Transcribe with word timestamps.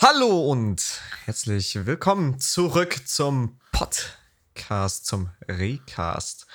Hallo 0.00 0.48
und 0.48 1.00
herzlich 1.24 1.84
willkommen 1.84 2.38
zurück 2.38 3.08
zum 3.08 3.58
Podcast, 3.72 5.06
zum 5.06 5.30
Recast. 5.48 6.46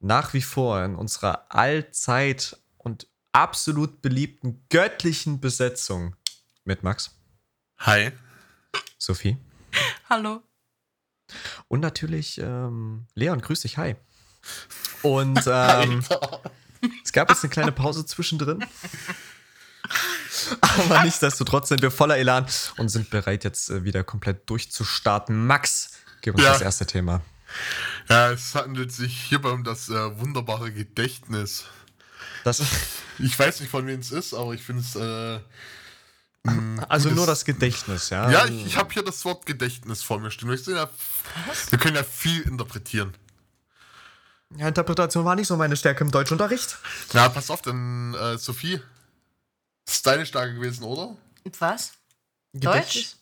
Nach 0.00 0.32
wie 0.32 0.40
vor 0.40 0.82
in 0.82 0.96
unserer 0.96 1.44
allzeit 1.50 2.56
und 2.78 3.06
absolut 3.32 4.00
beliebten 4.00 4.64
göttlichen 4.70 5.40
Besetzung 5.42 6.16
mit 6.64 6.84
Max, 6.84 7.14
Hi. 7.80 8.12
Sophie 8.96 9.36
Hallo. 10.08 10.42
und 11.68 11.80
natürlich 11.80 12.38
ähm, 12.38 13.08
Leon. 13.12 13.42
Grüß 13.42 13.60
dich, 13.60 13.76
hi. 13.76 13.96
Und 15.02 15.42
ähm, 15.46 16.02
es 17.04 17.12
gab 17.12 17.28
jetzt 17.28 17.44
eine 17.44 17.50
kleine 17.50 17.72
Pause 17.72 18.06
zwischendrin. 18.06 18.64
Aber 20.60 21.02
nichtsdestotrotz 21.04 21.68
sind 21.68 21.82
wir 21.82 21.90
voller 21.90 22.16
Elan 22.18 22.46
und 22.76 22.88
sind 22.88 23.10
bereit, 23.10 23.44
jetzt 23.44 23.70
äh, 23.70 23.84
wieder 23.84 24.04
komplett 24.04 24.48
durchzustarten. 24.50 25.46
Max, 25.46 25.90
gib 26.22 26.34
uns 26.34 26.44
Ja. 26.44 26.52
das 26.52 26.62
erste 26.62 26.86
Thema. 26.86 27.22
Ja, 28.08 28.30
es 28.32 28.54
handelt 28.54 28.92
sich 28.92 29.16
hierbei 29.28 29.50
um 29.50 29.64
das 29.64 29.88
äh, 29.88 30.18
wunderbare 30.20 30.72
Gedächtnis. 30.72 31.64
Das, 32.44 32.62
Ich 33.18 33.38
weiß 33.38 33.60
nicht, 33.60 33.70
von 33.70 33.86
wem 33.86 34.00
es 34.00 34.12
ist, 34.12 34.34
aber 34.34 34.52
ich 34.52 34.62
finde 34.62 34.82
es. 34.82 34.94
Äh, 34.96 35.40
ein 36.48 36.84
also 36.88 37.10
nur 37.10 37.26
das 37.26 37.44
Gedächtnis, 37.44 38.10
ja? 38.10 38.30
Ja, 38.30 38.44
ich, 38.46 38.66
ich 38.66 38.76
habe 38.76 38.92
hier 38.92 39.02
das 39.02 39.24
Wort 39.24 39.46
Gedächtnis 39.46 40.02
vor 40.02 40.20
mir 40.20 40.30
stehen. 40.30 40.56
Sehe 40.56 40.76
ja, 40.76 40.88
wir 41.70 41.78
können 41.78 41.96
ja 41.96 42.04
viel 42.04 42.42
interpretieren. 42.42 43.14
ja, 44.56 44.68
Interpretation 44.68 45.24
war 45.24 45.34
nicht 45.34 45.48
so 45.48 45.56
meine 45.56 45.76
Stärke 45.76 46.04
im 46.04 46.10
Deutschunterricht. 46.12 46.76
Na, 47.14 47.28
pass 47.28 47.50
auf, 47.50 47.62
denn 47.62 48.14
äh, 48.14 48.38
Sophie, 48.38 48.80
ist 49.94 50.06
deine 50.06 50.26
Stärke 50.26 50.54
gewesen, 50.54 50.84
oder? 50.84 51.16
Was? 51.58 51.94
Gedächtnis? 52.52 53.18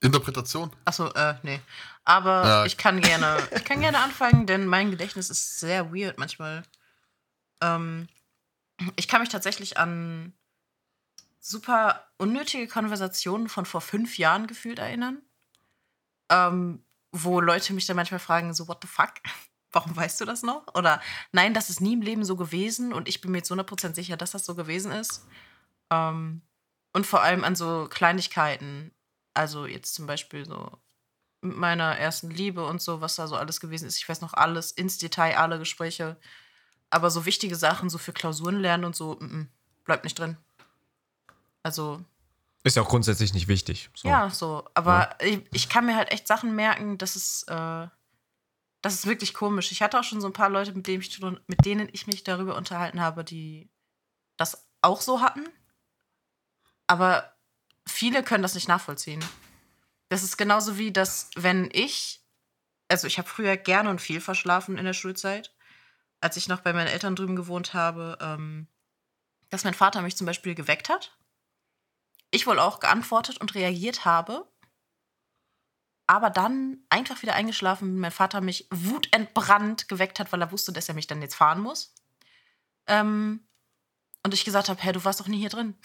Interpretation. 0.00 0.70
Achso, 0.84 1.08
äh, 1.12 1.34
nee. 1.42 1.60
Aber 2.04 2.44
Ja. 2.46 2.64
ich 2.64 2.76
kann 2.76 3.00
gerne, 3.00 3.36
ich 3.56 3.64
kann 3.64 3.80
gerne 3.80 3.98
anfangen, 3.98 4.46
denn 4.46 4.66
mein 4.66 4.90
Gedächtnis 4.90 5.30
ist 5.30 5.58
sehr 5.58 5.92
weird 5.92 6.18
manchmal. 6.18 6.62
Ähm, 7.60 8.08
ich 8.96 9.08
kann 9.08 9.20
mich 9.20 9.30
tatsächlich 9.30 9.78
an 9.78 10.32
super 11.40 12.06
unnötige 12.18 12.68
Konversationen 12.68 13.48
von 13.48 13.66
vor 13.66 13.80
fünf 13.80 14.18
Jahren 14.18 14.46
gefühlt 14.46 14.78
erinnern. 14.78 15.22
Ähm, 16.28 16.84
wo 17.12 17.40
Leute 17.40 17.72
mich 17.72 17.86
dann 17.86 17.96
manchmal 17.96 18.20
fragen, 18.20 18.52
so, 18.52 18.68
what 18.68 18.78
the 18.82 18.88
fuck? 18.88 19.14
Warum 19.72 19.96
weißt 19.96 20.20
du 20.20 20.24
das 20.24 20.42
noch? 20.42 20.74
Oder 20.74 21.00
nein, 21.32 21.52
das 21.54 21.70
ist 21.70 21.80
nie 21.80 21.94
im 21.94 22.02
Leben 22.02 22.24
so 22.24 22.36
gewesen 22.36 22.92
und 22.92 23.08
ich 23.08 23.20
bin 23.20 23.30
mir 23.32 23.38
jetzt 23.38 23.50
100% 23.50 23.94
sicher, 23.94 24.16
dass 24.16 24.30
das 24.30 24.44
so 24.44 24.54
gewesen 24.54 24.92
ist. 24.92 25.26
Ähm, 25.90 26.42
und 26.92 27.06
vor 27.06 27.22
allem 27.22 27.44
an 27.44 27.56
so 27.56 27.88
Kleinigkeiten. 27.90 28.92
Also 29.34 29.66
jetzt 29.66 29.94
zum 29.94 30.06
Beispiel 30.06 30.46
so 30.46 30.70
mit 31.42 31.56
meiner 31.56 31.96
ersten 31.96 32.30
Liebe 32.30 32.64
und 32.64 32.80
so, 32.80 33.00
was 33.00 33.16
da 33.16 33.26
so 33.26 33.36
alles 33.36 33.60
gewesen 33.60 33.86
ist. 33.86 33.98
Ich 33.98 34.08
weiß 34.08 34.20
noch 34.20 34.34
alles, 34.34 34.72
ins 34.72 34.98
Detail, 34.98 35.36
alle 35.36 35.58
Gespräche. 35.58 36.16
Aber 36.90 37.10
so 37.10 37.26
wichtige 37.26 37.56
Sachen, 37.56 37.90
so 37.90 37.98
für 37.98 38.12
Klausuren 38.12 38.60
lernen 38.60 38.84
und 38.84 38.96
so, 38.96 39.16
mm, 39.20 39.24
mm, 39.24 39.48
bleibt 39.84 40.04
nicht 40.04 40.18
drin. 40.18 40.36
Also, 41.62 42.02
Ist 42.62 42.76
ja 42.76 42.82
auch 42.82 42.88
grundsätzlich 42.88 43.34
nicht 43.34 43.48
wichtig. 43.48 43.90
So. 43.94 44.08
ja, 44.08 44.30
so. 44.30 44.64
Aber 44.74 45.16
ich, 45.20 45.42
ich 45.52 45.68
kann 45.68 45.86
mir 45.86 45.96
halt 45.96 46.12
echt 46.12 46.26
Sachen 46.26 46.54
merken, 46.54 46.96
das 46.96 47.16
ist, 47.16 47.44
äh, 47.48 47.88
das 48.82 48.94
ist 48.94 49.06
wirklich 49.06 49.34
komisch. 49.34 49.72
Ich 49.72 49.82
hatte 49.82 49.98
auch 49.98 50.04
schon 50.04 50.20
so 50.20 50.28
ein 50.28 50.32
paar 50.32 50.48
Leute, 50.48 50.72
mit 50.72 50.86
denen 50.86 51.02
ich, 51.02 51.20
mit 51.20 51.64
denen 51.64 51.88
ich 51.92 52.06
mich 52.06 52.22
darüber 52.24 52.56
unterhalten 52.56 53.00
habe, 53.00 53.24
die 53.24 53.68
das 54.36 54.66
auch 54.80 55.00
so 55.00 55.20
hatten. 55.20 55.44
Aber 56.86 57.34
viele 57.86 58.22
können 58.22 58.42
das 58.42 58.54
nicht 58.54 58.68
nachvollziehen. 58.68 59.24
Das 60.08 60.22
ist 60.22 60.36
genauso 60.36 60.78
wie, 60.78 60.92
dass 60.92 61.30
wenn 61.34 61.68
ich, 61.72 62.22
also 62.88 63.06
ich 63.06 63.18
habe 63.18 63.28
früher 63.28 63.56
gerne 63.56 63.90
und 63.90 64.00
viel 64.00 64.20
verschlafen 64.20 64.78
in 64.78 64.84
der 64.84 64.92
Schulzeit, 64.92 65.52
als 66.20 66.36
ich 66.36 66.48
noch 66.48 66.60
bei 66.60 66.72
meinen 66.72 66.88
Eltern 66.88 67.16
drüben 67.16 67.36
gewohnt 67.36 67.74
habe, 67.74 68.18
ähm, 68.20 68.68
dass 69.50 69.64
mein 69.64 69.74
Vater 69.74 70.02
mich 70.02 70.16
zum 70.16 70.26
Beispiel 70.26 70.54
geweckt 70.54 70.88
hat. 70.88 71.16
Ich 72.30 72.46
wohl 72.46 72.58
auch 72.58 72.80
geantwortet 72.80 73.38
und 73.38 73.54
reagiert 73.54 74.04
habe, 74.04 74.48
aber 76.06 76.30
dann 76.30 76.84
einfach 76.88 77.22
wieder 77.22 77.34
eingeschlafen, 77.34 77.98
mein 77.98 78.12
Vater 78.12 78.40
mich 78.40 78.68
wutentbrannt 78.70 79.88
geweckt 79.88 80.20
hat, 80.20 80.32
weil 80.32 80.40
er 80.40 80.52
wusste, 80.52 80.72
dass 80.72 80.88
er 80.88 80.94
mich 80.94 81.06
dann 81.06 81.22
jetzt 81.22 81.34
fahren 81.34 81.60
muss. 81.60 81.94
Ähm, 82.86 83.46
und 84.22 84.34
ich 84.34 84.44
gesagt 84.44 84.68
habe, 84.68 84.80
hä, 84.82 84.92
du 84.92 85.04
warst 85.04 85.20
doch 85.20 85.28
nie 85.28 85.38
hier 85.38 85.50
drin. 85.50 85.76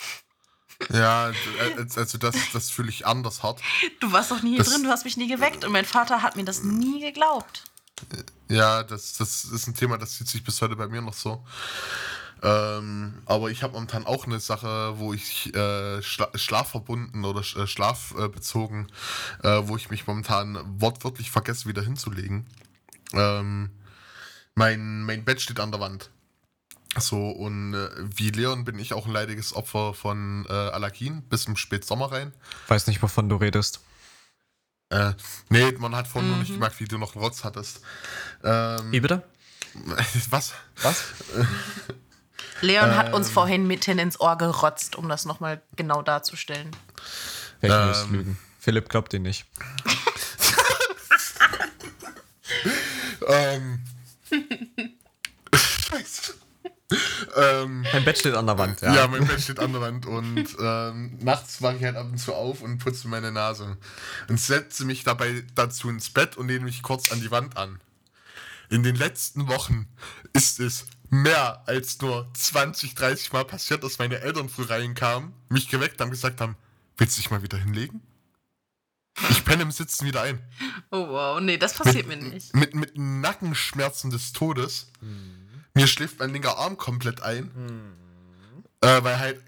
Ja, 0.92 1.30
äh, 1.30 1.34
also 1.96 2.18
das, 2.18 2.36
das 2.54 2.70
fühle 2.70 2.90
ich 2.90 3.06
anders 3.06 3.44
hart. 3.44 3.62
Du 4.00 4.12
warst 4.12 4.32
doch 4.32 4.42
nie 4.42 4.52
hier 4.52 4.60
Das- 4.60 4.70
drin, 4.74 4.84
du 4.84 4.90
hast 4.90 5.06
mich 5.06 5.18
nie 5.18 5.28
geweckt. 5.28 5.64
Und 5.66 5.72
mein 5.72 5.86
Vater 5.86 6.22
hat 6.22 6.36
mir 6.36 6.46
das 6.46 6.64
nie 6.64 7.00
geglaubt. 7.02 7.64
Ja, 8.50 8.84
das, 8.84 9.14
das 9.18 9.44
ist 9.46 9.68
ein 9.68 9.76
Thema, 9.76 9.98
das 9.98 10.18
zieht 10.18 10.28
sich 10.28 10.44
bis 10.44 10.60
heute 10.62 10.76
bei 10.76 10.88
mir 10.88 11.02
noch 11.02 11.14
so. 11.14 11.46
Ähm, 12.44 13.22
aber 13.28 13.52
ich 13.52 13.62
habe 13.62 13.74
momentan 13.74 14.08
auch 14.08 14.26
eine 14.26 14.40
Sache, 14.40 14.94
wo 14.98 15.14
ich 15.14 15.54
äh, 15.54 16.02
schla 16.02 16.30
schlafverbunden 16.34 17.24
oder 17.24 17.44
sch 17.44 17.56
äh, 17.56 17.68
schlafbezogen, 17.68 18.88
äh, 19.44 19.62
wo 19.66 19.78
ich 19.78 19.92
mich 19.92 20.08
momentan 20.08 20.58
wortwörtlich 20.82 21.30
vergesse, 21.30 21.68
wieder 21.68 21.84
hinzulegen. 21.84 22.48
Ähm, 23.14 23.70
mein, 24.56 25.04
mein 25.04 25.24
Bett 25.24 25.40
steht 25.42 25.60
an 25.60 25.72
der 25.72 25.80
Wand. 25.80 26.10
So, 26.98 27.30
und 27.30 27.74
äh, 27.74 27.90
wie 27.98 28.32
Leon 28.32 28.66
bin 28.66 28.78
ich 28.78 28.94
auch 28.94 29.06
ein 29.06 29.14
leidiges 29.14 29.56
Opfer 29.56 29.94
von 29.94 30.46
äh, 30.50 30.52
Allergien 30.54 31.22
bis 31.24 31.46
im 31.46 31.56
Spätsommer 31.56 32.12
rein. 32.12 32.34
Weiß 32.68 32.88
nicht, 32.88 33.02
wovon 33.02 33.30
du 33.30 33.38
redest. 33.38 33.80
Äh, 34.90 35.14
nee, 35.50 35.72
man 35.78 35.96
hat 35.96 36.08
vorhin 36.08 36.30
nur 36.30 36.40
nicht 36.40 36.50
Mhm. 36.50 36.56
gemerkt, 36.56 36.80
wie 36.82 36.86
du 36.86 36.98
noch 36.98 37.16
einen 37.16 37.24
Rotz 37.24 37.46
hattest. 37.46 37.80
Ähm, 38.44 38.92
Wie 38.92 39.00
bitte? 39.00 39.24
was? 40.32 40.52
Was? 40.82 41.04
Leon 42.62 42.96
hat 42.98 43.14
uns 43.14 43.28
Ähm. 43.28 43.34
vorhin 43.34 43.68
mitten 43.68 43.98
ins 43.98 44.20
Ohr 44.20 44.38
gerotzt, 44.38 44.98
um 44.98 45.08
das 45.08 45.24
nochmal 45.26 45.62
genau 45.78 46.02
darzustellen. 46.02 46.70
Welches 47.62 48.04
Ähm. 48.04 48.12
Lügen? 48.14 48.38
Philipp 48.60 48.90
glaubt 48.90 49.14
dir 49.14 49.20
nicht. 49.22 49.46
Ähm. 53.28 53.80
Ähm, 57.36 57.86
Mein 57.94 58.04
Bett 58.04 58.18
steht 58.18 58.36
an 58.36 58.46
der 58.46 58.58
Wand, 58.58 58.82
ja. 58.82 58.94
ja. 58.94 59.08
mein 59.08 59.26
Bett 59.26 59.42
steht 59.42 59.60
an 59.60 59.72
der 59.72 59.82
Wand 59.82 60.06
und 60.06 60.46
ähm, 60.60 61.18
nachts 61.22 61.62
wache 61.62 61.78
ich 61.78 61.84
halt 61.84 61.96
ab 61.96 62.08
und 62.12 62.18
zu 62.18 62.34
auf 62.34 62.62
und 62.62 62.78
putze 62.80 63.08
meine 63.08 63.32
Nase. 63.32 63.78
Und 64.28 64.40
setze 64.40 64.86
mich 64.86 65.04
dabei 65.04 65.44
dazu 65.56 65.90
ins 65.90 66.10
Bett 66.10 66.36
und 66.36 66.48
lehne 66.48 66.66
mich 66.66 66.84
kurz 66.84 67.12
an 67.12 67.22
die 67.22 67.32
Wand 67.32 67.58
an. 67.58 67.80
In 68.70 68.84
den 68.84 68.96
letzten 68.96 69.48
Wochen 69.48 69.88
ist 70.34 70.60
es 70.60 70.86
mehr 71.10 71.64
als 71.68 72.02
nur 72.02 72.30
20, 72.34 72.96
30 72.96 73.34
Mal 73.34 73.46
passiert, 73.46 73.84
dass 73.84 74.00
meine 74.00 74.20
Eltern 74.20 74.50
früh 74.50 74.64
reinkamen, 74.64 75.34
mich 75.50 75.68
geweckt 75.70 76.00
haben, 76.02 76.10
gesagt 76.10 76.42
haben, 76.42 76.56
willst 76.98 77.18
du 77.18 77.22
dich 77.22 77.32
mal 77.32 77.44
wieder 77.44 77.58
hinlegen? 77.58 78.02
Ich 79.30 79.44
penne 79.44 79.64
im 79.64 79.72
Sitzen 79.72 80.06
wieder 80.06 80.22
ein. 80.22 80.40
Oh 80.90 81.10
wow, 81.10 81.40
nee, 81.42 81.58
das 81.58 81.74
passiert 81.74 82.08
mir 82.08 82.16
nicht. 82.16 82.56
Mit, 82.56 82.76
mit 82.76 82.98
Nackenschmerzen 82.98 84.10
des 84.10 84.32
Todes. 84.32 84.90
Mir 85.74 85.88
schläft 85.88 86.20
mein 86.20 86.34
linker 86.34 86.58
Arm 86.58 86.78
komplett 86.78 87.22
ein. 87.22 87.52
Äh, 88.82 89.04
weil 89.04 89.20
halt 89.20 89.42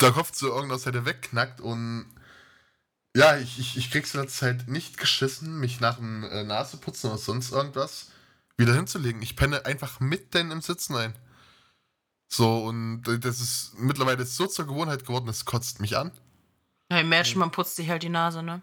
der 0.00 0.10
Kopf 0.10 0.32
zu 0.32 0.48
irgendeiner 0.48 0.78
Seite 0.78 1.04
wegknackt 1.06 1.60
und 1.60 2.06
ja, 3.16 3.36
ich, 3.36 3.58
ich, 3.58 3.76
ich 3.76 3.90
krieg's 3.90 4.12
jetzt 4.12 4.42
halt 4.42 4.68
nicht 4.68 4.96
geschissen, 4.98 5.58
mich 5.58 5.80
nach 5.80 5.96
dem 5.96 6.24
äh, 6.24 6.44
Naseputzen 6.44 7.10
oder 7.10 7.18
sonst 7.18 7.52
irgendwas 7.52 8.10
wieder 8.56 8.74
hinzulegen. 8.74 9.22
Ich 9.22 9.36
penne 9.36 9.64
einfach 9.64 10.00
mitten 10.00 10.50
im 10.50 10.60
Sitzen 10.60 10.94
ein. 10.96 11.14
So, 12.28 12.64
und 12.64 13.02
das 13.02 13.40
ist 13.40 13.74
mittlerweile 13.78 14.24
so 14.24 14.46
zur 14.46 14.66
Gewohnheit 14.66 15.04
geworden, 15.04 15.26
das 15.26 15.44
kotzt 15.44 15.80
mich 15.80 15.96
an. 15.96 16.12
Ja, 16.90 16.98
imagine, 16.98 17.38
man 17.38 17.50
putzt 17.50 17.76
sich 17.76 17.88
halt 17.88 18.02
die 18.02 18.08
Nase, 18.08 18.42
ne? 18.42 18.62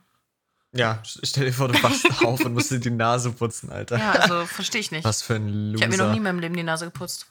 Ja, 0.73 1.01
stell 1.03 1.45
dir 1.45 1.53
vor, 1.53 1.69
du 1.69 1.81
wachst 1.81 2.05
auf 2.23 2.43
und 2.43 2.53
musst 2.53 2.71
dir 2.71 2.79
die 2.79 2.89
Nase 2.89 3.31
putzen, 3.31 3.71
Alter. 3.71 3.97
Ja, 3.97 4.11
also 4.11 4.45
verstehe 4.45 4.81
ich 4.81 4.91
nicht. 4.91 5.05
Was 5.05 5.21
für 5.21 5.35
ein 5.35 5.47
Loser. 5.47 5.75
Ich 5.75 5.81
habe 5.83 5.97
mir 5.97 6.03
noch 6.03 6.11
nie 6.11 6.17
in 6.17 6.23
meinem 6.23 6.39
Leben 6.39 6.55
die 6.55 6.63
Nase 6.63 6.85
geputzt. 6.85 7.27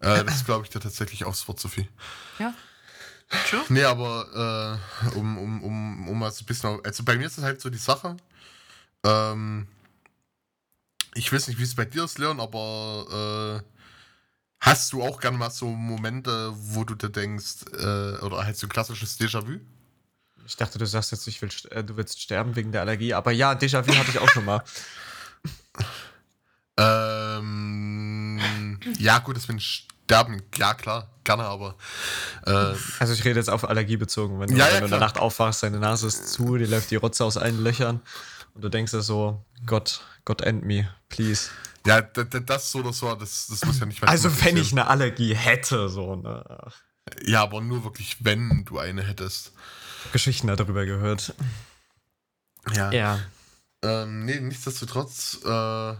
Äh, 0.00 0.24
das 0.24 0.44
glaube 0.44 0.64
ich 0.64 0.70
dir 0.70 0.80
tatsächlich 0.80 1.24
aufs 1.24 1.46
Wort, 1.48 1.60
Sophie. 1.60 1.88
Ja. 2.38 2.52
True? 3.48 3.62
Nee, 3.68 3.84
aber 3.84 4.80
äh, 5.12 5.16
um, 5.16 5.38
um, 5.38 5.62
um, 5.62 6.08
um 6.08 6.18
mal 6.18 6.30
so 6.30 6.42
ein 6.42 6.46
bisschen. 6.46 6.80
Also 6.84 7.04
bei 7.04 7.16
mir 7.16 7.26
ist 7.26 7.38
es 7.38 7.44
halt 7.44 7.60
so 7.60 7.70
die 7.70 7.78
Sache. 7.78 8.16
Ähm, 9.04 9.66
ich 11.14 11.32
weiß 11.32 11.48
nicht, 11.48 11.58
wie 11.58 11.62
es 11.62 11.74
bei 11.74 11.84
dir 11.84 12.04
ist, 12.04 12.18
Leon, 12.18 12.40
aber 12.40 13.62
äh, 13.62 13.80
hast 14.60 14.92
du 14.92 15.02
auch 15.02 15.20
gerne 15.20 15.38
mal 15.38 15.50
so 15.50 15.68
Momente, 15.68 16.52
wo 16.54 16.84
du 16.84 16.94
dir 16.94 17.10
denkst, 17.10 17.64
äh, 17.72 18.18
oder 18.18 18.44
halt 18.44 18.56
so 18.56 18.66
ein 18.66 18.70
klassisches 18.70 19.18
Déjà-vu? 19.18 19.60
Ich 20.46 20.56
dachte, 20.56 20.78
du 20.78 20.86
sagst 20.86 21.12
jetzt, 21.12 21.26
ich 21.26 21.40
will, 21.42 21.50
äh, 21.70 21.82
du 21.84 21.96
willst 21.96 22.20
sterben 22.20 22.56
wegen 22.56 22.72
der 22.72 22.82
Allergie. 22.82 23.14
Aber 23.14 23.32
ja, 23.32 23.52
Déjà-vu 23.52 23.94
hatte 23.96 24.10
ich 24.10 24.18
auch 24.18 24.28
schon 24.30 24.44
mal. 24.44 24.62
Ähm, 26.76 28.40
ja, 28.98 29.18
gut, 29.18 29.36
den 29.48 29.60
sterben. 29.60 30.42
Ja, 30.56 30.74
klar, 30.74 31.08
gerne, 31.22 31.44
aber. 31.44 31.76
Äh, 32.46 32.74
also, 32.98 33.12
ich 33.12 33.24
rede 33.24 33.38
jetzt 33.38 33.50
auf 33.50 33.68
Allergie 33.68 33.96
bezogen. 33.96 34.40
Wenn 34.40 34.48
du, 34.48 34.56
Ja, 34.56 34.66
ja, 34.66 34.72
wenn 34.74 34.80
du 34.80 34.86
in 34.86 34.90
der. 34.90 35.00
Nacht 35.00 35.18
aufwachst, 35.18 35.62
deine 35.62 35.78
Nase 35.78 36.06
ist 36.08 36.28
zu, 36.28 36.56
dir 36.56 36.66
läuft 36.66 36.90
die 36.90 36.96
Rotze 36.96 37.24
aus 37.24 37.36
allen 37.36 37.62
Löchern 37.62 38.00
und 38.54 38.62
du 38.64 38.68
denkst 38.68 38.90
dir 38.92 39.02
so: 39.02 39.44
Gott, 39.66 40.00
Gott 40.24 40.40
end 40.40 40.64
me, 40.64 40.88
please. 41.08 41.50
ja, 41.86 42.00
das 42.00 42.72
so 42.72 42.80
oder 42.80 42.92
so, 42.92 43.14
das, 43.14 43.46
das 43.48 43.64
muss 43.64 43.78
ja 43.78 43.86
nicht 43.86 44.02
Also, 44.02 44.30
wenn 44.44 44.56
ich 44.56 44.72
eine 44.72 44.88
Allergie 44.88 45.34
hätte, 45.34 45.88
so, 45.88 46.16
ne? 46.16 46.44
Ja, 47.24 47.42
aber 47.42 47.60
nur 47.60 47.84
wirklich, 47.84 48.24
wenn 48.24 48.64
du 48.64 48.78
eine 48.78 49.02
hättest. 49.02 49.52
Geschichten 50.12 50.46
darüber 50.46 50.84
gehört. 50.86 51.34
Ja. 52.74 52.92
Ja. 52.92 53.20
Ähm, 53.82 54.24
nee, 54.24 54.40
nichtsdestotrotz 54.40 55.40
äh, 55.44 55.94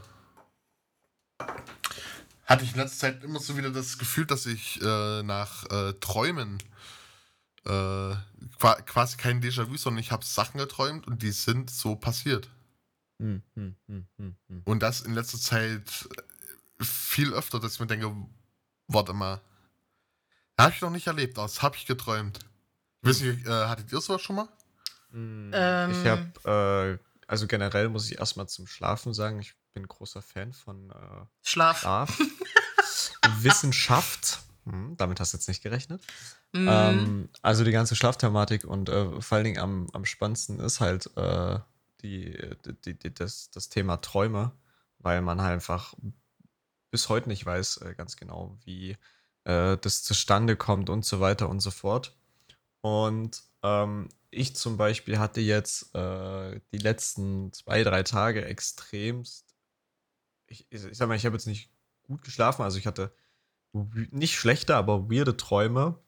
hatte 2.47 2.65
ich 2.65 2.73
in 2.73 2.79
letzter 2.79 2.99
Zeit 2.99 3.25
immer 3.25 3.41
so 3.41 3.57
wieder 3.57 3.71
das 3.71 3.99
Gefühl, 3.99 4.27
dass 4.27 4.47
ich 4.47 4.81
äh, 4.81 5.23
nach 5.23 5.65
äh, 5.71 5.93
Träumen 5.95 6.59
äh, 7.65 8.15
qua 8.59 8.75
quasi 8.87 9.17
kein 9.17 9.43
Déjà-vu, 9.43 9.77
sondern 9.77 10.01
ich 10.01 10.13
habe 10.13 10.25
Sachen 10.25 10.59
geträumt 10.59 11.07
und 11.07 11.23
die 11.23 11.33
sind 11.33 11.71
so 11.71 11.97
passiert. 11.97 12.49
Hm, 13.21 13.43
hm, 13.55 13.77
hm. 13.87 14.37
Und 14.65 14.83
das 14.83 15.03
in 15.03 15.15
letzter 15.15 15.39
Zeit 15.39 16.09
viel 16.81 17.33
öfter, 17.33 17.61
dass 17.61 17.75
ich 17.75 17.81
mir 17.81 17.87
denke, 17.87 18.15
warte 18.89 19.13
mal, 19.13 19.41
habe 20.59 20.73
ich 20.75 20.81
noch 20.81 20.91
nicht 20.91 21.07
erlebt, 21.07 21.39
das 21.39 21.63
habe 21.63 21.77
ich 21.77 21.87
geträumt. 21.87 22.41
Weiß 23.05 23.21
nicht, 23.21 23.47
äh, 23.47 23.51
hattet 23.51 23.93
ihr 23.93 24.01
sowas 24.01 24.23
schon 24.23 24.37
mal? 24.37 24.49
Hm, 25.11 25.51
Ähm. 25.55 25.91
Ich 25.91 26.07
habe, 26.07 26.99
äh, 26.99 27.05
also 27.27 27.47
generell 27.47 27.89
muss 27.89 28.11
ich 28.11 28.19
erstmal 28.19 28.49
zum 28.49 28.67
Schlafen 28.67 29.15
sagen, 29.15 29.41
ich 29.41 29.55
bin 29.73 29.87
großer 29.87 30.23
Fan 30.23 30.53
von 30.53 30.91
äh, 30.91 31.27
Schlaf. 31.43 31.81
Schlaf. 31.81 32.19
Wissenschaft. 33.41 34.41
Hm, 34.65 34.97
damit 34.97 35.21
hast 35.21 35.33
du 35.33 35.37
jetzt 35.37 35.49
nicht 35.49 35.63
gerechnet. 35.63 36.03
Mhm. 36.53 36.69
Ähm, 36.71 37.29
also 37.43 37.65
die 37.65 37.73
ganze 37.73 37.97
Schlafthematik 37.97 38.65
und 38.65 38.89
äh, 38.89 39.21
vor 39.21 39.37
allen 39.37 39.45
Dingen 39.45 39.59
am, 39.59 39.89
am 39.93 40.05
spannendsten 40.05 40.61
ist 40.61 40.81
halt 40.81 41.11
äh, 41.17 41.59
die, 42.01 42.39
die, 42.85 42.99
die, 42.99 43.13
das, 43.13 43.51
das 43.51 43.69
Thema 43.69 43.99
Träume, 43.99 44.53
weil 44.99 45.21
man 45.21 45.41
halt 45.43 45.55
einfach 45.55 45.95
bis 46.91 47.09
heute 47.09 47.29
nicht 47.29 47.45
weiß 47.45 47.79
äh, 47.79 47.95
ganz 47.95 48.17
genau, 48.17 48.57
wie 48.65 48.97
äh, 49.45 49.77
das 49.79 50.03
zustande 50.05 50.57
kommt 50.57 50.91
und 50.91 51.05
so 51.05 51.21
weiter 51.21 51.49
und 51.49 51.61
so 51.61 51.71
fort. 51.71 52.17
Und 52.85 53.43
ähm, 53.63 54.11
ich 54.31 54.55
zum 54.57 54.77
Beispiel 54.77 55.19
hatte 55.19 55.41
jetzt 55.41 55.95
äh, 55.95 56.61
die 56.71 56.79
letzten 56.79 57.51
zwei, 57.55 57.83
drei 57.83 58.03
Tage 58.03 58.45
extremst. 58.45 59.57
Ich, 60.49 60.67
ich, 60.69 60.83
sag 60.93 61.09
mal, 61.09 61.17
ich 61.17 61.25
habe 61.25 61.35
jetzt 61.35 61.47
nicht 61.47 61.71
gut 62.03 62.21
geschlafen, 62.21 62.61
also 62.61 62.77
ich 62.77 62.87
hatte 62.87 63.11
nicht 63.73 64.37
schlechte, 64.37 64.77
aber 64.77 65.11
weirde 65.11 65.39
Träume. 65.39 65.99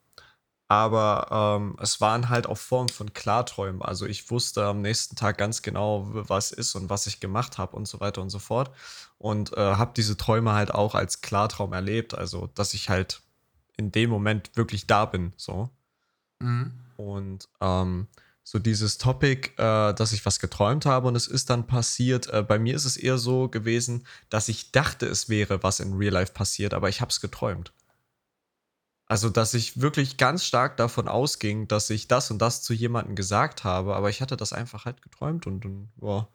Aber 0.67 1.57
ähm, 1.59 1.77
es 1.81 1.99
waren 1.99 2.29
halt 2.29 2.45
auch 2.45 2.59
Formen 2.59 2.89
von 2.89 3.11
Klarträumen. 3.11 3.81
Also 3.81 4.05
ich 4.05 4.29
wusste 4.29 4.65
am 4.65 4.81
nächsten 4.81 5.15
Tag 5.15 5.39
ganz 5.39 5.63
genau, 5.63 6.05
was 6.11 6.51
ist 6.51 6.75
und 6.75 6.91
was 6.91 7.07
ich 7.07 7.19
gemacht 7.19 7.57
habe 7.57 7.75
und 7.75 7.87
so 7.87 7.99
weiter 8.01 8.21
und 8.21 8.29
so 8.29 8.37
fort. 8.37 8.71
Und 9.17 9.51
äh, 9.57 9.75
habe 9.75 9.93
diese 9.97 10.15
Träume 10.15 10.53
halt 10.53 10.71
auch 10.71 10.93
als 10.93 11.21
Klartraum 11.21 11.73
erlebt. 11.73 12.13
Also, 12.13 12.47
dass 12.53 12.75
ich 12.75 12.89
halt 12.89 13.23
in 13.77 13.91
dem 13.91 14.11
Moment 14.11 14.55
wirklich 14.55 14.85
da 14.85 15.05
bin. 15.05 15.33
So. 15.37 15.71
Mhm. 16.39 16.71
Und 16.97 17.47
ähm, 17.61 18.07
so 18.43 18.59
dieses 18.59 18.97
Topic, 18.97 19.51
äh, 19.57 19.93
dass 19.93 20.13
ich 20.13 20.25
was 20.25 20.39
geträumt 20.39 20.85
habe 20.85 21.07
und 21.09 21.15
es 21.15 21.27
ist 21.27 21.49
dann 21.49 21.67
passiert. 21.67 22.27
Äh, 22.27 22.43
bei 22.43 22.59
mir 22.59 22.75
ist 22.75 22.85
es 22.85 22.97
eher 22.97 23.17
so 23.17 23.49
gewesen, 23.49 24.05
dass 24.29 24.47
ich 24.47 24.71
dachte, 24.71 25.05
es 25.05 25.27
wäre 25.27 25.63
was 25.63 25.79
in 25.79 25.93
Real 25.93 26.13
Life 26.13 26.33
passiert, 26.33 26.73
aber 26.73 26.89
ich 26.89 27.01
habe 27.01 27.11
es 27.11 27.19
geträumt. 27.19 27.73
Also, 29.05 29.29
dass 29.29 29.53
ich 29.53 29.79
wirklich 29.81 30.17
ganz 30.17 30.43
stark 30.43 30.77
davon 30.77 31.07
ausging, 31.07 31.67
dass 31.67 31.89
ich 31.89 32.07
das 32.07 32.29
und 32.31 32.39
das 32.39 32.61
zu 32.61 32.73
jemandem 32.73 33.15
gesagt 33.15 33.63
habe, 33.63 33.95
aber 33.95 34.09
ich 34.09 34.21
hatte 34.21 34.35
das 34.35 34.53
einfach 34.53 34.85
halt 34.85 35.01
geträumt 35.01 35.47
und 35.47 35.63
dann 35.63 35.89
ja, 36.01 36.27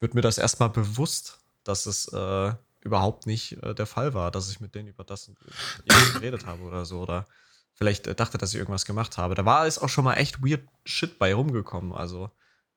wird 0.00 0.14
mir 0.14 0.20
das 0.20 0.38
erstmal 0.38 0.70
bewusst, 0.70 1.38
dass 1.64 1.86
es 1.86 2.08
äh, 2.08 2.52
überhaupt 2.82 3.26
nicht 3.26 3.62
äh, 3.62 3.74
der 3.74 3.86
Fall 3.86 4.14
war, 4.14 4.30
dass 4.30 4.50
ich 4.50 4.60
mit 4.60 4.74
denen 4.74 4.88
über 4.88 5.04
das 5.04 5.28
und 5.28 5.38
geredet 6.14 6.46
habe 6.46 6.62
oder 6.62 6.84
so. 6.84 7.00
Oder 7.00 7.26
vielleicht 7.74 8.06
äh, 8.06 8.14
dachte, 8.14 8.38
dass 8.38 8.52
ich 8.52 8.58
irgendwas 8.58 8.86
gemacht 8.86 9.18
habe. 9.18 9.34
Da 9.34 9.44
war 9.44 9.66
es 9.66 9.78
auch 9.78 9.88
schon 9.88 10.04
mal 10.04 10.14
echt 10.14 10.42
weird 10.42 10.62
Shit 10.84 11.18
bei 11.18 11.34
rumgekommen. 11.34 11.92
Also, 11.92 12.30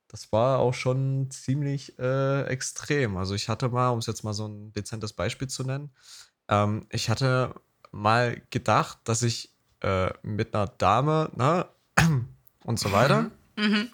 das 0.07 0.31
war 0.31 0.59
auch 0.59 0.73
schon 0.73 1.29
ziemlich 1.31 1.97
äh, 1.99 2.43
extrem. 2.43 3.17
Also, 3.17 3.35
ich 3.35 3.49
hatte 3.49 3.69
mal, 3.69 3.89
um 3.89 3.99
es 3.99 4.07
jetzt 4.07 4.23
mal 4.23 4.33
so 4.33 4.47
ein 4.47 4.73
dezentes 4.73 5.13
Beispiel 5.13 5.47
zu 5.47 5.63
nennen, 5.63 5.91
ähm, 6.49 6.85
ich 6.89 7.09
hatte 7.09 7.53
mal 7.91 8.41
gedacht, 8.49 8.99
dass 9.05 9.21
ich 9.21 9.53
äh, 9.81 10.11
mit 10.23 10.53
einer 10.53 10.67
Dame, 10.67 11.29
ne, 11.35 11.65
und 12.63 12.79
so 12.79 12.91
weiter. 12.91 13.31
Mhm. 13.55 13.89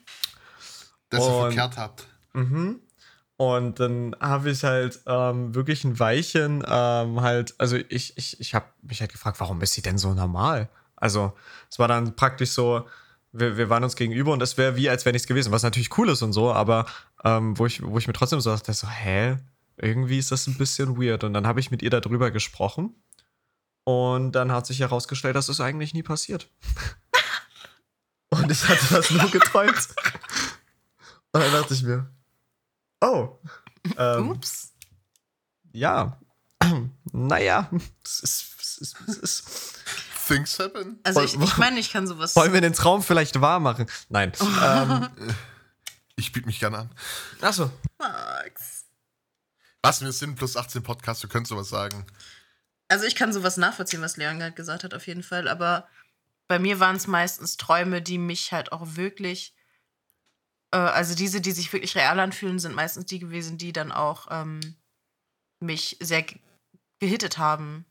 Dass 1.10 1.26
ihr 1.26 1.34
verkehrt 1.34 1.78
habt. 1.78 2.08
Mhm. 2.34 2.80
Und 3.36 3.80
dann 3.80 4.16
habe 4.20 4.52
ich 4.52 4.64
halt 4.64 5.02
ähm, 5.06 5.56
wirklich 5.56 5.84
ein 5.84 6.00
Weilchen 6.00 6.64
ähm, 6.68 7.22
halt, 7.22 7.56
also 7.58 7.76
ich, 7.76 8.18
ich, 8.18 8.40
ich 8.40 8.56
habe 8.56 8.66
mich 8.82 9.02
halt 9.02 9.12
gefragt, 9.12 9.40
warum 9.40 9.62
ist 9.62 9.74
sie 9.74 9.82
denn 9.82 9.98
so 9.98 10.14
normal? 10.14 10.70
Also 10.96 11.34
es 11.70 11.80
war 11.80 11.88
dann 11.88 12.16
praktisch 12.16 12.52
so, 12.52 12.88
wir, 13.32 13.58
wir 13.58 13.70
waren 13.70 13.84
uns 13.84 13.96
gegenüber 13.96 14.32
und 14.32 14.42
es 14.42 14.58
wäre 14.58 14.76
wie, 14.76 14.90
als 14.90 15.06
wäre 15.06 15.14
nichts 15.14 15.28
gewesen, 15.28 15.52
was 15.52 15.64
natürlich 15.64 15.98
cool 15.98 16.10
ist 16.10 16.22
und 16.22 16.34
so, 16.34 16.54
aber 16.54 16.86
ähm, 17.24 17.58
wo, 17.58 17.66
ich, 17.66 17.84
wo 17.84 17.98
ich 17.98 18.08
mir 18.08 18.14
trotzdem 18.14 18.40
so 18.42 18.52
dachte, 18.52 18.74
so, 18.74 18.88
hä, 18.88 19.38
irgendwie 19.78 20.20
ist 20.20 20.32
das 20.32 20.48
ein 20.48 20.58
bisschen 20.58 21.02
weird. 21.02 21.24
Und 21.24 21.34
dann 21.34 21.48
habe 21.48 21.60
ich 21.60 21.72
mit 21.72 21.82
ihr 21.82 21.90
darüber 21.90 22.32
gesprochen 22.32 22.96
und 23.86 24.34
dann 24.34 24.52
hat 24.52 24.66
sich 24.66 24.80
herausgestellt, 24.80 25.36
dass 25.36 25.50
es 25.50 25.60
eigentlich 25.60 25.94
nie 25.94 26.04
passiert. 26.04 26.50
und 28.30 28.50
ich 28.52 28.68
hatte 28.68 28.94
das 28.94 29.10
nur 29.12 29.30
geträumt. 29.30 29.90
Und 31.32 31.42
dann 31.42 31.52
dachte 31.52 31.74
ich 31.74 31.84
mir, 31.84 32.10
oh, 33.02 33.40
ähm, 33.98 34.32
Ups. 34.32 34.74
ja, 35.72 36.20
naja, 37.12 37.70
es 38.04 38.20
ist, 38.20 38.56
es 38.60 38.78
ist, 38.78 38.96
es 39.08 39.18
ist. 39.18 39.73
Things 40.28 40.60
happen. 40.60 41.00
Also 41.04 41.22
ich, 41.22 41.40
ich 41.40 41.58
meine, 41.58 41.80
ich 41.80 41.92
kann 41.92 42.08
sowas. 42.08 42.36
Wollen 42.36 42.54
wir 42.54 42.62
den 42.62 42.74
Traum 42.74 43.02
vielleicht 43.04 43.40
wahr 43.42 43.60
machen? 43.60 43.86
Nein. 44.10 44.32
ähm, 44.62 45.10
Ich 46.16 46.32
biete 46.32 46.46
mich 46.46 46.60
gerne 46.60 46.78
an. 46.80 46.90
achso. 47.42 47.72
Max. 47.98 48.86
Was, 49.82 50.02
wir 50.02 50.12
sind 50.12 50.36
plus 50.36 50.56
18 50.56 50.84
Podcast, 50.84 51.24
du 51.24 51.28
könntest 51.28 51.50
sowas 51.50 51.70
sagen. 51.70 52.06
Also 52.88 53.06
ich 53.06 53.16
kann 53.16 53.34
sowas 53.34 53.58
nachvollziehen, 53.58 54.02
was 54.02 54.18
Leon 54.18 54.40
gerade 54.40 54.54
gesagt 54.54 54.84
hat, 54.84 54.94
auf 54.94 55.08
jeden 55.08 55.24
Fall. 55.24 55.48
Aber 55.48 55.88
bei 56.48 56.60
mir 56.60 56.80
waren 56.80 56.96
es 56.96 57.08
meistens 57.08 57.58
Träume, 57.58 58.02
die 58.02 58.18
mich 58.18 58.52
halt 58.54 58.72
auch 58.72 58.96
wirklich, 58.96 59.56
äh, 60.72 60.78
also 60.78 61.16
diese, 61.16 61.42
die 61.42 61.52
sich 61.52 61.74
wirklich 61.74 61.96
real 61.96 62.20
anfühlen, 62.20 62.60
sind 62.60 62.76
meistens 62.76 63.06
die 63.08 63.20
gewesen, 63.20 63.58
die 63.58 63.74
dann 63.74 63.92
auch 63.92 64.28
ähm, 64.30 64.60
mich 65.60 65.98
sehr 66.00 66.22
ge- 66.24 66.40
gehittet 67.00 67.38
haben. 67.38 67.86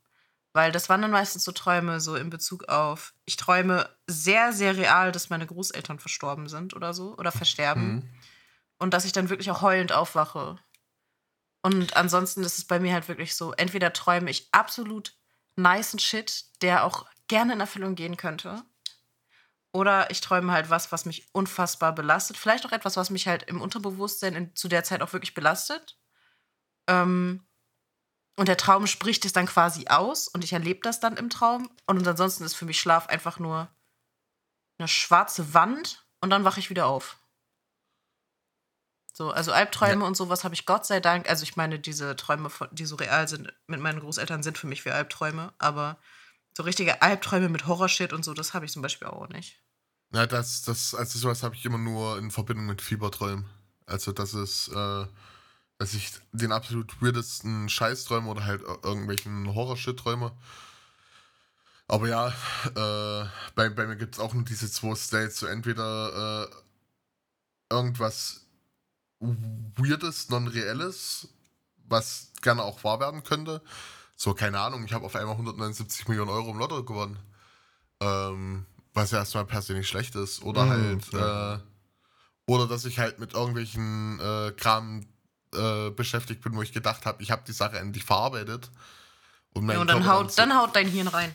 Weil 0.52 0.70
das 0.70 0.88
waren 0.88 1.00
dann 1.00 1.10
meistens 1.10 1.44
so 1.44 1.52
Träume, 1.52 2.00
so 2.00 2.14
in 2.14 2.28
Bezug 2.28 2.68
auf, 2.68 3.14
ich 3.24 3.36
träume 3.36 3.88
sehr, 4.06 4.52
sehr 4.52 4.76
real, 4.76 5.10
dass 5.10 5.30
meine 5.30 5.46
Großeltern 5.46 5.98
verstorben 5.98 6.48
sind 6.48 6.74
oder 6.74 6.92
so, 6.92 7.16
oder 7.16 7.32
versterben. 7.32 7.94
Mhm. 7.94 8.10
Und 8.78 8.94
dass 8.94 9.04
ich 9.04 9.12
dann 9.12 9.30
wirklich 9.30 9.50
auch 9.50 9.62
heulend 9.62 9.92
aufwache. 9.92 10.58
Und 11.62 11.96
ansonsten 11.96 12.42
ist 12.42 12.58
es 12.58 12.66
bei 12.66 12.80
mir 12.80 12.92
halt 12.92 13.08
wirklich 13.08 13.34
so, 13.34 13.52
entweder 13.52 13.92
träume 13.92 14.30
ich 14.30 14.48
absolut 14.52 15.14
nicen 15.56 15.98
Shit, 15.98 16.44
der 16.60 16.84
auch 16.84 17.06
gerne 17.28 17.54
in 17.54 17.60
Erfüllung 17.60 17.94
gehen 17.94 18.16
könnte. 18.16 18.62
Oder 19.72 20.10
ich 20.10 20.20
träume 20.20 20.52
halt 20.52 20.68
was, 20.68 20.92
was 20.92 21.06
mich 21.06 21.28
unfassbar 21.32 21.94
belastet. 21.94 22.36
Vielleicht 22.36 22.66
auch 22.66 22.72
etwas, 22.72 22.96
was 22.96 23.08
mich 23.08 23.26
halt 23.26 23.44
im 23.44 23.62
Unterbewusstsein 23.62 24.34
in, 24.34 24.54
zu 24.54 24.68
der 24.68 24.84
Zeit 24.84 25.00
auch 25.00 25.14
wirklich 25.14 25.32
belastet. 25.32 25.98
Ähm, 26.88 27.46
und 28.36 28.48
der 28.48 28.56
Traum 28.56 28.86
spricht 28.86 29.24
es 29.24 29.32
dann 29.32 29.46
quasi 29.46 29.88
aus 29.88 30.28
und 30.28 30.42
ich 30.42 30.52
erlebe 30.52 30.80
das 30.82 31.00
dann 31.00 31.16
im 31.16 31.30
Traum. 31.30 31.70
Und 31.86 32.06
ansonsten 32.06 32.44
ist 32.44 32.54
für 32.54 32.64
mich 32.64 32.80
Schlaf 32.80 33.08
einfach 33.08 33.38
nur 33.38 33.68
eine 34.78 34.88
schwarze 34.88 35.54
Wand 35.54 36.06
und 36.20 36.30
dann 36.30 36.44
wache 36.44 36.60
ich 36.60 36.70
wieder 36.70 36.86
auf. 36.86 37.18
So, 39.12 39.30
also 39.30 39.52
Albträume 39.52 40.06
und 40.06 40.16
sowas 40.16 40.42
habe 40.42 40.54
ich 40.54 40.64
Gott 40.64 40.86
sei 40.86 40.98
Dank. 40.98 41.28
Also 41.28 41.42
ich 41.42 41.56
meine, 41.56 41.78
diese 41.78 42.16
Träume, 42.16 42.50
die 42.70 42.86
so 42.86 42.96
real 42.96 43.28
sind 43.28 43.52
mit 43.66 43.80
meinen 43.80 44.00
Großeltern, 44.00 44.42
sind 44.42 44.56
für 44.56 44.66
mich 44.66 44.84
wie 44.86 44.90
Albträume. 44.90 45.52
Aber 45.58 45.98
so 46.56 46.62
richtige 46.62 47.02
Albträume 47.02 47.50
mit 47.50 47.66
Horrorshit 47.66 48.14
und 48.14 48.24
so, 48.24 48.32
das 48.32 48.54
habe 48.54 48.64
ich 48.64 48.72
zum 48.72 48.80
Beispiel 48.80 49.08
auch 49.08 49.28
nicht. 49.28 49.60
Ja, 50.14 50.26
das, 50.26 50.62
das, 50.62 50.94
also 50.94 51.18
sowas 51.18 51.42
habe 51.42 51.54
ich 51.54 51.64
immer 51.64 51.78
nur 51.78 52.18
in 52.18 52.30
Verbindung 52.30 52.66
mit 52.66 52.80
Fieberträumen. 52.80 53.48
Also, 53.86 54.12
das 54.12 54.34
ist, 54.34 54.68
äh, 54.68 55.06
dass 55.82 55.94
ich 55.94 56.12
den 56.30 56.52
absolut 56.52 57.02
weirdesten 57.02 57.68
Scheiß 57.68 58.04
träume 58.04 58.28
oder 58.30 58.44
halt 58.46 58.62
ir- 58.62 58.84
irgendwelchen 58.84 59.52
Horror-Shit 59.52 59.98
träume. 59.98 60.30
Aber 61.88 62.08
ja, 62.08 62.28
äh, 62.28 63.28
bei, 63.56 63.68
bei 63.68 63.88
mir 63.88 63.96
gibt 63.96 64.14
es 64.14 64.20
auch 64.20 64.32
nur 64.32 64.44
diese 64.44 64.70
zwei 64.70 64.94
States. 64.94 65.40
So 65.40 65.46
entweder 65.46 66.48
äh, 66.48 67.74
irgendwas 67.74 68.46
Weirdes, 69.18 70.28
Non-Reelles, 70.28 71.26
was 71.88 72.30
gerne 72.42 72.62
auch 72.62 72.84
wahr 72.84 73.00
werden 73.00 73.24
könnte. 73.24 73.60
So, 74.14 74.34
keine 74.34 74.60
Ahnung, 74.60 74.84
ich 74.84 74.92
habe 74.92 75.04
auf 75.04 75.16
einmal 75.16 75.34
179 75.34 76.06
Millionen 76.06 76.30
Euro 76.30 76.52
im 76.52 76.58
Lotto 76.58 76.84
gewonnen. 76.84 77.18
Ähm, 77.98 78.66
was 78.94 79.10
ja 79.10 79.18
erstmal 79.18 79.46
per 79.46 79.62
se 79.62 79.72
nicht 79.74 79.88
schlecht 79.88 80.14
ist. 80.14 80.42
Oder 80.42 80.66
Mhm, 80.66 80.70
halt, 80.70 81.12
ja. 81.12 81.54
äh, 81.56 81.58
oder 82.46 82.68
dass 82.68 82.84
ich 82.84 83.00
halt 83.00 83.18
mit 83.18 83.34
irgendwelchen 83.34 84.20
äh, 84.20 84.52
Kram 84.52 85.06
äh, 85.54 85.90
beschäftigt 85.90 86.42
bin, 86.42 86.54
wo 86.54 86.62
ich 86.62 86.72
gedacht 86.72 87.04
habe, 87.06 87.22
ich 87.22 87.30
habe 87.30 87.42
die 87.46 87.52
Sache 87.52 87.78
endlich 87.78 88.04
verarbeitet. 88.04 88.70
Und, 89.54 89.68
Ja, 89.70 89.80
und 89.80 89.86
dann 89.88 90.06
haut, 90.06 90.30
so- 90.32 90.36
dann 90.42 90.56
haut 90.56 90.74
dein 90.74 90.88
Hirn 90.88 91.08
rein. 91.08 91.32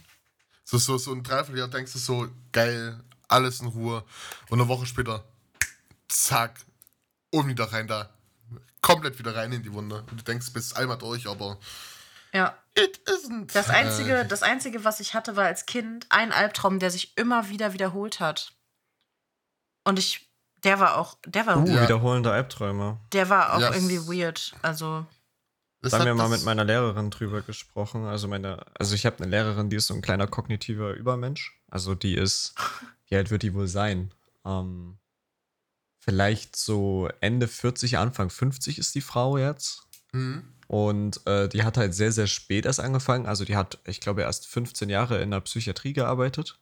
so, 0.63 0.77
so, 0.77 0.97
so 0.97 1.11
ein 1.13 1.23
Dreivierteljahr 1.23 1.67
denkst 1.67 1.93
du 1.93 1.99
so, 1.99 2.27
geil, 2.51 2.99
alles 3.27 3.59
in 3.61 3.67
Ruhe. 3.67 4.03
Und 4.49 4.59
eine 4.59 4.67
Woche 4.67 4.85
später, 4.85 5.23
zack, 6.07 6.59
und 7.31 7.47
wieder 7.47 7.71
rein 7.71 7.87
da. 7.87 8.09
Komplett 8.81 9.19
wieder 9.19 9.35
rein 9.35 9.51
in 9.51 9.63
die 9.63 9.73
Wunde. 9.73 9.97
Und 10.09 10.19
du 10.19 10.23
denkst, 10.23 10.51
bist 10.53 10.77
einmal 10.77 10.97
durch, 10.97 11.27
aber 11.27 11.57
Ja. 12.33 12.57
it 12.75 12.99
isn't. 13.05 13.53
Das 13.53 13.69
einzige, 13.69 14.19
Äh, 14.19 14.27
das 14.27 14.43
einzige, 14.43 14.83
was 14.83 14.99
ich 14.99 15.13
hatte, 15.13 15.35
war 15.35 15.45
als 15.45 15.65
Kind 15.65 16.05
ein 16.09 16.31
Albtraum, 16.31 16.79
der 16.79 16.89
sich 16.91 17.17
immer 17.17 17.49
wieder 17.49 17.73
wiederholt 17.73 18.19
hat. 18.19 18.53
Und 19.83 19.99
ich, 19.99 20.26
der 20.63 20.79
war 20.79 20.97
auch, 20.97 21.17
der 21.25 21.45
war, 21.47 21.57
Uh, 21.57 21.67
Ja. 21.67 21.83
wiederholende 21.83 22.31
Albträume. 22.31 22.99
der 23.13 23.29
war 23.29 23.53
auch 23.55 23.59
Ja. 23.61 23.73
irgendwie 23.73 23.99
weird. 23.99 24.53
Also, 24.61 25.05
das 25.81 25.91
Da 25.91 25.99
haben 25.99 26.05
wir 26.05 26.15
mal 26.15 26.29
mit 26.29 26.43
meiner 26.43 26.63
Lehrerin 26.63 27.11
drüber 27.11 27.41
gesprochen. 27.41 28.05
Also 28.05 28.27
meine, 28.27 28.65
also 28.79 28.95
ich 28.95 29.05
habe 29.05 29.17
eine 29.19 29.27
Lehrerin, 29.29 29.69
die 29.69 29.75
ist 29.75 29.87
so 29.87 29.93
ein 29.93 30.01
kleiner 30.01 30.27
kognitiver 30.27 30.93
Übermensch. 30.93 31.59
Also 31.69 31.93
die 31.95 32.15
ist, 32.15 32.55
wie 33.07 33.15
alt 33.15 33.29
wird 33.29 33.43
die 33.43 33.53
wohl 33.53 33.67
sein? 33.67 34.11
Ähm, 34.45 34.97
vielleicht 35.99 36.55
so 36.55 37.09
Ende 37.21 37.47
40, 37.47 37.97
Anfang 37.97 38.29
50 38.29 38.79
ist 38.79 38.95
die 38.95 39.01
Frau 39.01 39.37
jetzt. 39.37 39.83
Mhm. 40.13 40.53
Und 40.67 41.25
äh, 41.27 41.47
die 41.47 41.63
hat 41.63 41.77
halt 41.77 41.93
sehr, 41.93 42.11
sehr 42.11 42.27
spät 42.27 42.65
erst 42.65 42.79
angefangen. 42.79 43.25
Also 43.25 43.45
die 43.45 43.55
hat, 43.55 43.79
ich 43.85 44.01
glaube, 44.01 44.21
erst 44.23 44.47
15 44.47 44.89
Jahre 44.89 45.21
in 45.21 45.31
der 45.31 45.39
Psychiatrie 45.41 45.93
gearbeitet. 45.93 46.57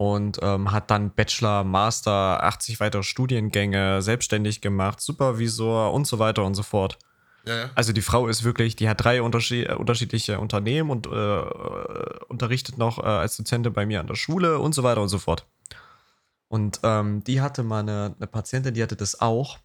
Und 0.00 0.38
ähm, 0.40 0.72
hat 0.72 0.90
dann 0.90 1.10
Bachelor, 1.10 1.62
Master, 1.62 2.42
80 2.42 2.80
weitere 2.80 3.02
Studiengänge, 3.02 4.00
selbstständig 4.00 4.62
gemacht, 4.62 4.98
Supervisor 5.02 5.92
und 5.92 6.06
so 6.06 6.18
weiter 6.18 6.42
und 6.42 6.54
so 6.54 6.62
fort. 6.62 6.98
Ja, 7.44 7.54
ja. 7.54 7.70
Also 7.74 7.92
die 7.92 8.00
Frau 8.00 8.26
ist 8.26 8.42
wirklich, 8.42 8.76
die 8.76 8.88
hat 8.88 9.04
drei 9.04 9.20
unterschied 9.20 9.68
äh, 9.68 9.74
unterschiedliche 9.74 10.40
Unternehmen 10.40 10.88
und 10.88 11.06
äh, 11.06 11.10
äh, 11.10 12.18
unterrichtet 12.28 12.78
noch 12.78 12.96
äh, 12.98 13.02
als 13.02 13.36
Dozentin 13.36 13.74
bei 13.74 13.84
mir 13.84 14.00
an 14.00 14.06
der 14.06 14.14
Schule 14.14 14.58
und 14.58 14.74
so 14.74 14.82
weiter 14.82 15.02
und 15.02 15.10
so 15.10 15.18
fort. 15.18 15.46
Und 16.48 16.80
ähm, 16.82 17.22
die 17.24 17.42
hatte 17.42 17.62
mal 17.62 17.80
eine, 17.80 18.14
eine 18.16 18.26
Patientin, 18.26 18.72
die 18.72 18.82
hatte 18.82 18.96
das 18.96 19.20
auch. 19.20 19.58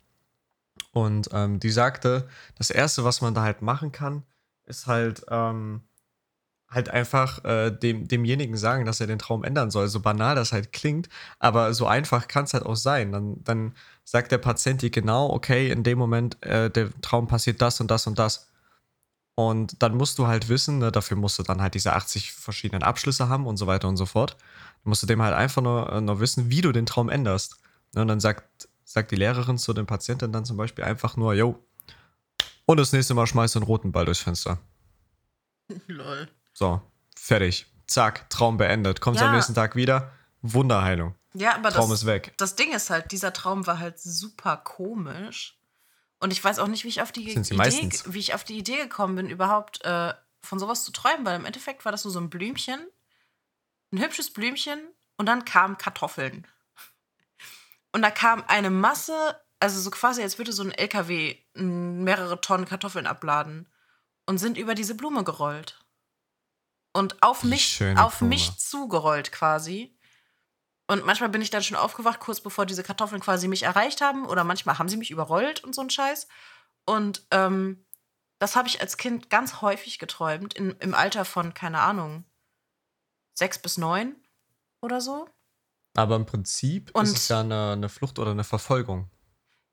Und 0.91 1.29
ähm, 1.31 1.61
die 1.61 1.71
sagte, 1.71 2.27
das 2.57 2.71
Erste, 2.71 3.05
was 3.05 3.21
man 3.21 3.33
da 3.33 3.41
halt 3.41 3.61
machen 3.61 3.93
kann, 3.93 4.23
ist 4.65 4.85
halt, 4.85 5.25
ähm, 5.29 5.83
halt 6.75 6.89
einfach 6.89 7.43
äh, 7.45 7.71
dem, 7.71 8.07
demjenigen 8.07 8.57
sagen, 8.57 8.85
dass 8.85 8.99
er 8.99 9.07
den 9.07 9.19
Traum 9.19 9.43
ändern 9.43 9.71
soll. 9.71 9.87
So 9.87 9.99
banal 10.01 10.35
das 10.35 10.51
halt 10.51 10.71
klingt, 10.73 11.09
aber 11.39 11.73
so 11.73 11.87
einfach 11.87 12.27
kann 12.27 12.45
es 12.45 12.53
halt 12.53 12.65
auch 12.65 12.75
sein. 12.75 13.11
Dann, 13.11 13.43
dann 13.43 13.73
sagt 14.03 14.31
der 14.31 14.37
Patient 14.37 14.81
dir 14.81 14.89
genau, 14.91 15.29
okay, 15.31 15.71
in 15.71 15.83
dem 15.83 15.97
Moment, 15.97 16.41
äh, 16.43 16.69
der 16.69 16.89
Traum 17.01 17.27
passiert 17.27 17.61
das 17.61 17.81
und 17.81 17.89
das 17.89 18.05
und 18.07 18.19
das. 18.19 18.49
Und 19.35 19.81
dann 19.81 19.95
musst 19.97 20.19
du 20.19 20.27
halt 20.27 20.47
wissen, 20.47 20.79
ne, 20.79 20.91
dafür 20.91 21.17
musst 21.17 21.39
du 21.39 21.43
dann 21.43 21.61
halt 21.61 21.73
diese 21.73 21.93
80 21.93 22.31
verschiedenen 22.31 22.83
Abschlüsse 22.83 23.27
haben 23.27 23.47
und 23.47 23.57
so 23.57 23.67
weiter 23.67 23.87
und 23.87 23.97
so 23.97 24.05
fort. 24.05 24.37
Dann 24.83 24.89
musst 24.89 25.03
du 25.03 25.07
dem 25.07 25.21
halt 25.21 25.33
einfach 25.33 25.61
nur, 25.61 25.91
äh, 25.91 26.01
nur 26.01 26.19
wissen, 26.19 26.49
wie 26.49 26.61
du 26.61 26.71
den 26.71 26.85
Traum 26.85 27.09
änderst. 27.09 27.57
Ne, 27.93 28.01
und 28.01 28.07
dann 28.07 28.19
sagt, 28.19 28.69
sagt 28.85 29.11
die 29.11 29.15
Lehrerin 29.15 29.57
zu 29.57 29.73
den 29.73 29.85
Patienten 29.85 30.31
dann 30.31 30.45
zum 30.45 30.57
Beispiel 30.57 30.85
einfach 30.85 31.17
nur, 31.17 31.33
yo, 31.33 31.59
und 32.65 32.77
das 32.77 32.93
nächste 32.93 33.13
Mal 33.13 33.27
schmeißt 33.27 33.55
du 33.55 33.59
einen 33.59 33.67
roten 33.67 33.91
Ball 33.91 34.05
durchs 34.05 34.21
Fenster. 34.21 34.59
lol. 35.87 36.27
So, 36.55 36.81
fertig. 37.15 37.67
Zack, 37.85 38.29
Traum 38.29 38.57
beendet. 38.57 39.01
Kommst 39.01 39.21
Ja. 39.21 39.27
am 39.27 39.35
nächsten 39.35 39.53
Tag 39.53 39.75
wieder, 39.75 40.11
Wunderheilung. 40.41 41.13
Ja, 41.33 41.53
aber 41.55 41.69
Traum 41.69 41.89
das, 41.89 41.99
ist 41.99 42.05
weg. 42.07 42.33
das 42.37 42.55
Ding 42.55 42.71
ist 42.73 42.89
halt, 42.89 43.11
dieser 43.11 43.33
Traum 43.33 43.67
war 43.67 43.77
halt 43.79 43.99
super 43.99 44.57
komisch. 44.57 45.59
Und 46.19 46.31
ich 46.31 46.41
weiß 46.41 46.59
auch 46.59 46.67
nicht, 46.67 46.85
wie 46.85 46.87
ich 46.87 47.01
auf 47.01 47.11
die, 47.11 47.29
Idee, 47.29 47.89
wie 48.05 48.19
ich 48.19 48.33
auf 48.33 48.45
die 48.45 48.57
Idee 48.57 48.77
gekommen 48.77 49.15
bin, 49.17 49.29
überhaupt 49.29 49.83
äh, 49.83 50.13
von 50.41 50.59
sowas 50.59 50.85
zu 50.85 50.91
träumen, 50.93 51.25
weil 51.25 51.35
im 51.35 51.45
Endeffekt 51.45 51.83
war 51.83 51.91
das 51.91 52.05
nur 52.05 52.13
so 52.13 52.19
ein 52.19 52.29
Blümchen, 52.29 52.79
ein 53.91 54.01
hübsches 54.01 54.31
Blümchen 54.31 54.79
und 55.17 55.25
dann 55.25 55.43
kamen 55.43 55.77
Kartoffeln. 55.77 56.47
Und 57.91 58.01
da 58.01 58.11
kam 58.11 58.43
eine 58.47 58.69
Masse, 58.69 59.39
also 59.59 59.79
so 59.81 59.91
quasi, 59.91 60.21
als 60.21 60.37
würde 60.37 60.53
so 60.53 60.63
ein 60.63 60.71
LKW 60.71 61.37
mehrere 61.53 62.39
Tonnen 62.39 62.65
Kartoffeln 62.65 63.07
abladen 63.07 63.67
und 64.25 64.37
sind 64.37 64.57
über 64.57 64.73
diese 64.73 64.95
Blume 64.95 65.23
gerollt. 65.25 65.84
Und 66.95 67.21
auf 67.21 67.43
mich, 67.43 67.65
schöne 67.65 68.01
auf 68.01 68.21
mich 68.21 68.57
zugerollt 68.57 69.33
quasi. 69.33 69.97
Und 70.87 71.05
manchmal 71.05 71.29
bin 71.29 71.41
ich 71.41 71.49
dann 71.49 71.61
schon 71.61 71.75
aufgewacht, 71.75 72.21
kurz 72.21 72.39
bevor 72.39 72.65
diese 72.65 72.83
Kartoffeln 72.83 73.21
quasi 73.21 73.49
mich 73.49 73.63
erreicht 73.63 73.99
haben. 73.99 74.25
Oder 74.25 74.45
manchmal 74.45 74.77
haben 74.77 74.87
sie 74.87 74.95
mich 74.95 75.11
überrollt 75.11 75.61
und 75.63 75.75
so 75.75 75.81
ein 75.81 75.89
Scheiß. 75.89 76.27
Und 76.85 77.27
ähm, 77.31 77.85
das 78.39 78.55
habe 78.55 78.69
ich 78.69 78.79
als 78.79 78.95
Kind 78.95 79.29
ganz 79.29 79.61
häufig 79.61 79.99
geträumt, 79.99 80.53
in, 80.53 80.71
im 80.79 80.93
Alter 80.93 81.25
von, 81.25 81.53
keine 81.53 81.81
Ahnung, 81.81 82.23
sechs 83.33 83.59
bis 83.59 83.77
neun 83.77 84.15
oder 84.79 85.01
so. 85.01 85.27
Aber 85.95 86.15
im 86.15 86.25
Prinzip 86.25 86.91
Und- 86.93 87.03
ist 87.03 87.17
es 87.17 87.27
ja 87.27 87.41
eine, 87.41 87.73
eine 87.73 87.89
Flucht 87.89 88.19
oder 88.19 88.31
eine 88.31 88.45
Verfolgung. 88.45 89.11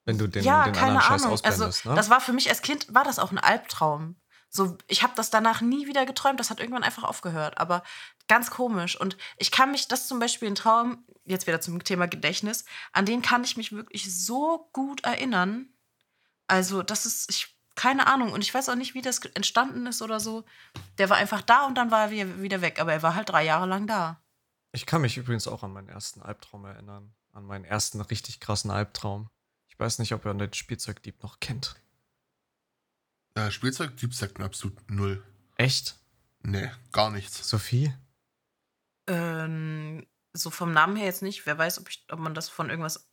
Wenn 0.05 0.19
du 0.19 0.26
den, 0.26 0.43
ja, 0.43 0.64
den 0.64 0.73
keine 0.73 0.99
anderen 0.99 1.02
Scheiß 1.02 1.23
Ahnung. 1.23 1.38
Also, 1.45 1.64
ausblendest, 1.64 1.87
ne? 1.87 1.95
das 1.95 2.11
war 2.11 2.21
für 2.21 2.33
mich 2.33 2.49
als 2.49 2.62
Kind, 2.62 2.93
war 2.93 3.05
das 3.05 3.21
auch 3.21 3.31
ein 3.31 3.38
Albtraum. 3.38 4.17
So, 4.54 4.76
ich 4.87 5.02
habe 5.02 5.14
das 5.16 5.30
danach 5.30 5.62
nie 5.62 5.87
wieder 5.87 6.04
geträumt, 6.04 6.38
das 6.38 6.50
hat 6.50 6.61
irgendwann 6.61 6.85
einfach 6.85 7.04
aufgehört. 7.04 7.56
Aber 7.56 7.82
ganz 8.28 8.50
komisch. 8.50 9.00
Und 9.00 9.16
ich 9.38 9.50
kann 9.50 9.71
mich, 9.71 9.88
das 9.88 10.09
zum 10.09 10.18
Beispiel 10.18 10.47
ein 10.49 10.54
Traum, 10.54 11.06
jetzt 11.25 11.47
wieder 11.47 11.62
zum 11.62 11.82
Thema 11.82 12.06
Gedächtnis, 12.06 12.66
an 12.92 13.06
den 13.06 13.23
kann 13.23 13.44
ich 13.44 13.56
mich 13.56 13.73
wirklich 13.73 14.14
so 14.14 14.68
gut 14.75 15.04
erinnern. 15.04 15.71
Also, 16.49 16.82
das 16.82 17.06
ist, 17.06 17.30
ich, 17.30 17.56
keine 17.76 18.06
Ahnung. 18.06 18.32
Und 18.32 18.42
ich 18.42 18.52
weiß 18.52 18.68
auch 18.68 18.75
nicht, 18.75 18.92
wie 18.92 19.00
das 19.00 19.21
entstanden 19.21 19.87
ist 19.87 20.02
oder 20.02 20.21
so. 20.21 20.44
Der 20.99 21.09
war 21.09 21.16
einfach 21.16 21.40
da 21.40 21.64
und 21.64 21.76
dann 21.76 21.90
war 21.90 22.02
er 22.02 22.11
wieder, 22.11 22.42
wieder 22.42 22.61
weg. 22.61 22.78
Aber 22.78 22.92
er 22.92 23.02
war 23.02 23.14
halt 23.14 23.30
drei 23.30 23.44
Jahre 23.44 23.64
lang 23.64 23.87
da. 23.87 24.21
Ich 24.73 24.85
kann 24.85 25.00
mich 25.00 25.16
übrigens 25.16 25.49
auch 25.49 25.62
an 25.62 25.73
meinen 25.73 25.88
ersten 25.88 26.21
Albtraum 26.21 26.66
erinnern. 26.66 27.14
An 27.32 27.47
meinen 27.47 27.64
ersten 27.64 28.02
richtig 28.02 28.38
krassen 28.38 28.71
Albtraum. 28.71 29.30
Ich 29.68 29.78
weiß 29.78 29.99
nicht, 29.99 30.12
ob 30.12 30.26
ihr 30.26 30.35
den 30.35 30.52
Spielzeugdieb 30.52 31.23
noch 31.23 31.40
kennt. 31.40 31.76
Äh, 33.34 33.50
Spielzeugtyp 33.50 34.14
sagt 34.14 34.38
mir 34.38 34.44
absolut 34.44 34.90
null. 34.90 35.22
Echt? 35.56 35.98
Nee, 36.42 36.70
gar 36.92 37.10
nichts. 37.10 37.48
Sophie? 37.48 37.94
Ähm, 39.06 40.06
so 40.32 40.50
vom 40.50 40.72
Namen 40.72 40.96
her 40.96 41.06
jetzt 41.06 41.22
nicht. 41.22 41.46
Wer 41.46 41.58
weiß, 41.58 41.78
ob, 41.80 41.88
ich, 41.88 42.04
ob 42.10 42.18
man 42.18 42.34
das 42.34 42.48
von 42.48 42.70
irgendwas 42.70 43.08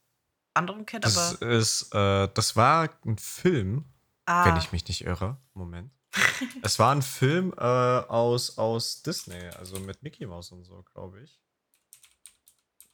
anderem 0.54 0.86
kennt, 0.86 1.06
Das 1.06 1.18
aber. 1.42 1.52
ist, 1.52 1.94
äh, 1.94 2.28
das 2.34 2.56
war 2.56 2.90
ein 3.06 3.18
Film, 3.18 3.86
Ah, 4.26 4.46
wenn 4.46 4.58
ich 4.58 4.72
mich 4.72 4.88
nicht 4.88 5.02
irre. 5.06 5.38
Moment. 5.54 5.92
es 6.64 6.80
war 6.80 6.94
ein 6.94 7.02
Film 7.02 7.54
äh, 7.58 7.62
aus, 7.62 8.58
aus 8.58 9.02
Disney, 9.04 9.48
also 9.58 9.80
mit 9.80 10.02
Mickey 10.04 10.26
Mouse 10.26 10.52
und 10.52 10.64
so, 10.64 10.84
glaube 10.84 11.22
ich. 11.22 11.40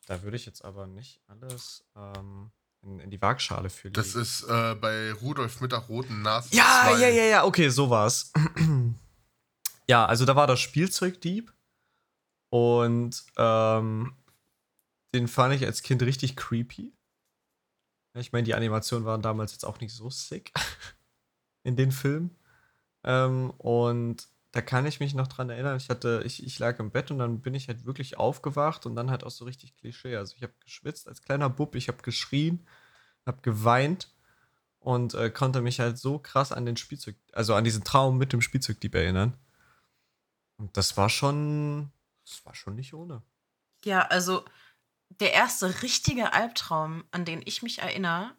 Da 0.05 0.21
würde 0.21 0.37
ich 0.37 0.45
jetzt 0.45 0.63
aber 0.63 0.85
nicht 0.85 1.21
alles 1.27 1.85
ähm, 1.95 2.51
in, 2.85 2.99
in 2.99 3.09
die 3.09 3.21
Waagschale 3.21 3.69
fühlen. 3.69 3.93
Das 3.93 4.15
ist 4.15 4.43
äh, 4.43 4.75
bei 4.75 5.11
Rudolf 5.13 5.61
mit 5.61 5.71
der 5.71 5.79
roten 5.79 6.21
Nase. 6.21 6.49
Ja, 6.55 6.87
zwei. 6.87 7.01
ja, 7.01 7.09
ja, 7.09 7.23
ja, 7.23 7.45
okay, 7.45 7.69
so 7.69 7.89
war's. 7.89 8.31
ja, 9.87 10.05
also 10.05 10.25
da 10.25 10.35
war 10.35 10.47
das 10.47 10.59
Spielzeugdieb 10.59 11.53
und 12.49 13.23
ähm, 13.37 14.15
den 15.13 15.27
fand 15.27 15.55
ich 15.55 15.65
als 15.65 15.81
Kind 15.81 16.03
richtig 16.03 16.35
creepy. 16.35 16.93
Ich 18.17 18.31
meine, 18.31 18.43
die 18.43 18.55
Animationen 18.55 19.05
waren 19.05 19.21
damals 19.21 19.51
jetzt 19.51 19.65
auch 19.65 19.79
nicht 19.79 19.93
so 19.93 20.09
sick 20.09 20.53
in 21.63 21.75
den 21.75 21.91
Filmen. 21.91 22.37
Ähm, 23.03 23.51
und 23.57 24.27
da 24.55 24.61
kann 24.61 24.85
ich 24.85 25.01
mich 25.01 25.13
noch 25.13 25.27
dran 25.27 25.49
erinnern, 25.49 25.75
ich 25.75 25.89
hatte, 25.89 26.23
ich, 26.23 26.41
ich 26.41 26.57
lag 26.59 26.79
im 26.79 26.89
Bett 26.89 27.11
und 27.11 27.19
dann 27.19 27.41
bin 27.41 27.53
ich 27.53 27.67
halt 27.67 27.85
wirklich 27.85 28.17
aufgewacht 28.17 28.85
und 28.85 28.95
dann 28.95 29.11
halt 29.11 29.25
auch 29.25 29.29
so 29.29 29.43
richtig 29.43 29.75
Klischee. 29.75 30.15
Also 30.15 30.33
ich 30.37 30.43
habe 30.43 30.53
geschwitzt 30.63 31.09
als 31.09 31.21
kleiner 31.21 31.49
Bub, 31.49 31.75
ich 31.75 31.89
habe 31.89 32.01
geschrien, 32.01 32.65
habe 33.25 33.41
geweint 33.41 34.15
und 34.79 35.13
äh, 35.13 35.29
konnte 35.29 35.59
mich 35.59 35.81
halt 35.81 35.97
so 35.97 36.19
krass 36.19 36.53
an 36.53 36.65
den 36.65 36.77
Spielzeug, 36.77 37.17
also 37.33 37.53
an 37.53 37.65
diesen 37.65 37.83
Traum 37.83 38.17
mit 38.17 38.31
dem 38.31 38.39
Spielzeugdieb 38.39 38.95
erinnern. 38.95 39.37
Und 40.55 40.77
das 40.77 40.95
war 40.95 41.09
schon, 41.09 41.91
das 42.23 42.45
war 42.45 42.55
schon 42.55 42.75
nicht 42.75 42.93
ohne. 42.93 43.23
Ja, 43.83 44.03
also 44.03 44.45
der 45.09 45.33
erste 45.33 45.81
richtige 45.83 46.31
Albtraum, 46.31 47.03
an 47.11 47.25
den 47.25 47.41
ich 47.43 47.61
mich 47.61 47.79
erinnere, 47.79 48.33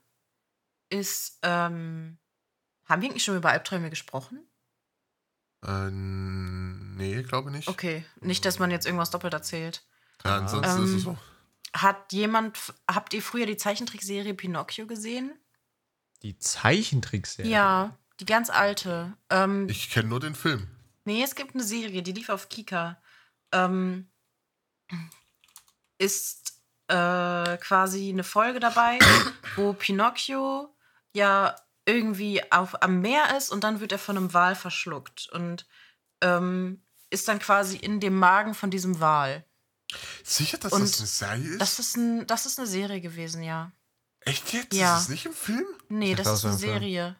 ist. 0.88 1.40
Ähm, 1.42 2.16
haben 2.86 3.02
wir 3.02 3.10
eigentlich 3.10 3.24
schon 3.24 3.36
über 3.36 3.50
Albträume 3.50 3.90
gesprochen? 3.90 4.48
Äh, 5.64 5.90
nee, 5.90 7.22
glaube 7.22 7.50
nicht. 7.50 7.68
Okay, 7.68 8.04
nicht, 8.20 8.44
dass 8.44 8.58
man 8.58 8.70
jetzt 8.70 8.86
irgendwas 8.86 9.10
doppelt 9.10 9.32
erzählt. 9.34 9.84
Ja, 10.24 10.38
ansonsten 10.38 10.84
ist 10.84 10.90
Ähm, 10.90 10.96
es 10.96 11.02
so. 11.02 11.18
Hat 11.74 12.12
jemand, 12.12 12.58
habt 12.90 13.12
ihr 13.14 13.22
früher 13.22 13.46
die 13.46 13.56
Zeichentrickserie 13.56 14.34
Pinocchio 14.34 14.86
gesehen? 14.86 15.32
Die 16.22 16.38
Zeichentrickserie. 16.38 17.50
Ja, 17.50 17.96
die 18.20 18.24
ganz 18.26 18.48
alte. 18.48 19.14
Ähm, 19.30 19.68
Ich 19.68 19.90
kenne 19.90 20.08
nur 20.08 20.20
den 20.20 20.34
Film. 20.34 20.68
Nee, 21.04 21.22
es 21.22 21.34
gibt 21.34 21.54
eine 21.54 21.62
Serie, 21.64 22.02
die 22.02 22.12
lief 22.12 22.30
auf 22.30 22.48
Kika. 22.48 23.00
Ähm, 23.52 24.08
ist 25.98 26.54
äh, 26.88 27.56
quasi 27.58 28.08
eine 28.10 28.24
Folge 28.24 28.60
dabei, 28.60 28.98
wo 29.56 29.72
Pinocchio 29.72 30.74
ja 31.12 31.54
irgendwie 31.86 32.42
auf, 32.52 32.82
am 32.82 33.00
Meer 33.00 33.36
ist 33.36 33.50
und 33.50 33.64
dann 33.64 33.80
wird 33.80 33.92
er 33.92 33.98
von 33.98 34.16
einem 34.16 34.34
Wal 34.34 34.54
verschluckt 34.54 35.28
und 35.32 35.66
ähm, 36.20 36.82
ist 37.10 37.28
dann 37.28 37.38
quasi 37.38 37.76
in 37.76 38.00
dem 38.00 38.18
Magen 38.18 38.54
von 38.54 38.70
diesem 38.70 39.00
Wal. 39.00 39.44
Sicher, 40.24 40.58
dass 40.58 40.72
Und 40.72 40.82
das 40.82 40.98
eine 40.98 41.06
Serie 41.06 41.50
ist? 41.52 41.60
Das 41.60 41.78
ist, 41.78 41.96
ein, 41.96 42.26
das 42.26 42.44
ist 42.46 42.58
eine 42.58 42.66
Serie 42.66 43.00
gewesen, 43.00 43.42
ja. 43.42 43.70
Echt 44.20 44.52
jetzt? 44.52 44.74
Ja. 44.74 44.96
Ist 44.96 45.04
das 45.04 45.08
nicht 45.10 45.26
im 45.26 45.32
Film? 45.32 45.64
Nee, 45.88 46.14
das 46.16 46.24
dachte, 46.24 46.34
ist 46.34 46.42
das 46.42 46.44
eine 46.44 46.54
ein 46.54 46.58
Film. 46.58 46.72
Serie. 46.80 47.16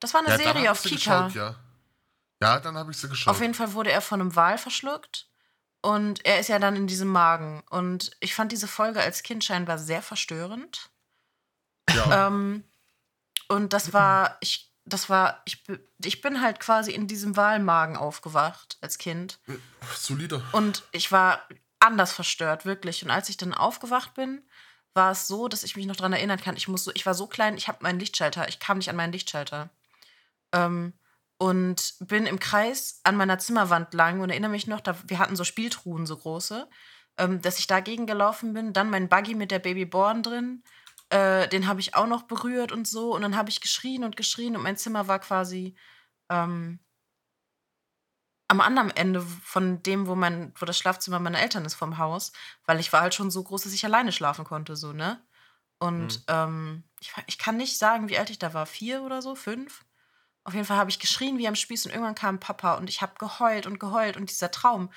Das 0.00 0.14
war 0.14 0.20
eine 0.20 0.28
dann 0.30 0.40
Serie 0.40 0.72
auf 0.72 0.82
Kika. 0.82 1.28
geschaut, 1.28 1.34
ja. 1.34 1.56
Ja, 2.42 2.60
dann 2.60 2.76
habe 2.76 2.90
ich 2.90 2.98
sie 2.98 3.08
geschaut. 3.08 3.32
Auf 3.32 3.40
jeden 3.40 3.54
Fall 3.54 3.72
wurde 3.72 3.90
er 3.92 4.00
von 4.00 4.20
einem 4.20 4.34
Wal 4.34 4.58
verschluckt 4.58 5.28
und 5.80 6.24
er 6.24 6.40
ist 6.40 6.48
ja 6.48 6.58
dann 6.58 6.76
in 6.76 6.86
diesem 6.88 7.08
Magen. 7.08 7.62
Und 7.70 8.10
ich 8.20 8.34
fand 8.34 8.50
diese 8.52 8.68
Folge 8.68 9.00
als 9.00 9.22
Kind 9.22 9.44
scheinbar 9.44 9.78
sehr 9.78 10.02
verstörend. 10.02 10.90
ja. 11.90 12.26
Ähm, 12.26 12.64
und 13.48 13.72
das 13.72 13.92
war, 13.92 14.36
ich, 14.40 14.72
das 14.84 15.08
war, 15.08 15.42
ich, 15.44 15.64
ich 16.04 16.20
bin 16.20 16.40
halt 16.40 16.60
quasi 16.60 16.92
in 16.92 17.06
diesem 17.06 17.36
Walmagen 17.36 17.96
aufgewacht 17.96 18.78
als 18.80 18.98
Kind. 18.98 19.38
Solider. 19.94 20.42
Und 20.52 20.84
ich 20.92 21.10
war 21.12 21.46
anders 21.80 22.12
verstört, 22.12 22.64
wirklich. 22.64 23.04
Und 23.04 23.10
als 23.10 23.28
ich 23.28 23.36
dann 23.36 23.54
aufgewacht 23.54 24.14
bin, 24.14 24.42
war 24.94 25.12
es 25.12 25.26
so, 25.28 25.48
dass 25.48 25.62
ich 25.62 25.76
mich 25.76 25.86
noch 25.86 25.96
daran 25.96 26.12
erinnern 26.12 26.40
kann. 26.40 26.56
Ich, 26.56 26.68
muss 26.68 26.84
so, 26.84 26.90
ich 26.94 27.06
war 27.06 27.14
so 27.14 27.26
klein, 27.26 27.56
ich 27.56 27.68
habe 27.68 27.78
meinen 27.82 28.00
Lichtschalter, 28.00 28.48
ich 28.48 28.58
kam 28.58 28.78
nicht 28.78 28.90
an 28.90 28.96
meinen 28.96 29.12
Lichtschalter. 29.12 29.70
Ähm, 30.52 30.92
und 31.38 31.94
bin 32.00 32.26
im 32.26 32.40
Kreis 32.40 33.00
an 33.04 33.16
meiner 33.16 33.38
Zimmerwand 33.38 33.94
lang 33.94 34.20
und 34.20 34.30
erinnere 34.30 34.50
mich 34.50 34.66
noch, 34.66 34.80
da, 34.80 34.96
wir 35.06 35.20
hatten 35.20 35.36
so 35.36 35.44
Spieltruhen, 35.44 36.04
so 36.04 36.16
große, 36.16 36.68
ähm, 37.16 37.40
dass 37.40 37.60
ich 37.60 37.68
dagegen 37.68 38.06
gelaufen 38.06 38.54
bin. 38.54 38.72
Dann 38.72 38.90
mein 38.90 39.08
Buggy 39.08 39.34
mit 39.34 39.52
der 39.52 39.60
Babyborn 39.60 40.22
drin. 40.24 40.64
Äh, 41.10 41.48
den 41.48 41.66
habe 41.66 41.80
ich 41.80 41.94
auch 41.94 42.06
noch 42.06 42.22
berührt 42.22 42.72
und 42.72 42.86
so. 42.86 43.14
Und 43.14 43.22
dann 43.22 43.36
habe 43.36 43.50
ich 43.50 43.60
geschrien 43.60 44.04
und 44.04 44.16
geschrien 44.16 44.56
und 44.56 44.62
mein 44.62 44.76
Zimmer 44.76 45.08
war 45.08 45.18
quasi 45.18 45.76
ähm, 46.28 46.80
am 48.48 48.60
anderen 48.60 48.90
Ende 48.90 49.20
von 49.20 49.82
dem, 49.82 50.06
wo 50.06 50.14
mein, 50.14 50.52
wo 50.58 50.64
das 50.64 50.78
Schlafzimmer 50.78 51.18
meiner 51.18 51.40
Eltern 51.40 51.64
ist 51.66 51.74
vom 51.74 51.98
Haus, 51.98 52.32
weil 52.64 52.80
ich 52.80 52.92
war 52.92 53.02
halt 53.02 53.14
schon 53.14 53.30
so 53.30 53.42
groß, 53.44 53.62
dass 53.64 53.74
ich 53.74 53.84
alleine 53.84 54.10
schlafen 54.10 54.44
konnte, 54.44 54.74
so, 54.74 54.92
ne? 54.92 55.22
Und 55.78 56.24
ähm, 56.28 56.82
ich, 56.98 57.12
ich 57.26 57.38
kann 57.38 57.56
nicht 57.56 57.78
sagen, 57.78 58.08
wie 58.08 58.18
alt 58.18 58.30
ich 58.30 58.38
da 58.38 58.54
war, 58.54 58.66
vier 58.66 59.02
oder 59.02 59.22
so, 59.22 59.34
fünf. 59.36 59.84
Auf 60.44 60.54
jeden 60.54 60.66
Fall 60.66 60.78
habe 60.78 60.90
ich 60.90 60.98
geschrien 60.98 61.38
wie 61.38 61.46
am 61.46 61.54
Spieß 61.54 61.86
und 61.86 61.92
irgendwann 61.92 62.14
kam 62.14 62.40
Papa 62.40 62.74
und 62.74 62.88
ich 62.88 63.02
habe 63.02 63.14
geheult 63.18 63.66
und 63.66 63.78
geheult 63.78 64.16
und 64.16 64.30
dieser 64.30 64.50
Traum, 64.50 64.90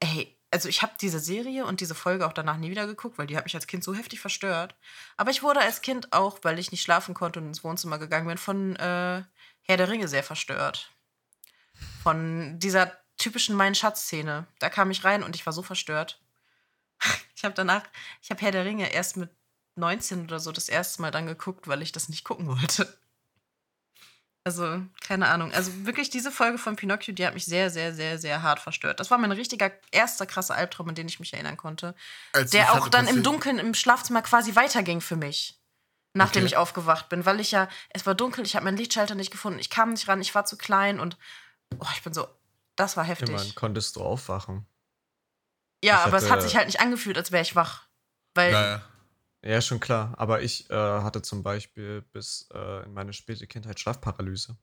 ey, 0.00 0.35
also 0.50 0.68
ich 0.68 0.82
habe 0.82 0.92
diese 1.00 1.18
Serie 1.18 1.66
und 1.66 1.80
diese 1.80 1.94
Folge 1.94 2.26
auch 2.26 2.32
danach 2.32 2.56
nie 2.56 2.70
wieder 2.70 2.86
geguckt, 2.86 3.18
weil 3.18 3.26
die 3.26 3.36
hat 3.36 3.44
mich 3.44 3.54
als 3.54 3.66
Kind 3.66 3.82
so 3.84 3.94
heftig 3.94 4.20
verstört. 4.20 4.76
Aber 5.16 5.30
ich 5.30 5.42
wurde 5.42 5.60
als 5.60 5.82
Kind 5.82 6.12
auch, 6.12 6.38
weil 6.42 6.58
ich 6.58 6.70
nicht 6.70 6.82
schlafen 6.82 7.14
konnte 7.14 7.40
und 7.40 7.46
ins 7.46 7.64
Wohnzimmer 7.64 7.98
gegangen 7.98 8.28
bin, 8.28 8.38
von 8.38 8.76
äh, 8.76 9.22
Herr 9.62 9.76
der 9.76 9.88
Ringe 9.88 10.08
sehr 10.08 10.22
verstört 10.22 10.96
von 12.02 12.58
dieser 12.58 12.92
typischen 13.16 13.56
Mein 13.56 13.74
Schatz-Szene. 13.74 14.46
Da 14.58 14.70
kam 14.70 14.90
ich 14.90 15.04
rein 15.04 15.22
und 15.22 15.34
ich 15.34 15.44
war 15.46 15.52
so 15.52 15.62
verstört. 15.62 16.20
Ich 17.38 17.44
habe 17.44 17.54
danach, 17.54 17.82
ich 18.22 18.30
habe 18.30 18.40
Herr 18.40 18.50
der 18.50 18.64
Ringe 18.64 18.90
erst 18.90 19.18
mit 19.18 19.28
19 19.74 20.24
oder 20.24 20.40
so 20.40 20.52
das 20.52 20.70
erste 20.70 21.02
Mal 21.02 21.10
dann 21.10 21.26
geguckt, 21.26 21.68
weil 21.68 21.82
ich 21.82 21.92
das 21.92 22.08
nicht 22.08 22.24
gucken 22.24 22.46
wollte. 22.46 22.98
Also, 24.46 24.80
keine 25.00 25.26
Ahnung. 25.26 25.50
Also 25.54 25.72
wirklich 25.86 26.08
diese 26.08 26.30
Folge 26.30 26.56
von 26.56 26.76
Pinocchio, 26.76 27.12
die 27.12 27.26
hat 27.26 27.34
mich 27.34 27.44
sehr, 27.46 27.68
sehr, 27.68 27.92
sehr, 27.92 28.16
sehr 28.16 28.42
hart 28.42 28.60
verstört. 28.60 29.00
Das 29.00 29.10
war 29.10 29.18
mein 29.18 29.32
richtiger 29.32 29.72
erster 29.90 30.24
krasser 30.24 30.54
Albtraum, 30.54 30.88
an 30.90 30.94
den 30.94 31.08
ich 31.08 31.18
mich 31.18 31.32
erinnern 31.32 31.56
konnte. 31.56 31.96
Ich 32.40 32.50
Der 32.52 32.70
auch 32.72 32.76
hatte 32.82 32.90
dann 32.90 33.08
im 33.08 33.24
Dunkeln 33.24 33.58
im 33.58 33.74
Schlafzimmer 33.74 34.22
quasi 34.22 34.54
weiterging 34.54 35.00
für 35.00 35.16
mich. 35.16 35.58
Nachdem 36.14 36.42
Okay. 36.44 36.46
ich 36.52 36.56
aufgewacht 36.56 37.08
bin, 37.08 37.26
weil 37.26 37.40
ich 37.40 37.50
ja, 37.50 37.68
es 37.90 38.06
war 38.06 38.14
dunkel, 38.14 38.44
ich 38.46 38.54
habe 38.54 38.64
meinen 38.64 38.76
Lichtschalter 38.76 39.16
nicht 39.16 39.32
gefunden, 39.32 39.58
ich 39.58 39.68
kam 39.68 39.90
nicht 39.90 40.06
ran, 40.06 40.20
ich 40.20 40.32
war 40.36 40.44
zu 40.44 40.56
klein 40.56 41.00
und 41.00 41.18
oh, 41.80 41.86
ich 41.94 42.02
bin 42.04 42.14
so, 42.14 42.28
das 42.76 42.96
war 42.96 43.02
heftig. 43.02 43.28
Immerhin 43.30 43.54
konntest 43.56 43.96
du 43.96 44.00
aufwachen. 44.02 44.64
ja, 45.84 45.96
ich 45.96 46.06
aber 46.06 46.18
es 46.18 46.24
hat 46.26 46.30
hatte- 46.30 46.42
sich 46.42 46.54
halt 46.56 46.66
nicht 46.66 46.78
angefühlt, 46.80 47.18
als 47.18 47.32
wäre 47.32 47.42
ich 47.42 47.56
wach. 47.56 47.82
Weil, 48.34 48.52
Ja, 48.52 48.82
ja. 49.54 49.60
Schon 49.60 49.80
klar. 49.80 50.14
Aber 50.16 50.42
ich 50.42 50.70
äh, 50.70 50.74
hatte 50.74 51.22
zum 51.22 51.42
Beispiel 51.42 52.02
bis 52.12 52.48
äh, 52.54 52.84
in 52.84 52.92
meine 52.92 53.12
späte 53.12 53.46
Kindheit 53.46 53.80
Schlafparalyse. 53.80 54.56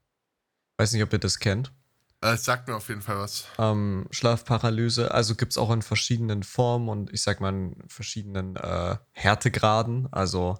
Weiß 0.76 0.92
nicht, 0.92 1.02
ob 1.02 1.12
ihr 1.12 1.18
das 1.18 1.38
kennt. 1.38 1.72
Äh, 2.20 2.36
sagt 2.36 2.68
mir 2.68 2.76
auf 2.76 2.88
jeden 2.88 3.02
Fall 3.02 3.18
was. 3.18 3.44
Ähm, 3.58 4.06
Schlafparalyse, 4.10 5.12
also 5.12 5.34
gibt 5.34 5.52
es 5.52 5.58
auch 5.58 5.70
in 5.70 5.82
verschiedenen 5.82 6.42
Formen 6.42 6.88
und 6.88 7.12
ich 7.12 7.22
sag 7.22 7.40
mal 7.40 7.52
in 7.52 7.88
verschiedenen 7.88 8.56
äh, 8.56 8.96
Härtegraden. 9.12 10.08
Also 10.10 10.58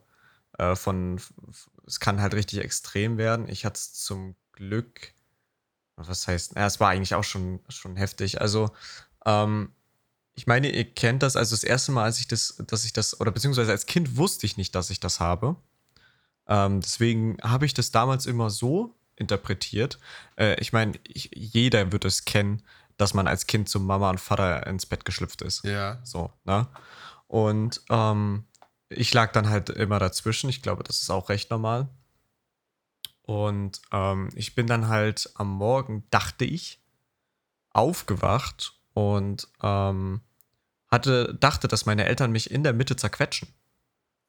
äh, 0.58 0.76
von, 0.76 1.20
es 1.86 2.00
kann 2.00 2.20
halt 2.20 2.34
richtig 2.34 2.60
extrem 2.60 3.16
werden. 3.18 3.48
Ich 3.48 3.64
hatte 3.64 3.78
es 3.78 3.94
zum 3.94 4.36
Glück, 4.52 5.14
was 5.96 6.28
heißt, 6.28 6.54
ja, 6.56 6.66
es 6.66 6.80
war 6.80 6.90
eigentlich 6.90 7.14
auch 7.14 7.24
schon, 7.24 7.60
schon 7.68 7.96
heftig. 7.96 8.40
Also, 8.40 8.70
ähm, 9.24 9.72
ich 10.34 10.46
meine, 10.46 10.70
ihr 10.70 10.84
kennt 10.84 11.22
das, 11.22 11.36
also 11.36 11.54
das 11.54 11.64
erste 11.64 11.92
Mal, 11.92 12.04
als 12.04 12.18
ich 12.18 12.26
das, 12.26 12.56
dass 12.66 12.84
ich 12.84 12.92
das, 12.92 13.20
oder 13.20 13.30
beziehungsweise 13.30 13.70
als 13.70 13.86
Kind 13.86 14.16
wusste 14.16 14.46
ich 14.46 14.56
nicht, 14.56 14.74
dass 14.74 14.90
ich 14.90 15.00
das 15.00 15.20
habe. 15.20 15.56
Ähm, 16.46 16.80
deswegen 16.80 17.38
habe 17.42 17.66
ich 17.66 17.74
das 17.74 17.92
damals 17.92 18.26
immer 18.26 18.50
so 18.50 18.94
interpretiert. 19.16 19.98
Äh, 20.36 20.60
ich 20.60 20.72
meine, 20.72 20.98
ich, 21.04 21.30
jeder 21.34 21.92
wird 21.92 22.04
es 22.04 22.24
kennen, 22.24 22.62
dass 22.96 23.14
man 23.14 23.28
als 23.28 23.46
Kind 23.46 23.68
zu 23.68 23.80
Mama 23.80 24.10
und 24.10 24.20
Vater 24.20 24.66
ins 24.66 24.86
Bett 24.86 25.04
geschlüpft 25.04 25.42
ist. 25.42 25.64
Ja. 25.64 26.00
So, 26.04 26.32
ne? 26.44 26.66
Und 27.28 27.82
ähm, 27.90 28.44
ich 28.88 29.12
lag 29.14 29.32
dann 29.32 29.48
halt 29.48 29.70
immer 29.70 29.98
dazwischen. 29.98 30.50
Ich 30.50 30.62
glaube, 30.62 30.82
das 30.82 31.00
ist 31.00 31.10
auch 31.10 31.28
recht 31.28 31.50
normal. 31.50 31.88
Und 33.22 33.80
ähm, 33.90 34.28
ich 34.34 34.54
bin 34.54 34.66
dann 34.66 34.88
halt 34.88 35.30
am 35.34 35.48
Morgen, 35.50 36.04
dachte 36.10 36.44
ich, 36.44 36.80
aufgewacht 37.70 38.74
und 38.94 39.48
ähm, 39.62 40.22
hatte, 40.90 41.36
dachte, 41.38 41.68
dass 41.68 41.86
meine 41.86 42.06
Eltern 42.06 42.32
mich 42.32 42.50
in 42.50 42.62
der 42.62 42.72
Mitte 42.72 42.96
zerquetschen. 42.96 43.48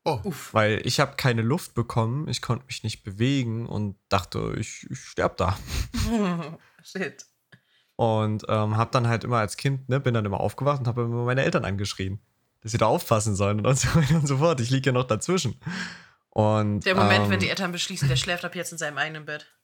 Oh, 0.03 0.19
Weil 0.51 0.85
ich 0.85 0.99
habe 0.99 1.15
keine 1.15 1.41
Luft 1.41 1.73
bekommen, 1.73 2.27
ich 2.27 2.41
konnte 2.41 2.65
mich 2.67 2.83
nicht 2.83 3.03
bewegen 3.03 3.65
und 3.65 3.97
dachte, 4.09 4.53
ich, 4.59 4.85
ich 4.89 4.99
sterb 4.99 5.37
da. 5.37 5.57
Shit. 6.83 7.25
Und 7.95 8.43
ähm, 8.47 8.77
habe 8.77 8.91
dann 8.91 9.07
halt 9.07 9.23
immer 9.23 9.39
als 9.39 9.57
Kind, 9.57 9.89
ne, 9.89 9.99
bin 9.99 10.13
dann 10.13 10.25
immer 10.25 10.39
aufgewacht 10.39 10.81
und 10.81 10.87
habe 10.87 11.03
immer 11.03 11.23
meine 11.25 11.43
Eltern 11.43 11.65
angeschrien, 11.65 12.19
dass 12.61 12.71
sie 12.71 12.77
da 12.77 12.85
aufpassen 12.85 13.35
sollen 13.35 13.65
und 13.65 13.79
so 13.79 13.95
weiter 13.95 14.15
und 14.15 14.27
so 14.27 14.37
fort. 14.37 14.59
Ich 14.59 14.69
liege 14.69 14.89
ja 14.89 14.91
noch 14.91 15.05
dazwischen. 15.05 15.59
Und, 16.29 16.85
Der 16.85 16.95
Moment, 16.95 17.25
ähm, 17.25 17.29
wenn 17.31 17.39
die 17.39 17.49
Eltern 17.49 17.71
beschließen, 17.71 18.07
der 18.07 18.17
schläft 18.17 18.45
ab 18.45 18.55
jetzt 18.55 18.71
in 18.73 18.77
seinem 18.77 18.97
eigenen 18.97 19.25
Bett. 19.25 19.54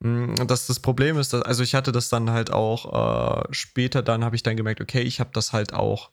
Mh, 0.00 0.44
Das, 0.46 0.66
das 0.66 0.80
Problem 0.80 1.18
ist, 1.18 1.32
dass, 1.32 1.42
also 1.42 1.62
ich 1.62 1.74
hatte 1.74 1.92
das 1.92 2.08
dann 2.08 2.30
halt 2.30 2.50
auch 2.52 3.42
äh, 3.42 3.48
später, 3.52 4.02
dann 4.02 4.24
habe 4.24 4.36
ich 4.36 4.42
dann 4.42 4.56
gemerkt, 4.56 4.80
okay, 4.80 5.02
ich 5.02 5.20
habe 5.20 5.30
das 5.32 5.52
halt 5.52 5.72
auch 5.72 6.10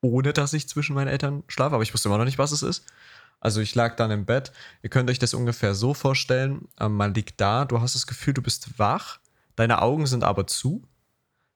ohne, 0.00 0.32
dass 0.32 0.52
ich 0.52 0.68
zwischen 0.68 0.94
meinen 0.94 1.08
Eltern 1.08 1.44
schlafe, 1.46 1.74
aber 1.74 1.82
ich 1.82 1.94
wusste 1.94 2.08
immer 2.08 2.18
noch 2.18 2.24
nicht, 2.24 2.38
was 2.38 2.52
es 2.52 2.62
ist. 2.62 2.84
Also 3.38 3.60
ich 3.60 3.74
lag 3.74 3.96
dann 3.96 4.10
im 4.10 4.24
Bett. 4.24 4.52
Ihr 4.82 4.90
könnt 4.90 5.10
euch 5.10 5.18
das 5.18 5.34
ungefähr 5.34 5.74
so 5.74 5.94
vorstellen. 5.94 6.68
Ähm, 6.78 6.94
man 6.96 7.14
liegt 7.14 7.40
da, 7.40 7.64
du 7.64 7.80
hast 7.80 7.94
das 7.94 8.06
Gefühl, 8.06 8.34
du 8.34 8.42
bist 8.42 8.78
wach, 8.78 9.18
deine 9.56 9.82
Augen 9.82 10.06
sind 10.06 10.24
aber 10.24 10.46
zu. 10.46 10.82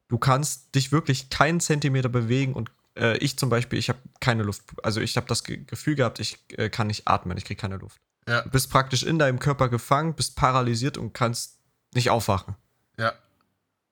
Du 0.09 0.19
kannst 0.19 0.75
dich 0.75 0.93
wirklich 0.93 1.31
keinen 1.31 1.61
Zentimeter 1.61 2.09
bewegen 2.09 2.55
und 2.55 2.71
äh, 2.97 3.17
ich 3.19 3.37
zum 3.39 3.51
Beispiel, 3.51 3.79
ich 3.79 3.89
habe 3.89 3.99
keine 4.21 4.43
Luft. 4.45 4.63
Also 4.83 5.01
ich 5.01 5.17
habe 5.17 5.27
das 5.27 5.43
Ge 5.45 5.59
Gefühl 5.65 5.95
gehabt, 5.97 6.19
ich 6.21 6.39
äh, 6.57 6.71
kann 6.71 6.87
nicht 6.89 7.07
atmen, 7.09 7.37
ich 7.37 7.45
kriege 7.45 7.61
keine 7.61 7.77
Luft. 7.77 8.01
ja, 8.29 8.43
Du 8.43 8.51
bist 8.51 8.71
praktisch 8.71 9.03
in 9.03 9.19
deinem 9.19 9.39
Körper 9.39 9.69
gefangen, 9.69 10.15
bist 10.15 10.37
paralysiert 10.37 10.99
und 10.99 11.13
kannst 11.13 11.56
nicht 11.97 12.11
aufwachen. 12.11 12.55
ja. 12.99 13.13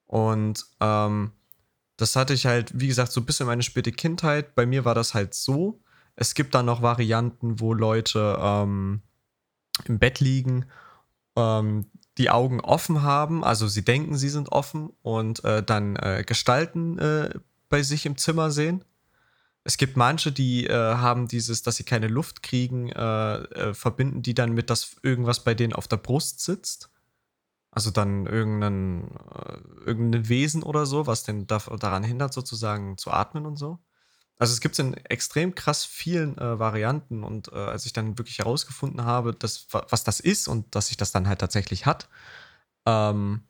Und 0.07 0.65
ähm, 0.79 1.31
das 1.97 2.15
hatte 2.15 2.33
ich 2.33 2.45
halt, 2.45 2.79
wie 2.79 2.87
gesagt, 2.87 3.11
so 3.11 3.21
ein 3.21 3.25
bisschen 3.25 3.47
meine 3.47 3.63
späte 3.63 3.91
Kindheit. 3.91 4.55
Bei 4.55 4.65
mir 4.65 4.85
war 4.85 4.95
das 4.95 5.13
halt 5.13 5.33
so. 5.33 5.81
Es 6.15 6.33
gibt 6.33 6.55
dann 6.55 6.65
noch 6.65 6.81
Varianten, 6.81 7.59
wo 7.59 7.73
Leute 7.73 8.37
ähm, 8.39 9.01
im 9.85 9.99
Bett 9.99 10.19
liegen, 10.19 10.65
ähm, 11.35 11.87
die 12.17 12.29
Augen 12.29 12.61
offen 12.61 13.01
haben, 13.01 13.43
also 13.43 13.67
sie 13.67 13.83
denken, 13.83 14.17
sie 14.17 14.29
sind 14.29 14.51
offen 14.51 14.91
und 15.01 15.43
äh, 15.43 15.61
dann 15.61 15.97
äh, 15.97 16.23
Gestalten 16.25 16.97
äh, 16.97 17.29
bei 17.67 17.83
sich 17.83 18.05
im 18.05 18.17
Zimmer 18.17 18.51
sehen. 18.51 18.85
Es 19.65 19.77
gibt 19.77 19.97
manche, 19.97 20.31
die 20.31 20.67
äh, 20.67 20.73
haben 20.73 21.27
dieses, 21.27 21.63
dass 21.63 21.75
sie 21.75 21.83
keine 21.83 22.07
Luft 22.07 22.43
kriegen, 22.43 22.89
äh, 22.89 23.35
äh, 23.35 23.73
verbinden 23.73 24.21
die 24.21 24.33
dann 24.33 24.53
mit, 24.53 24.69
dass 24.69 24.95
irgendwas 25.01 25.43
bei 25.43 25.55
denen 25.55 25.73
auf 25.73 25.87
der 25.87 25.97
Brust 25.97 26.39
sitzt. 26.39 26.89
Also 27.75 27.91
dann 27.91 28.27
irgendein, 28.27 29.11
äh, 29.35 29.59
irgendein 29.85 30.29
Wesen 30.29 30.63
oder 30.63 30.87
so, 30.87 31.07
was 31.07 31.23
den 31.23 31.47
da, 31.47 31.59
daran 31.59 32.03
hindert, 32.03 32.33
sozusagen 32.33 32.97
zu 32.97 33.11
atmen 33.11 33.45
und 33.45 33.57
so. 33.57 33.79
Also 34.39 34.53
es 34.53 34.61
gibt 34.61 34.75
es 34.75 34.79
in 34.79 34.93
extrem 34.95 35.55
krass 35.55 35.85
vielen 35.85 36.37
äh, 36.37 36.59
Varianten 36.59 37.23
und 37.23 37.49
äh, 37.53 37.55
als 37.55 37.85
ich 37.85 37.93
dann 37.93 38.17
wirklich 38.17 38.39
herausgefunden 38.39 39.05
habe, 39.05 39.33
dass, 39.33 39.67
wa- 39.73 39.85
was 39.89 40.03
das 40.05 40.19
ist 40.21 40.47
und 40.47 40.75
dass 40.75 40.87
sich 40.87 40.97
das 40.97 41.11
dann 41.11 41.27
halt 41.27 41.39
tatsächlich 41.39 41.85
hat, 41.85 42.09
ähm, 42.85 43.43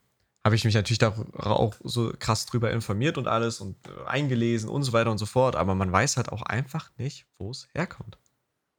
habe 0.44 0.56
ich 0.56 0.64
mich 0.64 0.74
natürlich 0.74 0.98
da 0.98 1.08
auch 1.38 1.74
so 1.84 2.12
krass 2.18 2.46
drüber 2.46 2.70
informiert 2.72 3.18
und 3.18 3.28
alles 3.28 3.60
und 3.60 3.76
äh, 3.88 4.06
eingelesen 4.06 4.68
und 4.70 4.84
so 4.84 4.92
weiter 4.92 5.10
und 5.10 5.18
so 5.18 5.26
fort. 5.26 5.56
Aber 5.56 5.74
man 5.74 5.92
weiß 5.92 6.16
halt 6.16 6.30
auch 6.30 6.42
einfach 6.42 6.90
nicht, 6.98 7.26
wo 7.38 7.50
es 7.50 7.68
herkommt. 7.74 8.18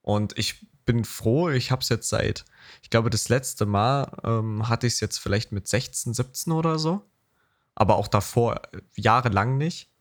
Und 0.07 0.37
ich 0.37 0.65
bin 0.85 1.03
froh, 1.03 1.49
ich 1.49 1.69
habe 1.69 1.81
es 1.81 1.89
jetzt 1.89 2.07
seit, 2.07 2.45
ich 2.81 2.89
glaube, 2.89 3.09
das 3.09 3.27
letzte 3.27 3.65
Mal 3.65 4.09
ähm, 4.23 4.69
hatte 4.69 4.87
ich 4.87 4.93
es 4.93 4.99
jetzt 5.01 5.17
vielleicht 5.17 5.51
mit 5.51 5.67
16, 5.67 6.13
17 6.13 6.53
oder 6.53 6.79
so. 6.79 7.01
Aber 7.75 7.97
auch 7.97 8.07
davor 8.07 8.61
äh, 8.71 8.79
jahrelang 8.95 9.57
nicht. 9.57 9.91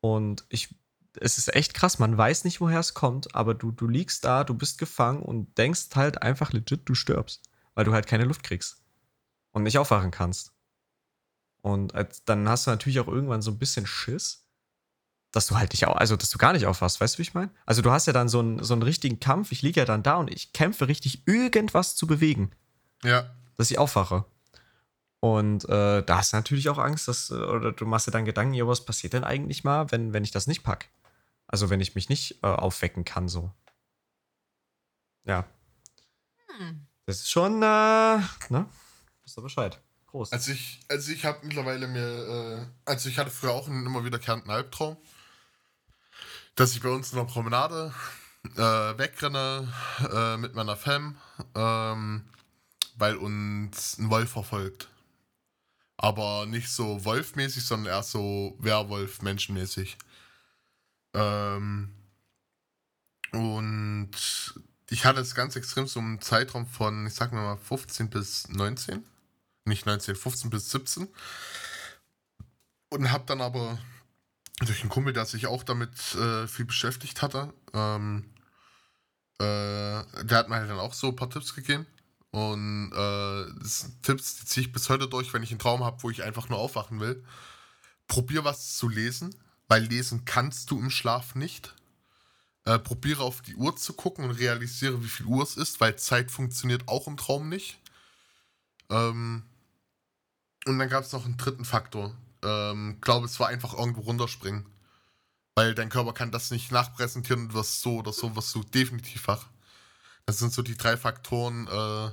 Und 0.00 0.44
ich, 0.48 0.74
es 1.14 1.38
ist 1.38 1.54
echt 1.54 1.74
krass, 1.74 2.00
man 2.00 2.18
weiß 2.18 2.42
nicht, 2.42 2.60
woher 2.60 2.80
es 2.80 2.92
kommt, 2.92 3.32
aber 3.36 3.54
du, 3.54 3.70
du 3.70 3.86
liegst 3.86 4.24
da, 4.24 4.42
du 4.42 4.52
bist 4.52 4.78
gefangen 4.78 5.22
und 5.22 5.56
denkst 5.58 5.90
halt 5.94 6.22
einfach 6.22 6.52
legit, 6.52 6.88
du 6.88 6.96
stirbst, 6.96 7.48
weil 7.74 7.84
du 7.84 7.92
halt 7.92 8.08
keine 8.08 8.24
Luft 8.24 8.42
kriegst 8.42 8.82
und 9.52 9.62
nicht 9.62 9.78
aufwachen 9.78 10.10
kannst. 10.10 10.52
Und 11.60 11.94
als, 11.94 12.24
dann 12.24 12.48
hast 12.48 12.66
du 12.66 12.72
natürlich 12.72 12.98
auch 12.98 13.06
irgendwann 13.06 13.42
so 13.42 13.52
ein 13.52 13.58
bisschen 13.58 13.86
Schiss, 13.86 14.44
dass 15.32 15.46
du 15.46 15.56
halt 15.56 15.72
nicht, 15.72 15.86
also 15.86 16.16
dass 16.16 16.30
du 16.30 16.38
gar 16.38 16.52
nicht 16.52 16.66
aufwachst, 16.66 17.00
weißt 17.00 17.14
du, 17.14 17.18
wie 17.18 17.22
ich 17.22 17.34
meine? 17.34 17.50
Also 17.66 17.82
du 17.82 17.90
hast 17.90 18.06
ja 18.06 18.12
dann 18.12 18.28
so 18.28 18.40
einen, 18.40 18.62
so 18.62 18.74
einen 18.74 18.82
richtigen 18.82 19.20
Kampf, 19.20 19.52
ich 19.52 19.62
liege 19.62 19.80
ja 19.80 19.86
dann 19.86 20.02
da 20.02 20.16
und 20.16 20.32
ich 20.32 20.52
kämpfe 20.52 20.88
richtig, 20.88 21.26
irgendwas 21.26 21.96
zu 21.96 22.06
bewegen. 22.06 22.50
Ja. 23.02 23.30
Dass 23.56 23.70
ich 23.70 23.78
aufwache. 23.78 24.24
Und 25.20 25.68
äh, 25.68 26.02
da 26.02 26.18
hast 26.18 26.32
du 26.32 26.36
natürlich 26.36 26.68
auch 26.70 26.78
Angst, 26.78 27.06
dass, 27.06 27.30
äh, 27.30 27.34
oder 27.34 27.72
du 27.72 27.86
machst 27.86 28.06
dir 28.06 28.10
dann 28.10 28.24
Gedanken, 28.24 28.54
ja, 28.54 28.66
was 28.66 28.84
passiert 28.84 29.12
denn 29.12 29.24
eigentlich 29.24 29.64
mal, 29.64 29.90
wenn, 29.92 30.12
wenn 30.12 30.24
ich 30.24 30.30
das 30.30 30.46
nicht 30.46 30.62
pack? 30.62 30.88
Also 31.46 31.68
wenn 31.68 31.80
ich 31.80 31.94
mich 31.94 32.08
nicht 32.08 32.42
äh, 32.42 32.46
aufwecken 32.46 33.04
kann, 33.04 33.28
so. 33.28 33.52
Ja. 35.24 35.46
Hm. 36.58 36.86
Das 37.06 37.18
ist 37.18 37.30
schon, 37.30 37.62
äh, 37.62 38.18
ne? 38.48 38.66
Wisst 39.22 39.38
ihr 39.38 39.42
Bescheid. 39.42 39.78
Prost. 40.06 40.32
Also 40.32 40.52
ich, 40.52 40.80
also 40.88 41.12
ich 41.12 41.24
habe 41.24 41.38
mittlerweile 41.42 41.86
mir, 41.86 42.00
äh, 42.00 42.66
also 42.84 43.08
ich 43.08 43.18
hatte 43.18 43.30
früher 43.30 43.52
auch 43.52 43.68
einen 43.68 43.86
immer 43.86 44.04
wiederkehrenden 44.04 44.50
Albtraum, 44.50 44.96
dass 46.54 46.72
ich 46.72 46.82
bei 46.82 46.88
uns 46.88 47.12
in 47.12 47.18
der 47.18 47.24
Promenade 47.24 47.94
äh, 48.56 48.60
wegrenne 48.98 49.72
äh, 50.12 50.36
mit 50.36 50.54
meiner 50.54 50.76
Fam, 50.76 51.16
ähm, 51.54 52.24
weil 52.96 53.16
uns 53.16 53.98
ein 53.98 54.10
Wolf 54.10 54.30
verfolgt. 54.30 54.88
Aber 55.96 56.46
nicht 56.46 56.70
so 56.70 57.04
Wolfmäßig, 57.04 57.64
sondern 57.64 57.92
eher 57.92 58.02
so 58.02 58.56
Werwolf-Menschenmäßig. 58.58 59.98
Ähm, 61.12 61.94
und 63.32 64.10
ich 64.88 65.04
hatte 65.04 65.20
es 65.20 65.34
ganz 65.34 65.56
extrem 65.56 65.86
so 65.86 66.00
einen 66.00 66.20
Zeitraum 66.20 66.66
von, 66.66 67.06
ich 67.06 67.14
sag 67.14 67.32
mal 67.32 67.56
15 67.56 68.08
bis 68.10 68.48
19 68.48 69.04
nicht 69.64 69.86
19, 69.86 70.16
15 70.16 70.50
bis 70.50 70.70
17. 70.70 71.08
Und 72.90 73.10
habe 73.10 73.24
dann 73.26 73.40
aber 73.40 73.78
durch 74.66 74.80
einen 74.82 74.90
Kumpel, 74.90 75.12
der 75.12 75.24
sich 75.24 75.46
auch 75.46 75.62
damit 75.62 76.14
äh, 76.14 76.46
viel 76.46 76.66
beschäftigt 76.66 77.22
hatte, 77.22 77.52
ähm, 77.72 78.30
äh, 79.38 79.44
der 79.44 80.38
hat 80.38 80.48
mir 80.48 80.56
halt 80.56 80.70
dann 80.70 80.78
auch 80.78 80.94
so 80.94 81.08
ein 81.08 81.16
paar 81.16 81.30
Tipps 81.30 81.54
gegeben. 81.54 81.86
Und 82.30 82.92
äh, 82.92 83.46
Tipps, 84.02 84.36
die 84.36 84.44
ziehe 84.44 84.66
ich 84.66 84.72
bis 84.72 84.88
heute 84.88 85.08
durch, 85.08 85.32
wenn 85.32 85.42
ich 85.42 85.50
einen 85.50 85.58
Traum 85.58 85.82
habe, 85.82 86.02
wo 86.02 86.10
ich 86.10 86.22
einfach 86.22 86.48
nur 86.48 86.58
aufwachen 86.58 87.00
will. 87.00 87.24
Probier 88.06 88.44
was 88.44 88.76
zu 88.76 88.88
lesen, 88.88 89.34
weil 89.66 89.82
lesen 89.84 90.24
kannst 90.24 90.70
du 90.70 90.78
im 90.78 90.90
Schlaf 90.90 91.34
nicht. 91.34 91.74
Äh, 92.64 92.78
probiere 92.78 93.22
auf 93.22 93.40
die 93.40 93.56
Uhr 93.56 93.74
zu 93.76 93.94
gucken 93.94 94.26
und 94.26 94.32
realisiere, 94.32 95.02
wie 95.02 95.08
viel 95.08 95.26
Uhr 95.26 95.42
es 95.42 95.56
ist, 95.56 95.80
weil 95.80 95.96
Zeit 95.96 96.30
funktioniert 96.30 96.86
auch 96.86 97.06
im 97.06 97.16
Traum 97.16 97.48
nicht. 97.48 97.80
Ähm, 98.90 99.44
und 100.66 100.78
dann 100.78 100.88
gab 100.88 101.04
es 101.04 101.12
noch 101.12 101.24
einen 101.24 101.38
dritten 101.38 101.64
Faktor. 101.64 102.14
Ähm, 102.42 102.98
glaube, 103.00 103.26
es 103.26 103.38
war 103.40 103.48
einfach 103.48 103.74
irgendwo 103.74 104.02
runterspringen. 104.02 104.66
Weil 105.54 105.74
dein 105.74 105.88
Körper 105.88 106.12
kann 106.12 106.30
das 106.30 106.50
nicht 106.50 106.72
nachpräsentieren 106.72 107.46
und 107.46 107.54
was 107.54 107.82
so 107.82 107.96
oder 107.96 108.12
so, 108.12 108.34
was 108.36 108.52
du 108.52 108.62
definitiv 108.62 109.26
wach. 109.28 109.46
Das 110.26 110.38
sind 110.38 110.52
so 110.52 110.62
die 110.62 110.76
drei 110.76 110.96
Faktoren, 110.96 111.66
äh, 111.66 112.12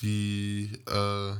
die, 0.00 0.70
äh, 0.88 1.34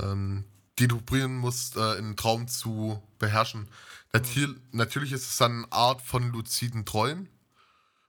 ähm, 0.00 0.44
die 0.78 0.88
du 0.88 1.00
probieren 1.00 1.36
musst, 1.36 1.76
äh, 1.76 1.96
einen 1.98 2.16
Traum 2.16 2.48
zu 2.48 3.02
beherrschen. 3.18 3.68
Natur 4.12 4.48
mhm. 4.48 4.60
Natürlich 4.72 5.12
ist 5.12 5.28
es 5.28 5.36
dann 5.36 5.64
eine 5.64 5.72
Art 5.72 6.02
von 6.02 6.30
luziden 6.30 6.84
Träumen. 6.84 7.28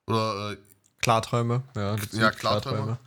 Oder 0.07 0.51
äh, 0.51 0.57
Klarträume, 1.01 1.63
ja. 1.75 1.95
Luzid, 1.95 2.13
ja, 2.13 2.31
Klarträume. 2.31 2.77
Klarträume. 2.77 2.99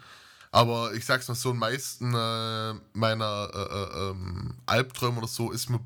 Aber 0.50 0.94
ich 0.94 1.04
sag's 1.04 1.28
mal 1.28 1.34
so, 1.34 1.50
in 1.50 1.58
meisten 1.58 2.14
äh, 2.14 2.74
meiner 2.92 3.50
äh, 3.52 3.58
äh, 3.58 4.10
ähm, 4.10 4.54
Albträume 4.66 5.18
oder 5.18 5.28
so 5.28 5.50
ist 5.50 5.68
mir, 5.68 5.80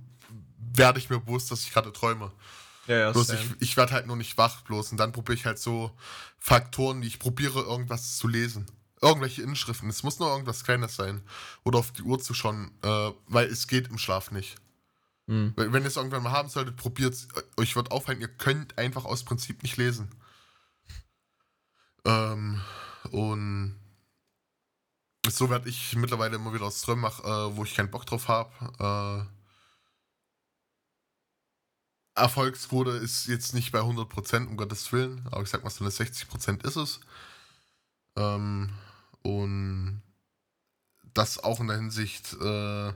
werde 0.75 0.99
ich 0.99 1.11
mir 1.11 1.19
bewusst, 1.19 1.51
dass 1.51 1.63
ich 1.63 1.73
gerade 1.73 1.93
träume. 1.93 2.31
Ja, 2.87 2.97
ja, 2.97 3.13
bloß 3.13 3.31
ich, 3.31 3.41
ich 3.61 3.77
werde 3.77 3.93
halt 3.93 4.07
nur 4.07 4.17
nicht 4.17 4.37
wach 4.39 4.63
bloß 4.63 4.93
und 4.93 4.99
dann 4.99 5.13
probiere 5.13 5.35
ich 5.35 5.47
halt 5.47 5.59
so 5.59 5.93
Faktoren, 6.39 7.01
die 7.01 7.09
ich 7.09 7.19
probiere, 7.19 7.61
irgendwas 7.61 8.17
zu 8.17 8.29
lesen. 8.29 8.67
Irgendwelche 9.01 9.43
Inschriften. 9.43 9.89
Es 9.89 10.05
muss 10.05 10.21
nur 10.21 10.31
irgendwas 10.31 10.63
Kleines 10.63 10.95
sein. 10.95 11.23
Oder 11.65 11.81
auf 11.81 11.93
die 11.93 12.03
Uhr 12.03 12.21
zu 12.21 12.35
schauen, 12.35 12.71
äh, 12.83 13.11
weil 13.27 13.49
es 13.49 13.67
geht 13.67 13.89
im 13.89 13.99
Schlaf 13.99 14.31
nicht. 14.31 14.57
Mhm. 15.27 15.55
Wenn 15.57 15.83
ihr 15.83 15.89
es 15.89 15.97
irgendwann 15.97 16.23
mal 16.23 16.33
haben 16.33 16.49
solltet, 16.49 16.77
probiert 16.77 17.15
es. 17.15 17.29
Euch 17.57 17.75
wird 17.75 17.91
auffallen, 17.91 18.21
ihr 18.21 18.29
könnt 18.29 18.79
einfach 18.79 19.05
aus 19.05 19.25
Prinzip 19.25 19.63
nicht 19.63 19.77
lesen. 19.77 20.09
Ähm, 22.05 22.61
und 23.11 23.77
so 25.31 25.51
werde 25.51 25.69
ich 25.69 25.95
mittlerweile 25.97 26.37
immer 26.37 26.53
wieder 26.53 26.65
aus 26.65 26.83
Träumen 26.83 27.03
mache, 27.03 27.23
äh, 27.23 27.57
wo 27.57 27.65
ich 27.65 27.75
keinen 27.75 27.91
Bock 27.91 28.07
drauf 28.07 28.29
habe. 28.29 29.29
Äh, 32.17 32.21
Erfolgsquote 32.21 32.91
ist 32.91 33.27
jetzt 33.27 33.55
nicht 33.55 33.73
bei 33.73 33.81
100%, 33.81 34.47
um 34.49 34.57
Gottes 34.57 34.93
Willen, 34.93 35.27
aber 35.31 35.43
ich 35.43 35.49
sag 35.49 35.65
mal 35.65 35.71
so 35.71 35.85
eine 35.85 35.93
60% 35.93 36.65
ist 36.67 36.77
es. 36.77 37.01
Ähm, 38.17 38.71
und 39.23 40.03
das 41.15 41.43
auch 41.43 41.61
in 41.61 41.69
der 41.69 41.77
Hinsicht, 41.77 42.35
äh, 42.41 42.89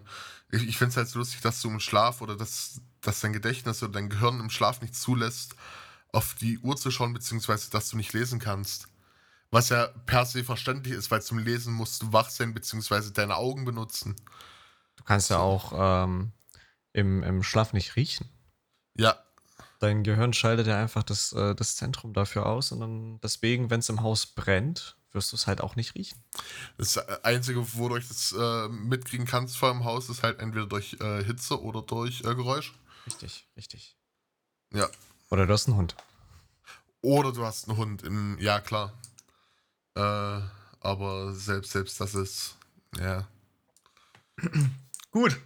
ich, 0.51 0.69
ich 0.69 0.79
finde 0.79 0.91
es 0.91 0.97
halt 0.97 1.09
so 1.09 1.19
lustig, 1.19 1.41
dass 1.41 1.61
du 1.61 1.69
im 1.69 1.81
Schlaf 1.81 2.21
oder 2.21 2.37
dass, 2.37 2.81
dass 3.01 3.21
dein 3.21 3.33
Gedächtnis 3.33 3.83
oder 3.83 3.93
dein 3.93 4.11
Gehirn 4.11 4.41
im 4.41 4.51
Schlaf 4.51 4.81
nicht 4.81 4.95
zulässt, 4.95 5.55
auf 6.13 6.35
die 6.35 6.59
Uhr 6.59 6.77
zu 6.77 6.91
schauen, 6.91 7.13
beziehungsweise 7.13 7.71
dass 7.71 7.91
du 7.91 7.97
nicht 7.97 8.13
lesen 8.13 8.39
kannst. 8.39 8.89
Was 9.57 9.71
ja 9.71 9.87
per 10.05 10.27
se 10.27 10.45
verständlich 10.45 10.93
ist, 10.93 11.11
weil 11.11 11.23
zum 11.23 11.39
Lesen 11.39 11.73
musst 11.73 12.03
du 12.03 12.13
wach 12.13 12.29
sein, 12.29 12.53
beziehungsweise 12.53 13.11
deine 13.11 13.37
Augen 13.37 13.65
benutzen. 13.65 14.15
Du 14.97 15.05
kannst 15.05 15.31
ja 15.31 15.39
auch 15.39 15.73
ähm, 15.75 16.33
im, 16.93 17.23
im 17.23 17.43
Schlaf 17.43 17.73
nicht 17.73 17.97
riechen. 17.97 18.29
Ja. 18.99 19.19
Dein 19.79 20.05
Gehirn 20.05 20.35
schaltet 20.35 20.67
ja 20.67 20.79
einfach 20.79 21.03
das, 21.03 21.33
äh, 21.33 21.55
das 21.55 21.77
Zentrum 21.77 22.13
dafür 22.13 22.45
aus 22.45 22.71
und 22.71 22.81
dann 22.81 23.19
deswegen, 23.23 23.71
wenn 23.71 23.81
es 23.81 23.89
im 23.89 24.03
Haus 24.03 24.27
brennt, 24.27 24.99
wirst 25.13 25.33
du 25.33 25.37
es 25.37 25.47
halt 25.47 25.63
auch 25.63 25.75
nicht 25.75 25.95
riechen. 25.95 26.23
Das 26.77 26.99
Einzige, 27.25 27.67
wodurch 27.79 28.09
du 28.09 28.13
das 28.13 28.35
äh, 28.39 28.69
mitkriegen 28.69 29.25
kannst 29.25 29.57
vor 29.57 29.73
dem 29.73 29.85
Haus, 29.85 30.11
ist 30.11 30.23
halt 30.23 30.39
entweder 30.39 30.67
durch 30.67 30.99
äh, 31.01 31.25
Hitze 31.25 31.63
oder 31.63 31.81
durch 31.81 32.21
äh, 32.21 32.35
Geräusch. 32.35 32.75
Richtig, 33.07 33.49
richtig. 33.57 33.97
Ja. 34.75 34.87
Oder 35.31 35.47
du 35.47 35.55
hast 35.55 35.67
einen 35.67 35.79
Hund. 35.79 35.97
Oder 37.01 37.33
du 37.33 37.43
hast 37.43 37.71
einen 37.71 37.79
Hund. 37.79 38.03
In, 38.03 38.37
ja, 38.39 38.61
klar. 38.61 38.93
Äh, 39.97 40.41
aber 40.81 41.33
selbst, 41.33 41.73
selbst 41.73 42.01
das 42.01 42.15
ist, 42.15 42.57
ja. 43.01 43.27
Gut. 45.11 45.41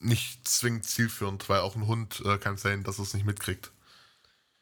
Nicht 0.00 0.46
zwingend 0.46 0.84
zielführend, 0.84 1.48
weil 1.48 1.60
auch 1.60 1.76
ein 1.76 1.86
Hund 1.86 2.20
äh, 2.26 2.36
kann 2.36 2.58
sein, 2.58 2.82
dass 2.82 2.98
es 2.98 3.14
nicht 3.14 3.24
mitkriegt. 3.24 3.70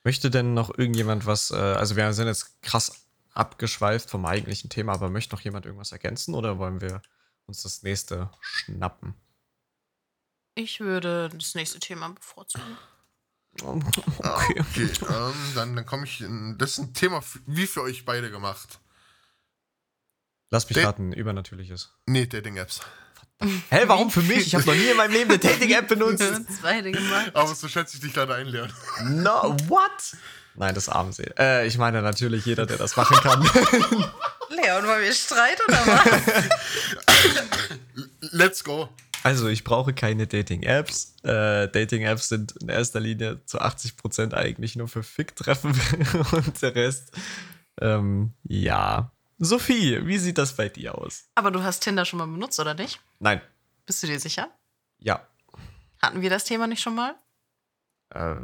Möchte 0.05 0.31
denn 0.31 0.55
noch 0.55 0.77
irgendjemand 0.77 1.27
was, 1.27 1.51
äh, 1.51 1.57
also 1.57 1.97
wir 1.97 2.13
sind 2.13 2.27
jetzt 2.27 2.63
krass 2.63 3.07
abgeschweift 3.33 4.11
vom 4.11 4.27
eigentlichen 4.27 4.69
Thema, 4.69 4.93
aber 4.93 5.09
möchte 5.09 5.35
noch 5.35 5.41
jemand 5.41 5.65
irgendwas 5.65 5.91
ergänzen 5.91 6.35
oder 6.35 6.59
wollen 6.59 6.81
wir 6.81 7.03
uns 7.47 7.63
das 7.63 7.83
nächste 7.83 8.31
schnappen? 8.41 9.15
Ich 10.55 10.81
würde 10.81 11.31
das 11.31 11.55
nächste 11.55 11.81
Thema 11.81 12.09
bevorzugen. 12.11 12.77
Okay, 13.61 14.61
okay 14.61 14.91
ähm, 15.11 15.35
dann, 15.55 15.77
dann 15.77 15.85
komme 15.85 16.05
ich. 16.05 16.23
In, 16.23 16.57
das 16.57 16.73
ist 16.73 16.79
ein 16.79 16.95
Thema 16.95 17.23
wie 17.45 17.67
für 17.67 17.83
euch 17.83 18.07
beide 18.07 18.31
gemacht. 18.31 18.81
Lass 20.53 20.69
mich 20.69 20.85
raten, 20.85 21.15
übernatürliches. 21.15 21.95
Nee, 22.05 22.27
Dating-Apps. 22.27 22.81
Hä, 23.71 23.85
warum 23.87 24.11
für 24.11 24.21
mich? 24.21 24.47
Ich 24.47 24.55
habe 24.55 24.67
noch 24.67 24.75
nie 24.75 24.91
in 24.91 24.99
meinem 24.99 25.13
Leben 25.13 25.31
eine 25.31 25.39
Dating-App 25.39 25.89
benutzt. 25.89 26.23
Zweite 26.61 26.93
gemacht. 26.93 27.31
Aber 27.33 27.55
so 27.55 27.69
schätze 27.69 27.97
ich 27.97 28.03
dich 28.03 28.15
leider 28.15 28.35
ein, 28.35 28.49
Leon. 28.49 28.71
No, 29.05 29.57
what? 29.69 30.15
Nein, 30.55 30.75
das 30.75 30.91
Armsee. 30.91 31.31
Äh, 31.39 31.67
ich 31.67 31.79
meine 31.79 32.03
natürlich 32.03 32.45
jeder, 32.45 32.67
der 32.67 32.77
das 32.77 32.97
machen 32.97 33.17
kann. 33.17 33.41
Leon, 34.51 34.87
wollen 34.87 35.03
wir 35.03 35.15
streiten 35.15 35.63
oder 35.67 35.87
was? 35.87 36.45
Let's 38.33 38.63
go. 38.63 38.91
Also, 39.23 39.49
ich 39.49 39.65
brauche 39.65 39.95
keine 39.95 40.27
Dating-Apps. 40.27 41.15
Äh, 41.23 41.69
Dating-Apps 41.69 42.29
sind 42.29 42.53
in 42.61 42.69
erster 42.69 43.01
Linie 43.01 43.43
zu 43.47 43.59
80% 43.59 44.35
eigentlich 44.35 44.77
nur 44.77 44.89
für 44.89 45.03
Fick-Treffen 45.03 45.71
und 46.33 46.61
der 46.61 46.75
Rest. 46.75 47.13
Ähm, 47.81 48.35
ja, 48.43 49.13
Sophie, 49.45 50.07
wie 50.07 50.19
sieht 50.19 50.39
das 50.39 50.55
bei 50.55 50.69
dir 50.69 50.97
aus? 50.97 51.25
Aber 51.35 51.51
du 51.51 51.65
hast 51.65 51.81
Tinder 51.81 52.05
schon 52.05 52.21
mal 52.21 52.27
benutzt, 52.27 52.61
oder 52.61 52.75
nicht? 52.75 53.01
Nein. 53.19 53.41
Bist 53.87 54.01
du 54.03 54.07
dir 54.07 54.21
sicher? 54.21 54.49
Ja. 55.01 55.27
Hatten 56.01 56.23
wir 56.23 56.31
das 56.31 56.45
Thema 56.45 56.69
nicht 56.69 56.81
schon 56.81 56.95
mal? 56.95 57.17
Äh, 58.11 58.37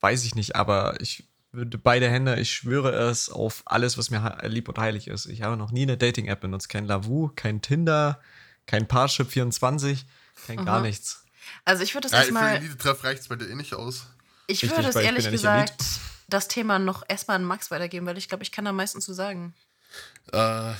weiß 0.00 0.24
ich 0.24 0.34
nicht, 0.34 0.54
aber 0.54 1.00
ich 1.00 1.24
würde 1.50 1.78
beide 1.78 2.10
Hände, 2.10 2.38
ich 2.38 2.52
schwöre 2.52 2.92
es 2.92 3.30
auf 3.30 3.62
alles, 3.64 3.96
was 3.96 4.10
mir 4.10 4.38
lieb 4.42 4.68
und 4.68 4.78
heilig 4.78 5.08
ist. 5.08 5.24
Ich 5.26 5.40
habe 5.40 5.56
noch 5.56 5.70
nie 5.70 5.82
eine 5.82 5.96
Dating-App 5.96 6.40
benutzt. 6.40 6.68
Kein 6.68 6.84
Lavu, 6.84 7.30
kein 7.34 7.62
Tinder, 7.62 8.20
kein 8.66 8.86
Parship24, 8.86 10.04
kein 10.46 10.60
mhm. 10.60 10.64
gar 10.66 10.82
nichts. 10.82 11.24
Also 11.64 11.82
ich 11.82 11.94
würde 11.94 12.08
es 12.08 12.12
ja, 12.12 12.18
erstmal. 12.18 12.58
Für 12.58 12.64
Elite-Treff 12.64 13.04
reicht 13.04 13.22
es 13.22 13.28
bei 13.28 13.36
dir 13.36 13.48
eh 13.48 13.54
nicht 13.54 13.72
aus. 13.72 14.08
Ich 14.46 14.62
würde 14.62 14.88
es 14.88 14.96
ehrlich 14.96 15.24
ja 15.24 15.30
gesagt 15.30 15.82
das 16.28 16.48
Thema 16.48 16.78
noch 16.78 17.02
erstmal 17.08 17.36
an 17.36 17.44
Max 17.44 17.70
weitergeben, 17.70 18.04
weil 18.04 18.18
ich 18.18 18.28
glaube, 18.28 18.42
ich 18.42 18.52
kann 18.52 18.66
da 18.66 18.72
meistens 18.72 19.06
zu 19.06 19.14
sagen. 19.14 19.54
Äh, 20.32 20.72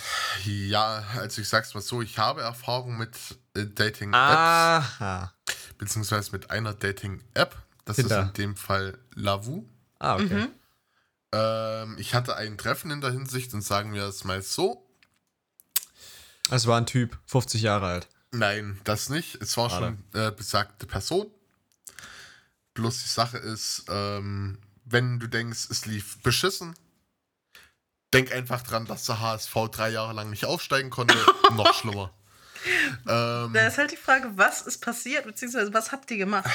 ja, 0.44 1.04
also 1.18 1.42
ich 1.42 1.48
sag's 1.48 1.74
mal 1.74 1.80
so, 1.80 2.00
ich 2.00 2.18
habe 2.18 2.42
Erfahrung 2.42 2.96
mit 2.96 3.16
äh, 3.54 3.66
Dating-Apps. 3.66 5.32
Beziehungsweise 5.78 6.32
mit 6.32 6.50
einer 6.50 6.74
Dating-App. 6.74 7.56
Das 7.84 7.96
Tinder. 7.96 8.20
ist 8.20 8.26
in 8.28 8.32
dem 8.34 8.56
Fall 8.56 8.98
Lavu. 9.14 9.66
Ah, 9.98 10.14
okay. 10.14 10.34
Mhm. 10.34 10.48
Ähm, 11.32 11.96
ich 11.98 12.14
hatte 12.14 12.36
ein 12.36 12.56
Treffen 12.56 12.90
in 12.90 13.00
der 13.00 13.10
Hinsicht 13.10 13.52
und 13.54 13.62
sagen 13.62 13.92
wir 13.94 14.04
es 14.04 14.24
mal 14.24 14.42
so. 14.42 14.86
Es 16.50 16.66
war 16.66 16.78
ein 16.78 16.86
Typ, 16.86 17.18
50 17.26 17.62
Jahre 17.62 17.86
alt. 17.86 18.08
Nein, 18.30 18.80
das 18.84 19.08
nicht. 19.08 19.36
Es 19.42 19.56
war 19.56 19.70
Schade. 19.70 19.96
schon 20.12 20.20
äh, 20.20 20.30
besagte 20.30 20.86
Person. 20.86 21.30
Bloß 22.74 23.02
die 23.02 23.08
Sache 23.08 23.38
ist, 23.38 23.84
ähm, 23.88 24.58
wenn 24.84 25.18
du 25.18 25.26
denkst, 25.26 25.68
es 25.70 25.86
lief 25.86 26.22
beschissen, 26.22 26.74
denk 28.12 28.32
einfach 28.32 28.62
dran, 28.62 28.86
dass 28.86 29.06
der 29.06 29.20
HSV 29.20 29.54
drei 29.70 29.90
Jahre 29.90 30.12
lang 30.12 30.30
nicht 30.30 30.44
aufsteigen 30.44 30.90
konnte. 30.90 31.16
Noch 31.52 31.74
schlimmer. 31.74 32.12
Ähm, 33.08 33.52
da 33.52 33.66
ist 33.66 33.78
halt 33.78 33.90
die 33.90 33.96
Frage, 33.96 34.30
was 34.36 34.62
ist 34.62 34.78
passiert, 34.78 35.24
beziehungsweise 35.24 35.74
was 35.74 35.90
habt 35.90 36.10
ihr 36.10 36.18
gemacht? 36.18 36.48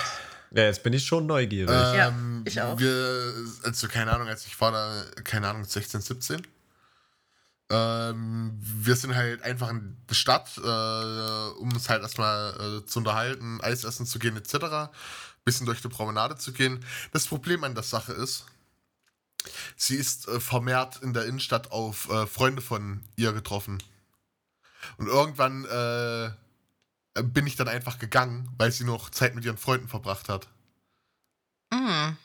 Ja, 0.52 0.64
jetzt 0.64 0.84
bin 0.84 0.94
ich 0.94 1.06
schon 1.06 1.26
neugierig. 1.26 1.70
Ähm, 1.70 1.96
ja, 1.96 2.14
ich 2.46 2.62
auch. 2.62 2.80
Wir, 2.80 3.34
also 3.64 3.88
keine 3.88 4.14
Ahnung, 4.14 4.28
als 4.28 4.46
ich 4.46 4.60
war 4.62 4.72
da, 4.72 5.04
keine 5.24 5.50
Ahnung, 5.50 5.66
16, 5.66 6.02
17. 6.02 6.42
Ähm, 7.70 8.58
wir 8.62 8.96
sind 8.96 9.14
halt 9.14 9.44
einfach 9.44 9.70
in 9.70 9.98
die 10.10 10.16
Stadt, 10.16 10.50
äh, 10.58 11.60
um 11.60 11.74
uns 11.74 11.90
halt 11.90 12.02
erstmal 12.02 12.82
äh, 12.82 12.86
zu 12.86 13.00
unterhalten, 13.00 13.60
Eis 13.62 13.84
essen 13.84 14.06
zu 14.06 14.20
gehen, 14.20 14.38
etc. 14.38 14.90
Bisschen 15.44 15.66
durch 15.66 15.82
die 15.82 15.90
Promenade 15.90 16.38
zu 16.38 16.54
gehen. 16.54 16.84
Das 17.12 17.28
Problem 17.28 17.66
an 17.66 17.76
der 17.76 17.84
Sache 17.84 18.14
ist, 18.14 18.46
sie 19.76 19.96
ist 19.96 20.28
äh, 20.28 20.40
vermehrt 20.40 21.02
in 21.02 21.14
der 21.14 21.26
Innenstadt 21.26 21.72
auf 21.72 22.10
äh, 22.10 22.28
Freunde 22.28 22.62
von 22.62 23.04
ihr 23.16 23.34
getroffen. 23.34 23.82
Und 24.98 25.08
irgendwann 25.08 25.66
äh, 25.66 26.32
bin 27.24 27.48
ich 27.48 27.56
dann 27.56 27.68
einfach 27.68 28.00
gegangen, 28.00 28.50
weil 28.58 28.72
sie 28.72 28.84
noch 28.84 29.10
Zeit 29.10 29.36
mit 29.36 29.46
ihren 29.46 29.58
Freunden 29.58 29.88
verbracht 29.88 30.30
hat. 30.30 30.48
Mhm. 31.72 32.18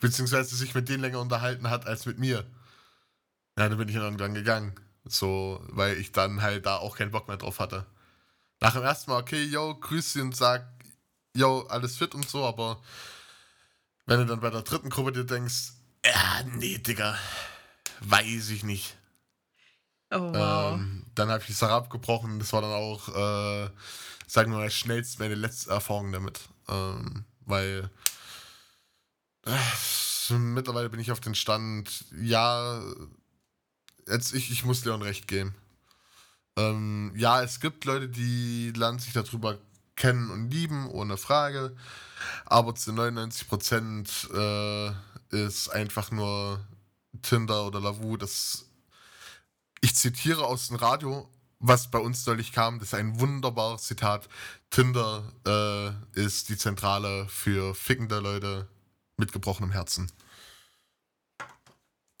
Beziehungsweise 0.00 0.56
sich 0.56 0.74
mit 0.74 0.88
denen 0.88 1.02
länger 1.02 1.20
unterhalten 1.20 1.70
hat 1.70 1.86
als 1.86 2.06
mit 2.06 2.18
mir. 2.18 2.44
Ja, 3.56 3.68
dann 3.68 3.78
bin 3.78 3.88
ich 3.88 3.94
irgendwann 3.94 4.34
gegangen. 4.34 4.74
So, 5.04 5.62
weil 5.68 5.98
ich 5.98 6.12
dann 6.12 6.40
halt 6.40 6.66
da 6.66 6.78
auch 6.78 6.96
keinen 6.96 7.10
Bock 7.10 7.28
mehr 7.28 7.36
drauf 7.36 7.60
hatte. 7.60 7.86
Nach 8.60 8.72
dem 8.72 8.82
ersten 8.82 9.10
Mal, 9.10 9.20
okay, 9.20 9.44
yo, 9.44 9.74
grüß 9.74 10.14
sie 10.14 10.22
und 10.22 10.34
sag, 10.34 10.66
yo, 11.34 11.66
alles 11.68 11.96
fit 11.96 12.14
und 12.14 12.28
so, 12.28 12.44
aber 12.44 12.80
wenn 14.06 14.20
du 14.20 14.26
dann 14.26 14.40
bei 14.40 14.50
der 14.50 14.62
dritten 14.62 14.90
Gruppe 14.90 15.12
dir 15.12 15.24
denkst, 15.24 15.72
ja, 16.04 16.42
nee, 16.56 16.78
Digga, 16.78 17.18
weiß 18.00 18.50
ich 18.50 18.64
nicht. 18.64 18.96
Oh, 20.10 20.32
wow. 20.32 20.74
Ähm, 20.74 21.06
dann 21.14 21.28
habe 21.28 21.40
ich 21.40 21.46
die 21.46 21.52
Sache 21.52 21.72
abgebrochen. 21.72 22.38
Das 22.38 22.52
war 22.52 22.62
dann 22.62 22.72
auch, 22.72 23.08
äh, 23.08 23.70
sagen 24.26 24.52
wir 24.52 24.58
mal, 24.58 24.70
schnellst 24.70 25.18
meine 25.18 25.34
letzte 25.34 25.70
Erfahrung 25.70 26.12
damit. 26.12 26.40
Ähm, 26.68 27.24
weil 27.46 27.90
äh, 29.46 30.34
mittlerweile 30.34 30.88
bin 30.90 31.00
ich 31.00 31.12
auf 31.12 31.20
den 31.20 31.34
Stand, 31.34 32.04
ja, 32.20 32.82
jetzt 34.06 34.34
ich, 34.34 34.50
ich 34.50 34.64
muss 34.64 34.84
Leon 34.84 35.02
recht 35.02 35.28
geben. 35.28 35.54
Ähm, 36.56 37.12
ja, 37.16 37.42
es 37.42 37.60
gibt 37.60 37.84
Leute, 37.84 38.08
die 38.08 38.72
lernen 38.76 38.98
sich 38.98 39.12
darüber 39.12 39.58
kennen 39.96 40.30
und 40.30 40.50
lieben, 40.50 40.88
ohne 40.88 41.16
Frage. 41.16 41.76
Aber 42.46 42.74
zu 42.74 42.92
99% 42.92 44.90
äh, 44.90 44.94
ist 45.34 45.68
einfach 45.68 46.10
nur 46.10 46.64
Tinder 47.22 47.66
oder 47.66 47.80
Lavu. 47.80 48.16
Das, 48.16 48.66
ich 49.80 49.94
zitiere 49.94 50.46
aus 50.46 50.68
dem 50.68 50.76
Radio, 50.76 51.28
was 51.58 51.90
bei 51.90 51.98
uns 51.98 52.26
neulich 52.26 52.52
kam, 52.52 52.78
das 52.78 52.88
ist 52.88 52.94
ein 52.94 53.20
wunderbares 53.20 53.82
Zitat. 53.82 54.28
Tinder 54.70 55.32
äh, 55.46 56.20
ist 56.20 56.48
die 56.48 56.56
Zentrale 56.56 57.28
für 57.28 57.74
fickende 57.74 58.20
Leute 58.20 58.68
mit 59.16 59.32
gebrochenem 59.32 59.72
Herzen. 59.72 60.10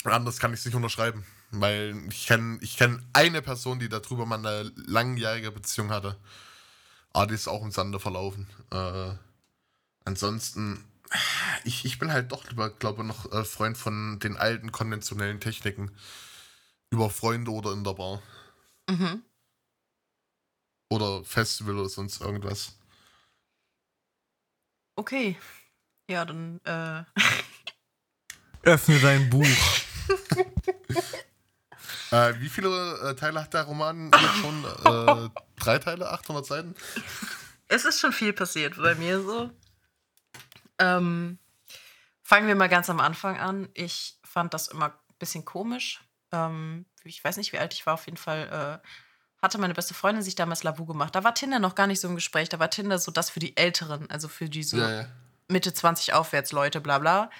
Anders 0.04 0.38
kann 0.38 0.52
ich 0.52 0.60
es 0.60 0.66
nicht 0.66 0.74
unterschreiben. 0.74 1.24
Weil 1.60 1.94
ich 2.08 2.26
kenne 2.26 2.58
ich 2.62 2.76
kenn 2.76 3.04
eine 3.12 3.40
Person, 3.40 3.78
die 3.78 3.88
darüber 3.88 4.26
mal 4.26 4.38
eine 4.38 4.72
langjährige 4.86 5.52
Beziehung 5.52 5.90
hatte. 5.90 6.16
Aber 7.12 7.28
die 7.28 7.34
ist 7.34 7.48
auch 7.48 7.62
im 7.62 7.70
Sande 7.70 8.00
verlaufen. 8.00 8.48
Äh, 8.72 9.12
ansonsten, 10.04 10.84
ich, 11.64 11.84
ich 11.84 11.98
bin 11.98 12.12
halt 12.12 12.32
doch 12.32 12.48
lieber, 12.48 12.70
glaube 12.70 13.02
ich, 13.02 13.08
noch 13.08 13.32
äh, 13.32 13.44
Freund 13.44 13.76
von 13.76 14.18
den 14.20 14.36
alten 14.36 14.72
konventionellen 14.72 15.40
Techniken. 15.40 15.90
Über 16.90 17.10
Freunde 17.10 17.50
oder 17.50 17.72
in 17.72 17.84
der 17.84 17.94
Bar. 17.94 18.22
Mhm. 18.88 19.22
Oder 20.90 21.24
Festival 21.24 21.78
oder 21.78 21.88
sonst 21.88 22.20
irgendwas. 22.20 22.76
Okay. 24.96 25.36
Ja, 26.08 26.24
dann 26.24 26.60
äh. 26.64 27.04
Öffne 28.62 29.00
dein 29.00 29.28
Buch. 29.30 29.46
Äh, 32.14 32.38
wie 32.38 32.48
viele 32.48 32.68
äh, 33.00 33.14
Teile 33.16 33.42
hat 33.42 33.52
der 33.54 33.62
Roman 33.62 34.12
jetzt 34.12 34.36
schon? 34.36 34.64
Äh, 34.64 35.30
drei 35.56 35.78
Teile, 35.80 36.10
800 36.10 36.46
Seiten? 36.46 36.74
Es 37.66 37.84
ist 37.84 37.98
schon 37.98 38.12
viel 38.12 38.32
passiert 38.32 38.76
bei 38.76 38.94
mir 38.94 39.20
so. 39.20 39.50
Ähm, 40.78 41.38
fangen 42.22 42.48
wir 42.48 42.54
mal 42.54 42.68
ganz 42.68 42.90
am 42.90 43.00
Anfang 43.00 43.38
an. 43.38 43.68
Ich 43.74 44.18
fand 44.24 44.54
das 44.54 44.68
immer 44.68 44.86
ein 44.86 45.18
bisschen 45.18 45.44
komisch. 45.44 46.00
Ähm, 46.32 46.86
ich 47.04 47.22
weiß 47.22 47.36
nicht, 47.36 47.52
wie 47.52 47.58
alt 47.58 47.74
ich 47.74 47.86
war, 47.86 47.94
auf 47.94 48.06
jeden 48.06 48.16
Fall 48.16 48.80
äh, 48.82 48.88
hatte 49.42 49.58
meine 49.58 49.74
beste 49.74 49.94
Freundin 49.94 50.22
sich 50.22 50.34
damals 50.34 50.62
Lavu 50.62 50.86
gemacht. 50.86 51.14
Da 51.14 51.22
war 51.22 51.34
Tinder 51.34 51.58
noch 51.58 51.74
gar 51.74 51.86
nicht 51.86 52.00
so 52.00 52.08
im 52.08 52.14
Gespräch. 52.14 52.48
Da 52.48 52.58
war 52.58 52.70
Tinder 52.70 52.98
so 52.98 53.12
das 53.12 53.30
für 53.30 53.40
die 53.40 53.56
Älteren, 53.56 54.10
also 54.10 54.28
für 54.28 54.48
die 54.48 54.62
so 54.62 54.78
ja, 54.78 55.02
ja. 55.02 55.06
Mitte 55.48 55.72
20 55.72 56.14
aufwärts 56.14 56.50
Leute, 56.52 56.80
bla 56.80 56.98
bla. 56.98 57.30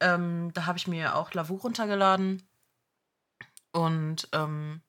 Ähm, 0.00 0.52
da 0.54 0.66
habe 0.66 0.78
ich 0.78 0.88
mir 0.88 1.14
auch 1.14 1.32
Lavu 1.34 1.56
runtergeladen 1.56 2.42
und 3.72 4.28
ähm, 4.32 4.80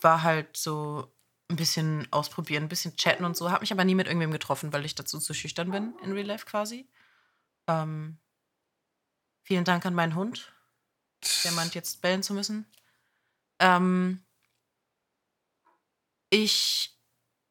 war 0.00 0.22
halt 0.22 0.56
so 0.56 1.11
ein 1.52 1.56
bisschen 1.56 2.08
ausprobieren, 2.10 2.64
ein 2.64 2.68
bisschen 2.68 2.96
chatten 2.96 3.24
und 3.24 3.36
so. 3.36 3.50
Hab 3.50 3.60
mich 3.60 3.72
aber 3.72 3.84
nie 3.84 3.94
mit 3.94 4.06
irgendwem 4.06 4.32
getroffen, 4.32 4.72
weil 4.72 4.84
ich 4.84 4.94
dazu 4.94 5.18
zu 5.18 5.34
schüchtern 5.34 5.70
bin, 5.70 5.94
in 6.02 6.12
Real 6.12 6.26
Life 6.26 6.46
quasi. 6.46 6.88
Ähm, 7.66 8.18
vielen 9.42 9.64
Dank 9.64 9.86
an 9.86 9.94
meinen 9.94 10.14
Hund. 10.14 10.52
Der 11.44 11.52
meint 11.52 11.74
jetzt 11.74 12.02
bellen 12.02 12.22
zu 12.22 12.34
müssen. 12.34 12.66
Ähm, 13.60 14.22
ich 16.30 16.98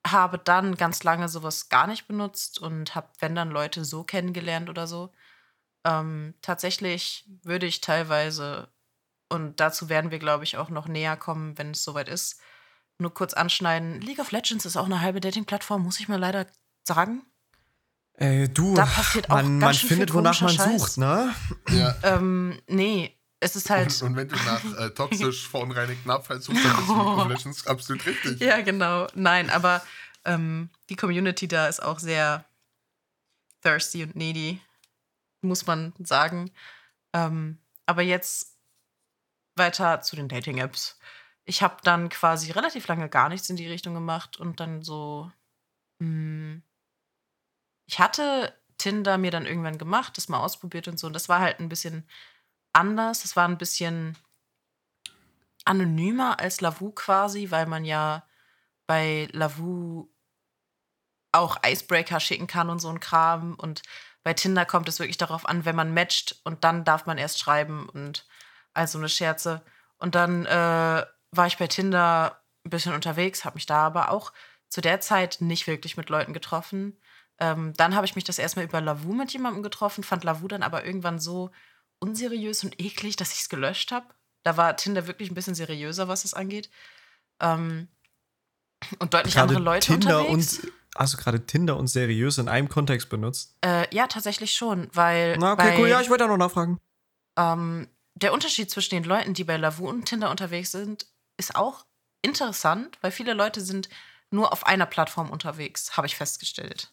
habe 0.06 0.40
dann 0.40 0.76
ganz 0.76 1.04
lange 1.04 1.30
sowas 1.30 1.70
gar 1.70 1.88
nicht 1.88 2.08
benutzt 2.08 2.60
und 2.60 2.96
habe, 2.96 3.10
wenn 3.20 3.36
dann 3.36 3.52
Leute 3.52 3.86
so 3.86 4.04
kennengelernt 4.04 4.70
oder 4.70 4.88
so. 4.88 5.14
Ähm, 5.86 6.34
tatsächlich 6.42 7.26
würde 7.44 7.68
ich 7.68 7.82
teilweise 7.82 8.72
und 9.30 9.60
dazu 9.62 9.88
werden 9.88 10.12
wir, 10.12 10.20
glaube 10.20 10.44
ich, 10.44 10.58
auch 10.58 10.70
noch 10.70 10.88
näher 10.88 11.16
kommen, 11.16 11.58
wenn 11.58 11.72
es 11.72 11.84
soweit 11.84 12.10
ist. 12.10 12.42
Nur 13.02 13.12
kurz 13.12 13.34
anschneiden. 13.34 14.00
League 14.00 14.20
of 14.20 14.32
Legends 14.32 14.64
ist 14.64 14.78
auch 14.78 14.86
eine 14.86 15.02
halbe 15.02 15.20
Dating-Plattform, 15.20 15.82
muss 15.82 16.00
ich 16.00 16.08
mal 16.08 16.20
leider 16.20 16.46
sagen. 16.84 17.24
Äh, 18.14 18.48
du, 18.48 18.76
da 18.76 18.86
passiert 18.86 19.32
auch 19.32 19.38
man, 19.38 19.58
man 19.58 19.74
findet, 19.74 20.14
wonach 20.14 20.40
man 20.42 20.52
Scheiß. 20.52 20.80
sucht, 20.80 20.98
ne? 21.00 21.34
Ja. 21.72 21.96
ähm, 22.04 22.62
nee, 22.68 23.18
es 23.40 23.56
ist 23.56 23.72
halt. 23.72 24.00
Und, 24.04 24.10
und 24.10 24.16
wenn 24.18 24.28
du 24.28 24.36
nach 24.36 24.64
äh, 24.78 24.90
toxisch 24.92 25.48
verunreinigten 25.48 26.12
Abfall 26.12 26.42
suchst, 26.42 26.64
dann 26.64 26.80
ist 26.80 26.88
League 26.90 26.98
of 26.98 27.28
Legends 27.30 27.66
absolut 27.66 28.06
richtig. 28.06 28.40
Ja, 28.40 28.62
genau. 28.62 29.08
Nein, 29.16 29.50
aber 29.50 29.82
ähm, 30.24 30.70
die 30.90 30.96
Community 30.96 31.48
da 31.48 31.68
ist 31.68 31.82
auch 31.82 31.98
sehr 31.98 32.46
thirsty 33.64 34.04
und 34.04 34.16
needy, 34.16 34.62
muss 35.42 35.66
man 35.66 35.94
sagen. 36.04 36.52
Ähm, 37.14 37.58
aber 37.88 38.04
jetzt 38.04 38.58
weiter 39.56 40.02
zu 40.02 40.16
den 40.16 40.30
Dating-Apps. 40.30 41.00
Ich 41.46 41.62
habe 41.64 41.78
dann 41.84 42.10
quasi 42.10 42.52
relativ 42.52 42.88
lange 42.88 43.10
gar 43.10 43.30
nichts 43.30 43.50
in 43.50 43.56
die 43.56 43.68
Richtung 43.68 43.94
gemacht 43.94 44.38
und 44.38 44.60
dann 44.60 44.84
so. 44.84 45.32
Mh, 46.00 46.08
hm, 46.08 46.64
ich 47.86 48.00
hatte 48.00 48.58
Tinder 48.78 49.18
mir 49.18 49.32
dann 49.32 49.46
irgendwann 49.46 49.78
gemacht, 49.78 50.18
das 50.18 50.30
mal 50.30 50.40
ausprobiert 50.40 50.88
und 50.88 50.98
so. 50.98 51.08
Und 51.08 51.14
das 51.14 51.30
war 51.30 51.40
halt 51.40 51.60
ein 51.60 51.70
bisschen 51.70 52.08
anders. 52.74 53.22
Das 53.22 53.36
war 53.36 53.48
ein 53.48 53.58
bisschen 53.58 54.18
anonymer 55.66 56.40
als 56.40 56.62
Lavu 56.62 56.92
quasi, 56.92 57.52
weil 57.52 57.66
man 57.66 57.86
ja 57.86 58.26
bei 58.88 59.28
Lavu 59.32 60.10
auch 61.32 61.58
Icebreaker 61.66 62.20
schicken 62.20 62.48
kann 62.48 62.70
und 62.70 62.80
so 62.80 62.90
ein 62.90 63.00
Kram. 63.00 63.56
Und 63.56 63.84
bei 64.24 64.34
Tinder 64.34 64.66
kommt 64.66 64.90
es 64.90 65.00
wirklich 65.00 65.18
darauf 65.18 65.46
an, 65.46 65.66
wenn 65.66 65.76
man 65.76 65.94
matcht 65.94 66.40
und 66.44 66.64
dann 66.64 66.84
darf 66.84 67.06
man 67.06 67.18
erst 67.18 67.40
schreiben 67.40 67.88
und 67.90 68.26
also 68.74 68.98
eine 68.98 69.10
Scherze. 69.10 69.64
Und 69.98 70.16
dann 70.16 70.46
äh, 70.46 71.06
war 71.32 71.48
ich 71.48 71.58
bei 71.58 71.68
Tinder 71.68 72.42
ein 72.66 72.70
bisschen 72.70 72.94
unterwegs, 72.94 73.46
habe 73.46 73.56
mich 73.56 73.66
da 73.66 73.86
aber 73.88 74.12
auch 74.12 74.34
zu 74.70 74.82
der 74.82 75.02
Zeit 75.02 75.38
nicht 75.40 75.68
wirklich 75.68 75.98
mit 75.98 76.10
Leuten 76.10 76.34
getroffen. 76.34 76.98
Ähm, 77.40 77.74
dann 77.76 77.96
habe 77.96 78.06
ich 78.06 78.16
mich 78.16 78.24
das 78.24 78.40
erstmal 78.40 78.66
über 78.66 78.82
Lavu 78.82 79.14
mit 79.14 79.34
jemandem 79.34 79.64
getroffen, 79.64 80.04
fand 80.04 80.24
Lavu 80.24 80.48
dann 80.48 80.64
aber 80.64 80.86
irgendwann 80.86 81.20
so 81.20 81.52
unseriös 82.00 82.64
und 82.64 82.80
eklig, 82.80 83.16
dass 83.16 83.34
ich 83.34 83.42
es 83.42 83.50
gelöscht 83.50 83.92
habe. 83.92 84.06
Da 84.44 84.58
war 84.58 84.76
Tinder 84.78 85.08
wirklich 85.08 85.32
ein 85.32 85.36
bisschen 85.36 85.56
seriöser, 85.56 86.08
was 86.08 86.24
das 86.24 86.34
angeht. 86.34 86.70
Ähm, 87.40 87.88
und 89.00 89.14
deutlich 89.14 89.36
Gerade 89.36 89.50
andere 89.50 89.64
Leute 89.64 89.88
Tinder 89.88 90.20
unterwegs. 90.28 90.60
und 90.60 90.72
hast 90.96 91.14
du 91.14 91.18
gerade 91.18 91.46
Tinder 91.46 91.78
und 91.78 91.88
seriös 91.88 92.38
in 92.38 92.48
einem 92.48 92.70
Kontext 92.70 93.10
benutzt? 93.10 93.56
Äh, 93.62 93.94
ja, 93.94 94.08
tatsächlich 94.08 94.54
schon, 94.54 94.90
weil 94.94 95.38
Na, 95.38 95.54
okay, 95.54 95.72
bei, 95.72 95.80
cool, 95.80 95.88
ja, 95.90 96.02
ich 96.02 96.10
wollte 96.10 96.24
da 96.24 96.28
noch 96.28 96.38
nachfragen. 96.38 96.80
ähm, 97.38 97.88
der 98.16 98.34
Unterschied 98.34 98.70
zwischen 98.70 98.96
den 98.96 99.04
Leuten, 99.04 99.34
die 99.34 99.44
bei 99.44 99.58
Lavu 99.58 99.88
und 99.88 100.06
Tinder 100.06 100.30
unterwegs 100.32 100.72
sind, 100.72 101.08
ist 101.42 101.56
auch 101.56 101.86
interessant, 102.22 102.98
weil 103.02 103.12
viele 103.12 103.34
Leute 103.34 103.62
sind 103.62 103.90
nur 104.30 104.54
auf 104.54 104.66
einer 104.66 104.86
Plattform 104.86 105.30
unterwegs, 105.30 105.98
habe 105.98 106.08
ich 106.08 106.16
festgestellt. 106.16 106.92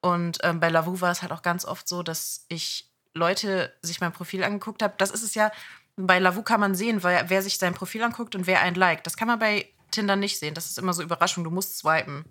Und 0.00 0.38
ähm, 0.42 0.60
bei 0.60 0.68
Lavu 0.68 1.00
war 1.00 1.10
es 1.10 1.22
halt 1.22 1.32
auch 1.32 1.42
ganz 1.42 1.64
oft 1.64 1.88
so, 1.88 2.02
dass 2.02 2.44
ich 2.48 2.90
Leute 3.12 3.74
sich 3.82 4.00
mein 4.00 4.12
Profil 4.12 4.44
angeguckt 4.44 4.82
habe. 4.82 4.94
Das 4.98 5.10
ist 5.10 5.22
es 5.22 5.34
ja, 5.34 5.50
bei 5.96 6.18
Lavu 6.18 6.42
kann 6.42 6.60
man 6.60 6.74
sehen, 6.74 7.02
wer, 7.02 7.28
wer 7.28 7.42
sich 7.42 7.58
sein 7.58 7.74
Profil 7.74 8.02
anguckt 8.02 8.34
und 8.34 8.46
wer 8.46 8.60
einen 8.60 8.76
liked. 8.76 9.06
Das 9.06 9.16
kann 9.16 9.28
man 9.28 9.38
bei 9.38 9.68
Tinder 9.90 10.16
nicht 10.16 10.38
sehen. 10.38 10.54
Das 10.54 10.66
ist 10.66 10.78
immer 10.78 10.92
so 10.92 11.02
Überraschung, 11.02 11.42
du 11.44 11.50
musst 11.50 11.78
swipen. 11.78 12.24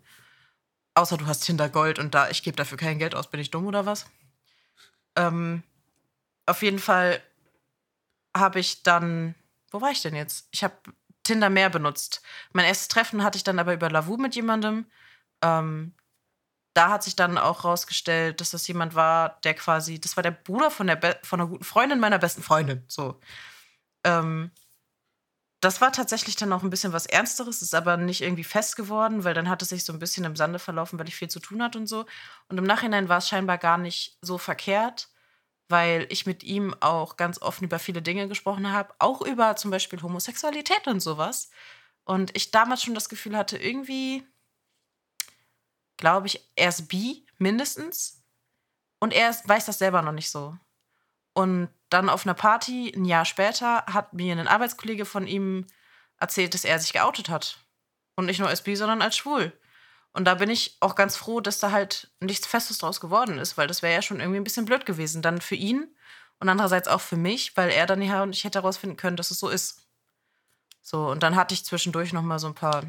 Außer 0.95 1.17
du 1.17 1.27
hast 1.27 1.41
Tinder 1.41 1.69
Gold 1.69 1.99
und 1.99 2.15
da, 2.15 2.29
ich 2.29 2.43
gebe 2.43 2.55
dafür 2.55 2.77
kein 2.77 2.99
Geld 2.99 3.15
aus, 3.15 3.29
bin 3.29 3.39
ich 3.39 3.51
dumm 3.51 3.67
oder 3.67 3.85
was? 3.85 4.05
Ähm, 5.15 5.63
auf 6.45 6.61
jeden 6.61 6.79
Fall 6.79 7.21
habe 8.35 8.59
ich 8.59 8.83
dann, 8.83 9.35
wo 9.71 9.81
war 9.81 9.91
ich 9.91 10.01
denn 10.01 10.15
jetzt? 10.15 10.47
Ich 10.51 10.63
habe 10.63 10.75
Tinder 11.29 11.51
mehr 11.51 11.69
benutzt. 11.69 12.23
Mein 12.53 12.65
erstes 12.65 12.87
Treffen 12.87 13.23
hatte 13.23 13.37
ich 13.37 13.43
dann 13.43 13.59
aber 13.59 13.73
über 13.73 13.89
Lavu 13.89 14.17
mit 14.17 14.35
jemandem. 14.35 14.87
Ähm, 15.43 15.93
da 16.73 16.89
hat 16.89 17.03
sich 17.03 17.15
dann 17.15 17.37
auch 17.37 17.65
rausgestellt, 17.65 18.41
dass 18.41 18.51
das 18.51 18.67
jemand 18.67 18.95
war, 18.95 19.39
der 19.43 19.53
quasi, 19.53 20.01
das 20.01 20.17
war 20.17 20.23
der 20.23 20.31
Bruder 20.31 20.71
von 20.71 20.87
der 20.87 20.95
Be 20.95 21.19
von 21.23 21.39
einer 21.39 21.49
guten 21.49 21.63
Freundin 21.63 21.99
meiner 21.99 22.17
besten 22.17 22.41
Freundin. 22.41 22.83
So. 22.87 23.19
Ähm, 24.03 24.51
das 25.61 25.81
war 25.81 25.91
tatsächlich 25.91 26.35
dann 26.35 26.53
auch 26.53 26.63
ein 26.63 26.69
bisschen 26.71 26.93
was 26.93 27.05
Ernsteres, 27.05 27.61
ist 27.61 27.75
aber 27.75 27.97
nicht 27.97 28.21
irgendwie 28.21 28.43
fest 28.43 28.75
geworden, 28.75 29.23
weil 29.23 29.33
dann 29.33 29.49
hat 29.49 29.61
es 29.61 29.69
sich 29.69 29.83
so 29.83 29.93
ein 29.93 29.99
bisschen 29.99 30.23
im 30.23 30.35
Sande 30.35 30.57
verlaufen, 30.57 30.97
weil 30.97 31.07
ich 31.07 31.15
viel 31.15 31.29
zu 31.29 31.39
tun 31.39 31.61
hatte 31.61 31.77
und 31.77 31.87
so. 31.87 32.05
Und 32.47 32.57
im 32.57 32.63
Nachhinein 32.63 33.09
war 33.09 33.19
es 33.19 33.27
scheinbar 33.27 33.57
gar 33.57 33.77
nicht 33.77 34.17
so 34.21 34.37
verkehrt, 34.37 35.09
weil 35.69 36.07
ich 36.09 36.25
mit 36.25 36.43
ihm 36.43 36.75
auch 36.79 37.15
ganz 37.15 37.41
offen 37.41 37.63
über 37.63 37.79
viele 37.79 38.01
Dinge 38.01 38.27
gesprochen 38.27 38.71
habe, 38.71 38.93
auch 38.99 39.21
über 39.21 39.55
zum 39.55 39.71
Beispiel 39.71 40.01
Homosexualität 40.01 40.87
und 40.87 40.99
sowas. 40.99 41.49
Und 42.03 42.35
ich 42.35 42.51
damals 42.51 42.83
schon 42.83 42.95
das 42.95 43.07
Gefühl 43.07 43.37
hatte, 43.37 43.57
irgendwie, 43.57 44.25
glaube 45.97 46.27
ich, 46.27 46.43
er 46.55 46.69
ist 46.69 46.87
bi, 46.87 47.25
mindestens. 47.37 48.23
Und 48.99 49.13
er 49.13 49.29
ist, 49.29 49.47
weiß 49.47 49.65
das 49.65 49.77
selber 49.77 50.01
noch 50.01 50.11
nicht 50.11 50.31
so. 50.31 50.57
Und 51.33 51.69
dann 51.89 52.09
auf 52.09 52.25
einer 52.25 52.33
Party, 52.33 52.91
ein 52.95 53.05
Jahr 53.05 53.25
später, 53.25 53.85
hat 53.85 54.13
mir 54.13 54.35
ein 54.35 54.47
Arbeitskollege 54.47 55.05
von 55.05 55.27
ihm 55.27 55.67
erzählt, 56.17 56.53
dass 56.53 56.65
er 56.65 56.79
sich 56.79 56.93
geoutet 56.93 57.29
hat. 57.29 57.63
Und 58.15 58.25
nicht 58.25 58.39
nur 58.39 58.49
als 58.49 58.63
bi, 58.63 58.75
sondern 58.75 59.01
als 59.01 59.15
schwul. 59.15 59.57
Und 60.13 60.25
da 60.25 60.35
bin 60.35 60.49
ich 60.49 60.77
auch 60.79 60.95
ganz 60.95 61.15
froh, 61.15 61.39
dass 61.39 61.59
da 61.59 61.71
halt 61.71 62.11
nichts 62.19 62.47
Festes 62.47 62.79
draus 62.79 62.99
geworden 62.99 63.37
ist, 63.37 63.57
weil 63.57 63.67
das 63.67 63.81
wäre 63.81 63.93
ja 63.93 64.01
schon 64.01 64.19
irgendwie 64.19 64.39
ein 64.39 64.43
bisschen 64.43 64.65
blöd 64.65 64.85
gewesen. 64.85 65.21
Dann 65.21 65.39
für 65.41 65.55
ihn 65.55 65.87
und 66.39 66.49
andererseits 66.49 66.87
auch 66.87 67.01
für 67.01 67.17
mich, 67.17 67.55
weil 67.57 67.69
er 67.69 67.85
dann 67.85 68.01
ja 68.01 68.23
und 68.23 68.35
ich 68.35 68.43
hätte 68.43 68.59
herausfinden 68.59 68.97
können, 68.97 69.17
dass 69.17 69.31
es 69.31 69.39
so 69.39 69.49
ist. 69.49 69.87
So, 70.81 71.07
und 71.09 71.21
dann 71.21 71.35
hatte 71.35 71.53
ich 71.53 71.65
zwischendurch 71.65 72.13
noch 72.13 72.23
mal 72.23 72.39
so 72.39 72.47
ein 72.47 72.55
paar 72.55 72.83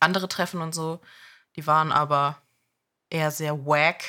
andere 0.00 0.28
Treffen 0.28 0.60
und 0.60 0.74
so. 0.74 1.00
Die 1.56 1.66
waren 1.66 1.90
aber 1.90 2.40
eher 3.10 3.30
sehr 3.30 3.66
wack 3.66 4.04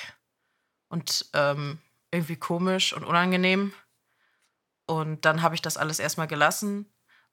und 0.90 1.26
ähm, 1.34 1.80
irgendwie 2.12 2.36
komisch 2.36 2.94
und 2.94 3.04
unangenehm. 3.04 3.74
Und 4.86 5.26
dann 5.26 5.42
habe 5.42 5.56
ich 5.56 5.62
das 5.62 5.78
alles 5.78 6.00
erstmal 6.00 6.28
gelassen, 6.28 6.86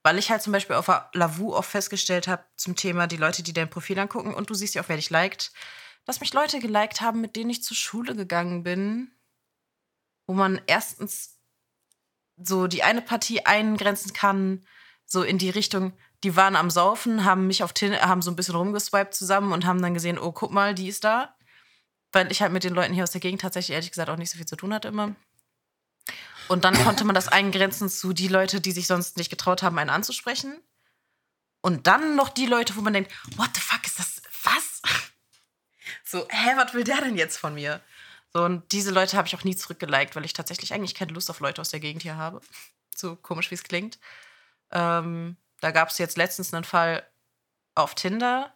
weil 0.03 0.17
ich 0.17 0.29
halt 0.29 0.41
zum 0.41 0.53
Beispiel 0.53 0.75
auf 0.75 0.91
Lavu 1.13 1.55
auch 1.55 1.63
festgestellt 1.63 2.27
habe 2.27 2.43
zum 2.57 2.75
Thema 2.75 3.07
die 3.07 3.17
Leute, 3.17 3.41
die 3.41 3.53
dein 3.53 3.69
Profil 3.69 3.97
angucken 3.97 4.33
und 4.33 4.49
du 4.49 4.53
siehst 4.53 4.75
ja 4.75 4.83
auch, 4.83 4.89
wer 4.89 4.97
dich 4.97 5.09
liked, 5.09 5.51
dass 6.05 6.19
mich 6.19 6.33
Leute 6.33 6.59
geliked 6.59 7.01
haben, 7.01 7.21
mit 7.21 7.35
denen 7.35 7.49
ich 7.49 7.63
zur 7.63 7.77
Schule 7.77 8.15
gegangen 8.15 8.63
bin, 8.63 9.11
wo 10.27 10.33
man 10.33 10.61
erstens 10.67 11.39
so 12.37 12.67
die 12.67 12.83
eine 12.83 13.01
Partie 13.01 13.45
eingrenzen 13.45 14.13
kann, 14.13 14.65
so 15.05 15.23
in 15.23 15.37
die 15.37 15.49
Richtung, 15.49 15.93
die 16.23 16.35
waren 16.35 16.55
am 16.55 16.69
Saufen, 16.69 17.25
haben 17.25 17.47
mich 17.47 17.63
auf 17.63 17.73
Tinder, 17.73 18.01
haben 18.01 18.21
so 18.21 18.31
ein 18.31 18.35
bisschen 18.35 18.55
rumgeswiped 18.55 19.13
zusammen 19.13 19.51
und 19.51 19.65
haben 19.65 19.81
dann 19.81 19.93
gesehen, 19.93 20.17
oh, 20.17 20.31
guck 20.31 20.51
mal, 20.51 20.73
die 20.73 20.87
ist 20.87 21.03
da. 21.03 21.35
Weil 22.11 22.31
ich 22.31 22.41
halt 22.41 22.53
mit 22.53 22.63
den 22.63 22.73
Leuten 22.73 22.93
hier 22.93 23.03
aus 23.03 23.11
der 23.11 23.21
Gegend 23.21 23.41
tatsächlich 23.41 23.73
ehrlich 23.73 23.91
gesagt 23.91 24.09
auch 24.09 24.17
nicht 24.17 24.31
so 24.31 24.37
viel 24.37 24.45
zu 24.45 24.55
tun 24.55 24.73
hatte 24.73 24.87
immer. 24.89 25.15
Und 26.47 26.65
dann 26.65 26.75
konnte 26.83 27.03
man 27.05 27.15
das 27.15 27.27
eingrenzen 27.27 27.89
zu 27.89 28.13
die 28.13 28.27
Leute, 28.27 28.61
die 28.61 28.71
sich 28.71 28.87
sonst 28.87 29.17
nicht 29.17 29.29
getraut 29.29 29.63
haben, 29.63 29.77
einen 29.79 29.89
anzusprechen. 29.89 30.59
Und 31.61 31.87
dann 31.87 32.15
noch 32.15 32.29
die 32.29 32.45
Leute, 32.45 32.75
wo 32.75 32.81
man 32.81 32.93
denkt, 32.93 33.11
what 33.37 33.49
the 33.55 33.61
fuck 33.61 33.85
ist 33.85 33.99
das? 33.99 34.21
Was? 34.43 34.81
So, 36.03 36.27
hä, 36.29 36.51
was 36.57 36.73
will 36.73 36.83
der 36.83 37.01
denn 37.01 37.17
jetzt 37.17 37.37
von 37.37 37.53
mir? 37.53 37.81
So, 38.33 38.43
und 38.43 38.71
diese 38.71 38.91
Leute 38.91 39.15
habe 39.15 39.27
ich 39.27 39.35
auch 39.35 39.43
nie 39.43 39.55
zurückgeliked, 39.55 40.15
weil 40.15 40.25
ich 40.25 40.33
tatsächlich 40.33 40.73
eigentlich 40.73 40.95
keine 40.95 41.13
Lust 41.13 41.29
auf 41.29 41.39
Leute 41.39 41.61
aus 41.61 41.69
der 41.69 41.79
Gegend 41.79 42.03
hier 42.03 42.17
habe. 42.17 42.41
So 42.95 43.15
komisch, 43.15 43.51
wie 43.51 43.55
es 43.55 43.63
klingt. 43.63 43.99
Ähm, 44.71 45.37
da 45.61 45.71
gab 45.71 45.89
es 45.89 45.97
jetzt 45.97 46.17
letztens 46.17 46.53
einen 46.53 46.63
Fall 46.63 47.07
auf 47.75 47.95
Tinder, 47.95 48.53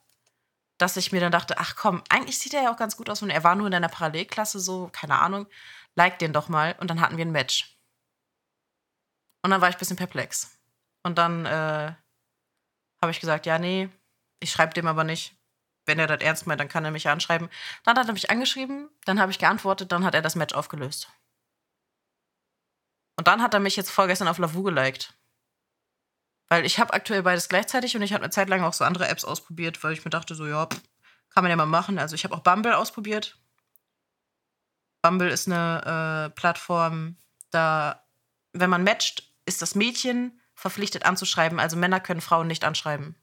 dass 0.77 0.97
ich 0.97 1.11
mir 1.11 1.21
dann 1.21 1.31
dachte, 1.31 1.57
ach 1.57 1.75
komm, 1.75 2.03
eigentlich 2.09 2.37
sieht 2.37 2.53
er 2.53 2.63
ja 2.63 2.71
auch 2.71 2.77
ganz 2.77 2.97
gut 2.97 3.09
aus 3.09 3.21
und 3.21 3.29
er 3.29 3.43
war 3.43 3.55
nur 3.55 3.67
in 3.67 3.73
einer 3.73 3.87
Parallelklasse, 3.87 4.59
so, 4.59 4.89
keine 4.91 5.19
Ahnung, 5.19 5.47
like 5.95 6.19
den 6.19 6.33
doch 6.33 6.49
mal. 6.49 6.75
Und 6.79 6.89
dann 6.89 7.01
hatten 7.01 7.17
wir 7.17 7.25
ein 7.25 7.31
Match. 7.31 7.76
Und 9.47 9.51
dann 9.51 9.61
war 9.61 9.69
ich 9.69 9.75
ein 9.75 9.79
bisschen 9.79 9.95
perplex. 9.95 10.59
Und 11.03 11.17
dann 11.17 11.45
äh, 11.45 11.93
habe 13.01 13.11
ich 13.11 13.21
gesagt, 13.21 13.45
ja, 13.45 13.57
nee, 13.57 13.87
ich 14.41 14.51
schreibe 14.51 14.73
dem 14.73 14.87
aber 14.87 15.05
nicht. 15.05 15.37
Wenn 15.85 15.99
er 15.99 16.07
das 16.07 16.19
ernst 16.19 16.47
meint, 16.47 16.59
dann 16.59 16.67
kann 16.67 16.83
er 16.83 16.91
mich 16.91 17.07
anschreiben. 17.07 17.47
Dann 17.85 17.97
hat 17.97 18.07
er 18.07 18.11
mich 18.11 18.29
angeschrieben, 18.29 18.89
dann 19.05 19.21
habe 19.21 19.31
ich 19.31 19.39
geantwortet, 19.39 19.93
dann 19.93 20.03
hat 20.03 20.15
er 20.15 20.21
das 20.21 20.35
Match 20.35 20.53
aufgelöst. 20.53 21.07
Und 23.15 23.29
dann 23.29 23.41
hat 23.41 23.53
er 23.53 23.61
mich 23.61 23.77
jetzt 23.77 23.89
vorgestern 23.89 24.27
auf 24.27 24.37
Lavu 24.37 24.63
geliked. 24.63 25.13
Weil 26.49 26.65
ich 26.65 26.77
habe 26.77 26.93
aktuell 26.93 27.23
beides 27.23 27.47
gleichzeitig 27.47 27.95
und 27.95 28.01
ich 28.01 28.11
habe 28.11 28.25
eine 28.25 28.31
Zeit 28.31 28.49
lang 28.49 28.65
auch 28.65 28.73
so 28.73 28.83
andere 28.83 29.07
Apps 29.07 29.23
ausprobiert, 29.23 29.81
weil 29.81 29.93
ich 29.93 30.03
mir 30.03 30.11
dachte, 30.11 30.35
so, 30.35 30.45
ja, 30.45 30.65
pff, 30.65 30.81
kann 31.29 31.45
man 31.45 31.51
ja 31.51 31.55
mal 31.55 31.65
machen. 31.65 31.99
Also 31.99 32.15
ich 32.15 32.25
habe 32.25 32.35
auch 32.35 32.43
Bumble 32.43 32.73
ausprobiert. 32.73 33.39
Bumble 35.01 35.29
ist 35.29 35.47
eine 35.47 36.31
äh, 36.33 36.35
Plattform, 36.35 37.15
da, 37.49 38.05
wenn 38.51 38.69
man 38.69 38.83
matcht, 38.83 39.26
ist 39.47 39.61
das 39.61 39.73
Mädchen 39.75 40.39
verpflichtet 40.53 41.05
anzuschreiben. 41.05 41.59
Also 41.59 41.77
Männer 41.77 41.99
können 41.99 42.21
Frauen 42.21 42.47
nicht 42.47 42.63
anschreiben. 42.63 43.15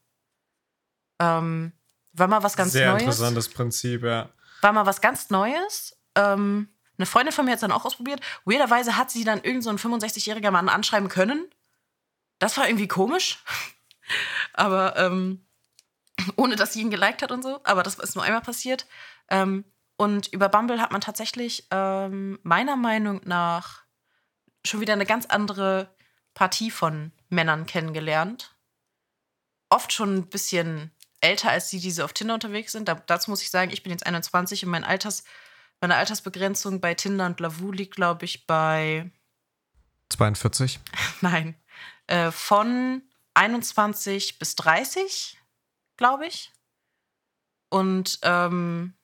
Ähm, 1.20 1.72
war 2.12 2.28
mal 2.28 2.42
was 2.42 2.56
ganz 2.56 2.72
Sehr 2.72 2.90
Neues. 2.90 3.02
interessantes 3.02 3.48
Prinzip, 3.48 4.02
ja. 4.02 4.30
War 4.60 4.72
mal 4.72 4.86
was 4.86 5.00
ganz 5.00 5.30
Neues. 5.30 5.96
Ähm, 6.14 6.68
eine 6.96 7.06
Freundin 7.06 7.32
von 7.32 7.44
mir 7.44 7.52
hat 7.52 7.56
es 7.56 7.60
dann 7.62 7.72
auch 7.72 7.84
ausprobiert. 7.84 8.20
Weirderweise 8.44 8.96
hat 8.96 9.10
sie 9.10 9.24
dann 9.24 9.42
irgend 9.42 9.64
so 9.64 9.70
ein 9.70 9.78
65-jähriger 9.78 10.50
Mann 10.50 10.68
anschreiben 10.68 11.08
können. 11.08 11.48
Das 12.38 12.56
war 12.56 12.68
irgendwie 12.68 12.88
komisch. 12.88 13.42
Aber 14.52 14.96
ähm, 14.96 15.44
ohne 16.36 16.56
dass 16.56 16.72
sie 16.72 16.80
ihn 16.80 16.90
geliked 16.90 17.22
hat 17.22 17.32
und 17.32 17.42
so. 17.42 17.60
Aber 17.64 17.82
das 17.82 17.98
ist 17.98 18.14
nur 18.14 18.24
einmal 18.24 18.42
passiert. 18.42 18.86
Ähm, 19.28 19.64
und 19.96 20.28
über 20.28 20.48
Bumble 20.48 20.80
hat 20.80 20.92
man 20.92 21.00
tatsächlich 21.00 21.66
ähm, 21.70 22.38
meiner 22.42 22.76
Meinung 22.76 23.20
nach 23.24 23.84
schon 24.64 24.80
wieder 24.80 24.92
eine 24.92 25.06
ganz 25.06 25.26
andere 25.26 25.93
Partie 26.34 26.70
von 26.70 27.12
Männern 27.28 27.66
kennengelernt. 27.66 28.54
Oft 29.70 29.92
schon 29.92 30.14
ein 30.14 30.26
bisschen 30.26 30.90
älter 31.20 31.50
als 31.50 31.70
die, 31.70 31.80
die 31.80 31.90
so 31.90 32.04
auf 32.04 32.12
Tinder 32.12 32.34
unterwegs 32.34 32.72
sind. 32.72 32.88
Da, 32.88 32.94
dazu 32.94 33.30
muss 33.30 33.42
ich 33.42 33.50
sagen, 33.50 33.70
ich 33.72 33.82
bin 33.82 33.92
jetzt 33.92 34.06
21 34.06 34.64
und 34.64 34.70
mein 34.70 34.84
Alters, 34.84 35.24
meine 35.80 35.96
Altersbegrenzung 35.96 36.80
bei 36.80 36.94
Tinder 36.94 37.26
und 37.26 37.40
Lavu 37.40 37.72
liegt, 37.72 37.96
glaube 37.96 38.24
ich, 38.24 38.46
bei 38.46 39.10
42. 40.10 40.80
Nein. 41.20 41.56
Äh, 42.06 42.30
von 42.30 43.02
21 43.34 44.38
bis 44.38 44.54
30, 44.56 45.38
glaube 45.96 46.26
ich. 46.26 46.52
Und 47.70 48.18
ähm, 48.22 48.94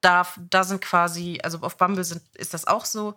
da, 0.00 0.26
da 0.50 0.64
sind 0.64 0.80
quasi, 0.80 1.40
also 1.42 1.58
auf 1.60 1.76
Bumble 1.76 2.04
sind, 2.04 2.22
ist 2.36 2.54
das 2.54 2.66
auch 2.66 2.84
so. 2.84 3.16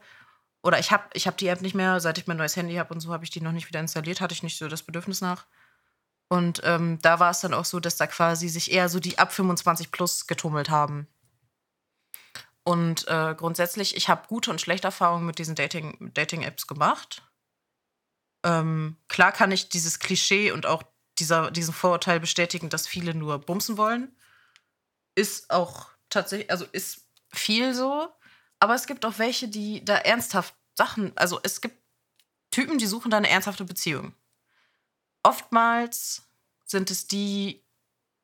Oder 0.68 0.80
ich 0.80 0.92
habe 0.92 1.06
ich 1.14 1.28
hab 1.28 1.38
die 1.38 1.48
App 1.48 1.62
nicht 1.62 1.76
mehr, 1.76 2.02
seit 2.02 2.18
ich 2.18 2.28
mein 2.28 2.36
neues 2.36 2.58
Handy 2.58 2.76
habe 2.76 2.94
und 2.94 3.00
so 3.00 3.14
habe 3.14 3.24
ich 3.24 3.30
die 3.30 3.40
noch 3.40 3.54
nicht 3.54 3.70
wieder 3.70 3.80
installiert, 3.80 4.20
hatte 4.20 4.34
ich 4.34 4.44
nicht 4.44 4.58
so 4.58 4.68
das 4.68 4.84
Bedürfnis 4.84 5.22
nach. 5.22 5.46
Und 6.28 6.60
ähm, 6.66 7.00
da 7.02 7.22
war 7.22 7.32
es 7.32 7.40
dann 7.40 7.54
auch 7.54 7.64
so, 7.64 7.80
dass 7.80 7.96
da 7.96 8.06
quasi 8.06 8.50
sich 8.50 8.70
eher 8.70 8.90
so 8.90 9.00
die 9.00 9.18
ab 9.18 9.32
25 9.32 9.92
plus 9.92 10.28
getummelt 10.28 10.70
haben. 10.70 11.08
Und 12.66 13.08
äh, 13.08 13.34
grundsätzlich, 13.38 13.96
ich 13.96 14.10
habe 14.10 14.28
gute 14.28 14.52
und 14.52 14.60
schlechte 14.60 14.90
Erfahrungen 14.90 15.26
mit 15.26 15.40
diesen 15.40 15.56
Dating- 15.56 16.12
Dating-Apps 16.14 16.68
gemacht. 16.68 17.24
Ähm, 18.44 18.98
klar 19.08 19.32
kann 19.32 19.54
ich 19.54 19.70
dieses 19.70 20.00
Klischee 20.00 20.52
und 20.52 20.66
auch 20.66 20.84
dieser, 21.18 21.50
diesen 21.50 21.74
Vorurteil 21.74 22.20
bestätigen, 22.20 22.68
dass 22.68 22.88
viele 22.88 23.14
nur 23.14 23.40
bumsen 23.40 23.78
wollen. 23.78 24.14
Ist 25.16 25.50
auch 25.50 25.92
tatsächlich, 26.10 26.52
also 26.52 26.66
ist 26.74 27.08
viel 27.30 27.74
so. 27.74 28.10
Aber 28.60 28.76
es 28.76 28.88
gibt 28.88 29.06
auch 29.06 29.20
welche, 29.20 29.48
die 29.48 29.86
da 29.86 29.96
ernsthaft 29.96 30.57
Sachen, 30.78 31.12
also 31.18 31.40
es 31.44 31.60
gibt 31.60 31.82
Typen, 32.52 32.78
die 32.78 32.88
suchen 32.88 33.12
da 33.12 33.18
eine 33.18 33.30
ernsthafte 33.30 33.66
Beziehung. 33.66 34.14
Oftmals 35.24 36.24
sind 36.66 36.92
es 36.92 37.08
die, 37.08 37.66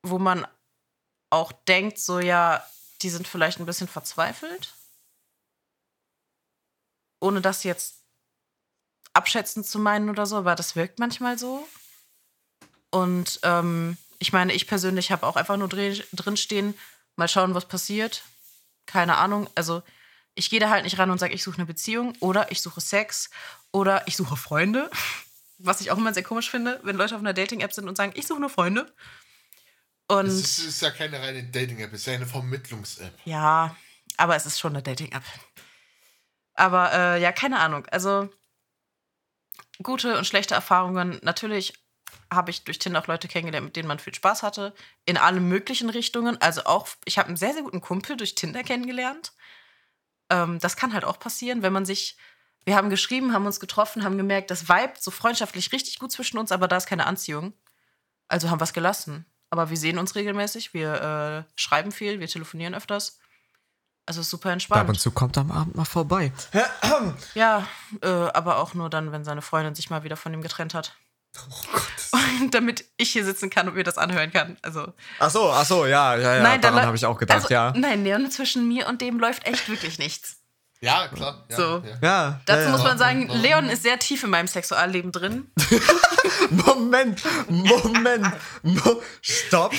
wo 0.02 0.18
man 0.18 0.46
auch 1.30 1.52
denkt, 1.52 1.98
so 1.98 2.20
ja, 2.20 2.64
die 3.02 3.10
sind 3.10 3.26
vielleicht 3.26 3.58
ein 3.58 3.66
bisschen 3.66 3.88
verzweifelt. 3.88 4.74
Ohne 7.20 7.40
das 7.40 7.64
jetzt 7.64 8.02
abschätzend 9.12 9.66
zu 9.66 9.78
meinen 9.78 10.08
oder 10.10 10.26
so, 10.26 10.36
aber 10.36 10.54
das 10.54 10.76
wirkt 10.76 10.98
manchmal 10.98 11.38
so. 11.38 11.66
Und 12.90 13.40
ähm, 13.42 13.96
ich 14.18 14.32
meine, 14.32 14.52
ich 14.52 14.66
persönlich 14.66 15.10
habe 15.10 15.26
auch 15.26 15.36
einfach 15.36 15.56
nur 15.56 15.68
drin 15.68 16.36
stehen, 16.36 16.78
mal 17.16 17.28
schauen, 17.28 17.54
was 17.54 17.66
passiert. 17.66 18.22
Keine 18.86 19.16
Ahnung. 19.16 19.50
Also 19.54 19.82
ich 20.34 20.50
gehe 20.50 20.60
da 20.60 20.70
halt 20.70 20.84
nicht 20.84 20.98
ran 20.98 21.10
und 21.10 21.18
sage, 21.18 21.34
ich 21.34 21.42
suche 21.42 21.58
eine 21.58 21.66
Beziehung 21.66 22.14
oder 22.20 22.50
ich 22.50 22.60
suche 22.60 22.80
Sex 22.80 23.30
oder 23.72 24.06
ich 24.06 24.16
suche 24.16 24.36
Freunde. 24.36 24.90
Was 25.58 25.80
ich 25.80 25.90
auch 25.90 25.98
immer 25.98 26.12
sehr 26.12 26.24
komisch 26.24 26.50
finde, 26.50 26.80
wenn 26.82 26.96
Leute 26.96 27.14
auf 27.14 27.20
einer 27.20 27.32
Dating-App 27.32 27.72
sind 27.72 27.88
und 27.88 27.96
sagen, 27.96 28.12
ich 28.16 28.26
suche 28.26 28.40
nur 28.40 28.50
Freunde. 28.50 28.92
Und 30.08 30.26
es 30.26 30.34
ist, 30.34 30.58
ist 30.58 30.82
ja 30.82 30.90
keine 30.90 31.20
reine 31.20 31.44
Dating-App, 31.44 31.92
es 31.92 32.00
ist 32.00 32.06
ja 32.06 32.14
eine 32.14 32.26
Vermittlungs-App. 32.26 33.14
Ja, 33.24 33.74
aber 34.16 34.36
es 34.36 34.46
ist 34.46 34.58
schon 34.58 34.72
eine 34.72 34.82
Dating-App. 34.82 35.22
Aber 36.54 36.92
äh, 36.92 37.22
ja, 37.22 37.32
keine 37.32 37.60
Ahnung. 37.60 37.86
Also 37.86 38.28
gute 39.82 40.18
und 40.18 40.26
schlechte 40.26 40.54
Erfahrungen. 40.54 41.18
Natürlich 41.22 41.74
habe 42.32 42.50
ich 42.50 42.64
durch 42.64 42.78
Tinder 42.78 43.00
auch 43.00 43.06
Leute 43.06 43.28
kennengelernt, 43.28 43.66
mit 43.66 43.76
denen 43.76 43.88
man 43.88 43.98
viel 43.98 44.14
Spaß 44.14 44.42
hatte. 44.42 44.74
In 45.04 45.16
allen 45.16 45.48
möglichen 45.48 45.90
Richtungen. 45.90 46.40
Also 46.40 46.64
auch, 46.64 46.88
ich 47.04 47.18
habe 47.18 47.28
einen 47.28 47.36
sehr, 47.36 47.54
sehr 47.54 47.62
guten 47.62 47.80
Kumpel 47.80 48.16
durch 48.16 48.34
Tinder 48.34 48.62
kennengelernt. 48.62 49.32
Ähm, 50.30 50.58
das 50.58 50.76
kann 50.76 50.92
halt 50.92 51.04
auch 51.04 51.18
passieren, 51.18 51.62
wenn 51.62 51.72
man 51.72 51.84
sich. 51.84 52.16
Wir 52.66 52.76
haben 52.76 52.88
geschrieben, 52.88 53.34
haben 53.34 53.44
uns 53.44 53.60
getroffen, 53.60 54.04
haben 54.04 54.16
gemerkt, 54.16 54.50
das 54.50 54.70
vibet 54.70 55.02
so 55.02 55.10
freundschaftlich 55.10 55.70
richtig 55.72 55.98
gut 55.98 56.12
zwischen 56.12 56.38
uns, 56.38 56.50
aber 56.50 56.66
da 56.66 56.78
ist 56.78 56.86
keine 56.86 57.06
Anziehung. 57.06 57.52
Also 58.28 58.48
haben 58.48 58.58
wir 58.58 58.64
es 58.64 58.72
gelassen. 58.72 59.26
Aber 59.50 59.68
wir 59.68 59.76
sehen 59.76 59.98
uns 59.98 60.14
regelmäßig, 60.14 60.72
wir 60.72 61.46
äh, 61.46 61.52
schreiben 61.60 61.92
viel, 61.92 62.20
wir 62.20 62.26
telefonieren 62.26 62.74
öfters. 62.74 63.18
Also 64.06 64.22
super 64.22 64.50
entspannt. 64.50 64.80
Ab 64.80 64.88
und 64.88 65.00
zu 65.00 65.10
kommt 65.10 65.38
am 65.38 65.50
Abend 65.50 65.76
mal 65.76 65.84
vorbei. 65.84 66.32
Ja, 67.34 67.66
äh, 68.02 68.08
aber 68.08 68.58
auch 68.58 68.74
nur 68.74 68.90
dann, 68.90 69.12
wenn 69.12 69.24
seine 69.24 69.42
Freundin 69.42 69.74
sich 69.74 69.90
mal 69.90 70.02
wieder 70.02 70.16
von 70.16 70.32
ihm 70.34 70.42
getrennt 70.42 70.74
hat. 70.74 70.96
Oh 71.36 71.62
Gott. 71.72 71.93
Damit 72.50 72.84
ich 72.96 73.10
hier 73.10 73.24
sitzen 73.24 73.50
kann 73.50 73.68
und 73.68 73.74
mir 73.74 73.84
das 73.84 73.98
anhören 73.98 74.32
kann. 74.32 74.56
Also. 74.62 74.92
Ach 75.18 75.30
so, 75.30 75.50
ach 75.50 75.64
so, 75.64 75.86
ja, 75.86 76.16
ja, 76.16 76.36
ja. 76.36 76.42
Nein, 76.42 76.60
daran 76.60 76.86
habe 76.86 76.96
ich 76.96 77.06
auch 77.06 77.18
gedacht, 77.18 77.42
also, 77.42 77.52
ja. 77.52 77.72
Nein, 77.76 78.04
Leon, 78.04 78.30
zwischen 78.30 78.68
mir 78.68 78.86
und 78.88 79.00
dem 79.00 79.18
läuft 79.18 79.46
echt 79.46 79.68
wirklich 79.68 79.98
nichts. 79.98 80.36
Ja, 80.80 81.08
klar. 81.08 81.46
Ja, 81.48 81.56
so. 81.56 81.82
Ja. 81.84 81.98
ja 82.02 82.40
Dazu 82.44 82.64
ja, 82.64 82.70
muss 82.70 82.82
man 82.82 82.98
sagen, 82.98 83.28
Leon 83.28 83.70
ist 83.70 83.82
sehr 83.82 83.98
tief 83.98 84.22
in 84.22 84.30
meinem 84.30 84.48
Sexualleben 84.48 85.12
drin. 85.12 85.50
Moment, 86.50 87.22
Moment, 87.48 88.26
Mo 88.62 89.02
stopp, 89.22 89.74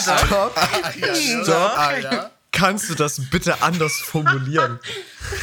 stopp, 0.00 0.58
stopp. 1.44 1.78
Ah, 1.78 2.30
Kannst 2.50 2.90
du 2.90 2.94
das 2.96 3.30
bitte 3.30 3.62
anders 3.62 3.94
formulieren? 4.00 4.80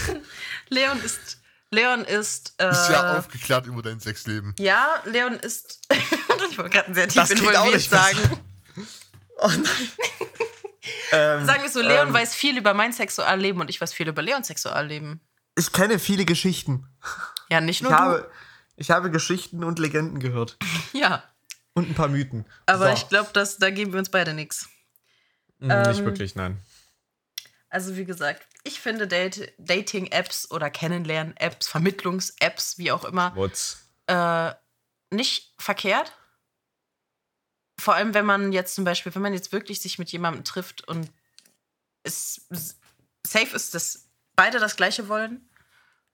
Leon 0.70 1.02
ist 1.02 1.38
Leon 1.72 2.06
ist. 2.06 2.54
Äh, 2.58 2.70
ist 2.70 2.90
ja 2.90 3.18
aufgeklärt 3.18 3.66
über 3.66 3.82
dein 3.82 4.00
Sexleben. 4.00 4.56
Ja, 4.58 5.02
Leon 5.06 5.34
ist. 5.34 5.82
ich 6.52 6.58
wollte 6.58 6.72
gerade 6.72 6.94
sehr 6.94 7.08
tief 7.08 7.22
das 7.22 7.32
involviert 7.32 7.82
sagen. 7.82 8.20
Oh 9.40 9.52
ähm, 11.12 11.46
sagen 11.46 11.62
wir 11.62 11.70
so, 11.70 11.80
Leon 11.80 12.08
ähm, 12.08 12.14
weiß 12.14 12.34
viel 12.34 12.58
über 12.58 12.74
mein 12.74 12.92
Sexualleben 12.92 13.62
und 13.62 13.70
ich 13.70 13.80
weiß 13.80 13.94
viel 13.94 14.08
über 14.08 14.24
Leons 14.24 14.48
Sexualleben. 14.48 15.22
Ich 15.56 15.72
kenne 15.72 16.00
viele 16.00 16.26
Geschichten. 16.26 16.88
Ja, 17.50 17.62
nicht 17.62 17.84
nur 17.84 17.92
ich 17.92 17.98
du. 17.98 18.04
Habe, 18.04 18.32
ich 18.78 18.90
habe 18.90 19.12
Geschichten 19.12 19.64
und 19.64 19.78
Legenden 19.78 20.20
gehört. 20.20 20.58
ja. 20.94 21.24
Und 21.74 21.90
ein 21.90 21.94
paar 21.94 22.08
Mythen. 22.08 22.46
Aber 22.66 22.88
so. 22.88 22.94
ich 22.94 23.10
glaube, 23.10 23.30
da 23.32 23.70
geben 23.70 23.92
wir 23.92 24.00
uns 24.00 24.10
beide 24.10 24.34
nichts. 24.34 24.68
Hm, 25.60 25.68
nicht 25.68 26.00
ähm, 26.00 26.06
wirklich, 26.06 26.36
nein. 26.36 26.60
Also 27.70 27.96
wie 27.96 28.06
gesagt, 28.06 28.48
ich 28.64 28.80
finde 28.80 29.08
Date 29.08 29.54
Dating-Apps 29.58 30.52
oder 30.52 30.70
Kennenlernen-Apps, 30.70 31.68
Vermittlungs-Apps, 31.68 32.78
wie 32.78 32.92
auch 32.92 33.04
immer, 33.06 33.36
äh, 34.08 34.54
nicht 35.12 35.54
verkehrt. 35.58 36.14
Vor 37.80 37.94
allem, 37.94 38.14
wenn 38.14 38.26
man 38.26 38.52
jetzt 38.52 38.76
zum 38.76 38.84
Beispiel, 38.84 39.14
wenn 39.14 39.22
man 39.22 39.34
jetzt 39.34 39.52
wirklich 39.52 39.82
sich 39.82 40.00
mit 40.00 40.12
jemandem 40.12 40.44
trifft 40.44 40.88
und 40.88 41.12
es 42.04 42.48
safe 43.26 43.56
ist, 43.56 43.76
dass 43.76 44.10
beide 44.36 44.60
das 44.60 44.76
Gleiche 44.76 45.08
wollen. 45.10 45.50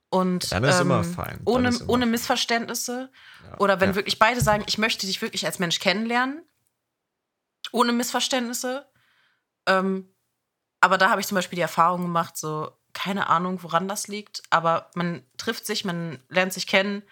Und 0.09 0.51
Dann 0.51 0.64
ist 0.64 0.76
ähm, 0.76 0.82
immer 0.82 1.03
fein. 1.03 1.39
ohne, 1.45 1.70
immer 1.70 1.89
ohne 1.89 2.05
Missverständnisse. 2.05 3.11
Ja, 3.49 3.59
oder 3.59 3.80
wenn 3.80 3.91
ja. 3.91 3.95
wirklich 3.95 4.20
beide 4.20 4.41
sagen, 4.41 4.64
ich 4.68 4.78
möchte 4.78 5.07
dich 5.07 5.22
wirklich 5.22 5.45
als 5.45 5.59
Mensch 5.59 5.80
kennenlernen. 5.80 6.43
Ohne 7.72 7.93
Missverständnisse. 7.93 8.86
Ähm, 9.66 10.14
aber 10.82 10.97
da 10.97 11.09
habe 11.09 11.22
ich 11.22 11.28
zum 11.28 11.36
Beispiel 11.36 11.55
die 11.55 11.64
Erfahrung 11.64 12.01
gemacht, 12.01 12.38
so, 12.38 12.72
keine 12.91 13.28
Ahnung, 13.28 13.64
woran 13.64 13.88
das 13.88 14.07
liegt, 14.07 14.43
aber 14.49 14.91
man 14.95 15.26
trifft 15.38 15.66
sich, 15.66 15.86
man 15.86 16.20
lernt 16.28 16.53
sich 16.53 16.68
kennen 16.68 17.03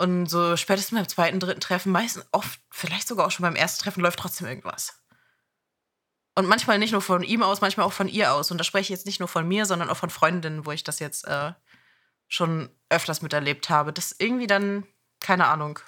und 0.00 0.26
so 0.26 0.56
spätestens 0.56 0.96
beim 0.96 1.08
zweiten, 1.08 1.40
dritten 1.40 1.60
Treffen, 1.60 1.92
meistens 1.92 2.24
oft, 2.32 2.58
vielleicht 2.70 3.06
sogar 3.06 3.26
auch 3.26 3.30
schon 3.30 3.42
beim 3.44 3.54
ersten 3.54 3.82
Treffen, 3.82 4.00
läuft 4.00 4.18
trotzdem 4.18 4.46
irgendwas. 4.46 4.98
Und 6.34 6.46
manchmal 6.46 6.78
nicht 6.78 6.92
nur 6.92 7.02
von 7.02 7.22
ihm 7.22 7.42
aus, 7.42 7.60
manchmal 7.60 7.84
auch 7.84 7.92
von 7.92 8.08
ihr 8.08 8.32
aus. 8.32 8.50
Und 8.50 8.56
da 8.56 8.64
spreche 8.64 8.84
ich 8.84 8.88
jetzt 8.88 9.04
nicht 9.04 9.20
nur 9.20 9.28
von 9.28 9.46
mir, 9.46 9.66
sondern 9.66 9.90
auch 9.90 9.98
von 9.98 10.08
Freundinnen, 10.08 10.64
wo 10.64 10.72
ich 10.72 10.84
das 10.84 11.00
jetzt 11.00 11.26
äh, 11.26 11.52
schon 12.28 12.70
öfters 12.88 13.20
miterlebt 13.20 13.68
habe. 13.68 13.92
Das 13.92 14.14
irgendwie 14.18 14.46
dann, 14.46 14.86
keine 15.20 15.48
Ahnung. 15.48 15.80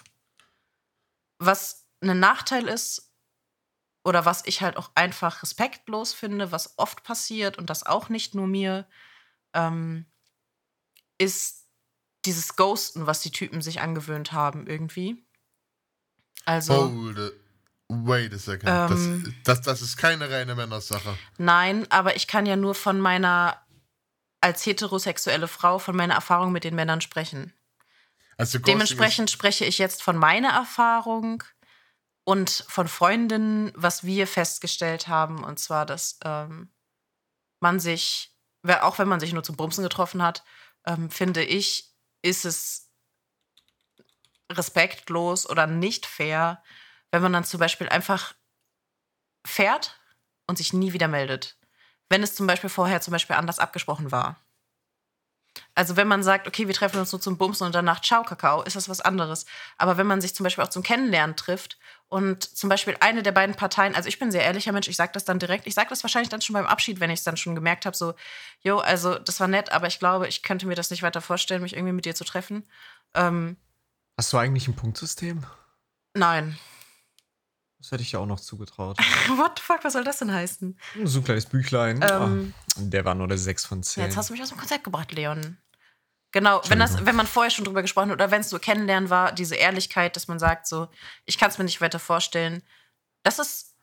Was 1.38 1.86
ein 2.02 2.20
Nachteil 2.20 2.68
ist, 2.68 3.14
oder 4.04 4.26
was 4.26 4.44
ich 4.44 4.60
halt 4.60 4.76
auch 4.76 4.90
einfach 4.94 5.42
respektlos 5.42 6.12
finde, 6.12 6.52
was 6.52 6.78
oft 6.78 7.02
passiert 7.02 7.56
und 7.56 7.70
das 7.70 7.86
auch 7.86 8.10
nicht 8.10 8.34
nur 8.34 8.46
mir, 8.46 8.86
ähm, 9.54 10.04
ist 11.16 11.61
dieses 12.24 12.56
Ghosten, 12.56 13.06
was 13.06 13.20
die 13.20 13.30
Typen 13.30 13.62
sich 13.62 13.80
angewöhnt 13.80 14.32
haben 14.32 14.66
irgendwie. 14.66 15.24
Also. 16.44 16.90
Hold 16.90 17.18
it. 17.18 17.32
Wait 17.88 18.32
a 18.32 18.38
second. 18.38 18.68
Ähm, 18.68 19.34
das, 19.44 19.58
das, 19.58 19.60
das 19.66 19.82
ist 19.82 19.96
keine 19.96 20.30
reine 20.30 20.54
Männersache. 20.54 21.16
Nein, 21.36 21.86
aber 21.90 22.16
ich 22.16 22.26
kann 22.26 22.46
ja 22.46 22.56
nur 22.56 22.74
von 22.74 23.00
meiner, 23.00 23.60
als 24.40 24.64
heterosexuelle 24.64 25.46
Frau, 25.48 25.78
von 25.78 25.94
meiner 25.94 26.14
Erfahrung 26.14 26.52
mit 26.52 26.64
den 26.64 26.74
Männern 26.74 27.02
sprechen. 27.02 27.52
Also 28.38 28.58
Dementsprechend 28.58 29.30
spreche 29.30 29.66
ich 29.66 29.78
jetzt 29.78 30.02
von 30.02 30.16
meiner 30.16 30.50
Erfahrung 30.50 31.44
und 32.24 32.64
von 32.68 32.88
Freundinnen, 32.88 33.72
was 33.74 34.04
wir 34.04 34.26
festgestellt 34.26 35.08
haben, 35.08 35.44
und 35.44 35.58
zwar, 35.58 35.84
dass 35.84 36.18
ähm, 36.24 36.70
man 37.60 37.78
sich, 37.78 38.34
auch 38.80 38.98
wenn 38.98 39.08
man 39.08 39.20
sich 39.20 39.32
nur 39.32 39.42
zum 39.42 39.56
Bumsen 39.56 39.84
getroffen 39.84 40.22
hat, 40.22 40.44
ähm, 40.86 41.10
finde 41.10 41.44
ich, 41.44 41.91
ist 42.22 42.44
es 42.44 42.88
respektlos 44.50 45.48
oder 45.48 45.66
nicht 45.66 46.06
fair, 46.06 46.62
wenn 47.10 47.22
man 47.22 47.32
dann 47.32 47.44
zum 47.44 47.60
Beispiel 47.60 47.88
einfach 47.88 48.34
fährt 49.46 50.00
und 50.46 50.56
sich 50.56 50.72
nie 50.72 50.92
wieder 50.92 51.08
meldet. 51.08 51.58
Wenn 52.08 52.22
es 52.22 52.34
zum 52.34 52.46
Beispiel 52.46 52.70
vorher 52.70 53.00
zum 53.00 53.12
Beispiel 53.12 53.36
anders 53.36 53.58
abgesprochen 53.58 54.12
war. 54.12 54.41
Also 55.74 55.96
wenn 55.96 56.06
man 56.06 56.22
sagt, 56.22 56.46
okay, 56.46 56.66
wir 56.66 56.74
treffen 56.74 57.00
uns 57.00 57.12
nur 57.12 57.20
zum 57.20 57.38
Bumsen 57.38 57.66
und 57.66 57.74
danach 57.74 58.02
Ciao 58.02 58.22
Kakao, 58.22 58.62
ist 58.62 58.76
das 58.76 58.88
was 58.88 59.00
anderes. 59.00 59.46
Aber 59.78 59.96
wenn 59.96 60.06
man 60.06 60.20
sich 60.20 60.34
zum 60.34 60.44
Beispiel 60.44 60.62
auch 60.62 60.68
zum 60.68 60.82
Kennenlernen 60.82 61.34
trifft 61.34 61.78
und 62.08 62.44
zum 62.44 62.68
Beispiel 62.68 62.94
eine 63.00 63.22
der 63.22 63.32
beiden 63.32 63.54
Parteien, 63.54 63.94
also 63.94 64.08
ich 64.08 64.18
bin 64.18 64.28
ein 64.28 64.32
sehr 64.32 64.44
ehrlicher 64.44 64.72
Mensch, 64.72 64.88
ich 64.88 64.96
sage 64.96 65.12
das 65.14 65.24
dann 65.24 65.38
direkt, 65.38 65.66
ich 65.66 65.74
sage 65.74 65.88
das 65.88 66.04
wahrscheinlich 66.04 66.28
dann 66.28 66.42
schon 66.42 66.54
beim 66.54 66.66
Abschied, 66.66 67.00
wenn 67.00 67.10
ich 67.10 67.20
es 67.20 67.24
dann 67.24 67.38
schon 67.38 67.54
gemerkt 67.54 67.86
habe, 67.86 67.96
so, 67.96 68.14
jo, 68.60 68.78
also 68.78 69.18
das 69.18 69.40
war 69.40 69.48
nett, 69.48 69.72
aber 69.72 69.86
ich 69.86 69.98
glaube, 69.98 70.28
ich 70.28 70.42
könnte 70.42 70.66
mir 70.66 70.74
das 70.74 70.90
nicht 70.90 71.02
weiter 71.02 71.22
vorstellen, 71.22 71.62
mich 71.62 71.74
irgendwie 71.74 71.94
mit 71.94 72.04
dir 72.04 72.14
zu 72.14 72.24
treffen. 72.24 72.68
Ähm, 73.14 73.56
Hast 74.18 74.32
du 74.32 74.36
eigentlich 74.36 74.68
ein 74.68 74.76
Punktsystem? 74.76 75.46
Nein. 76.14 76.58
Das 77.78 77.90
hätte 77.90 78.02
ich 78.02 78.12
ja 78.12 78.20
auch 78.20 78.26
noch 78.26 78.38
zugetraut. 78.38 78.98
What 79.36 79.58
the 79.58 79.62
fuck, 79.64 79.82
was 79.82 79.94
soll 79.94 80.04
das 80.04 80.18
denn 80.18 80.32
heißen? 80.32 80.78
So 81.02 81.18
ein 81.18 81.24
kleines 81.24 81.46
Büchlein. 81.46 82.00
Ähm, 82.08 82.54
oh, 82.76 82.80
der 82.82 83.04
war 83.04 83.14
nur 83.16 83.26
der 83.26 83.38
6 83.38 83.64
von 83.64 83.82
10. 83.82 84.04
Jetzt 84.04 84.16
hast 84.16 84.28
du 84.28 84.34
mich 84.34 84.42
aus 84.42 84.50
dem 84.50 84.58
Konzept 84.58 84.84
gebracht, 84.84 85.10
Leon. 85.12 85.58
Genau, 86.32 86.62
wenn, 86.68 86.78
das, 86.78 87.04
wenn 87.04 87.14
man 87.14 87.26
vorher 87.26 87.50
schon 87.50 87.66
drüber 87.66 87.82
gesprochen 87.82 88.10
hat 88.10 88.14
oder 88.14 88.30
wenn 88.30 88.40
es 88.40 88.48
so 88.48 88.58
kennenlernen 88.58 89.10
war, 89.10 89.32
diese 89.32 89.54
Ehrlichkeit, 89.54 90.16
dass 90.16 90.28
man 90.28 90.38
sagt, 90.38 90.66
so, 90.66 90.88
ich 91.26 91.36
kann 91.36 91.50
es 91.50 91.58
mir 91.58 91.64
nicht 91.64 91.82
weiter 91.82 91.98
vorstellen. 91.98 92.62
Das 93.22 93.38
ist, 93.38 93.74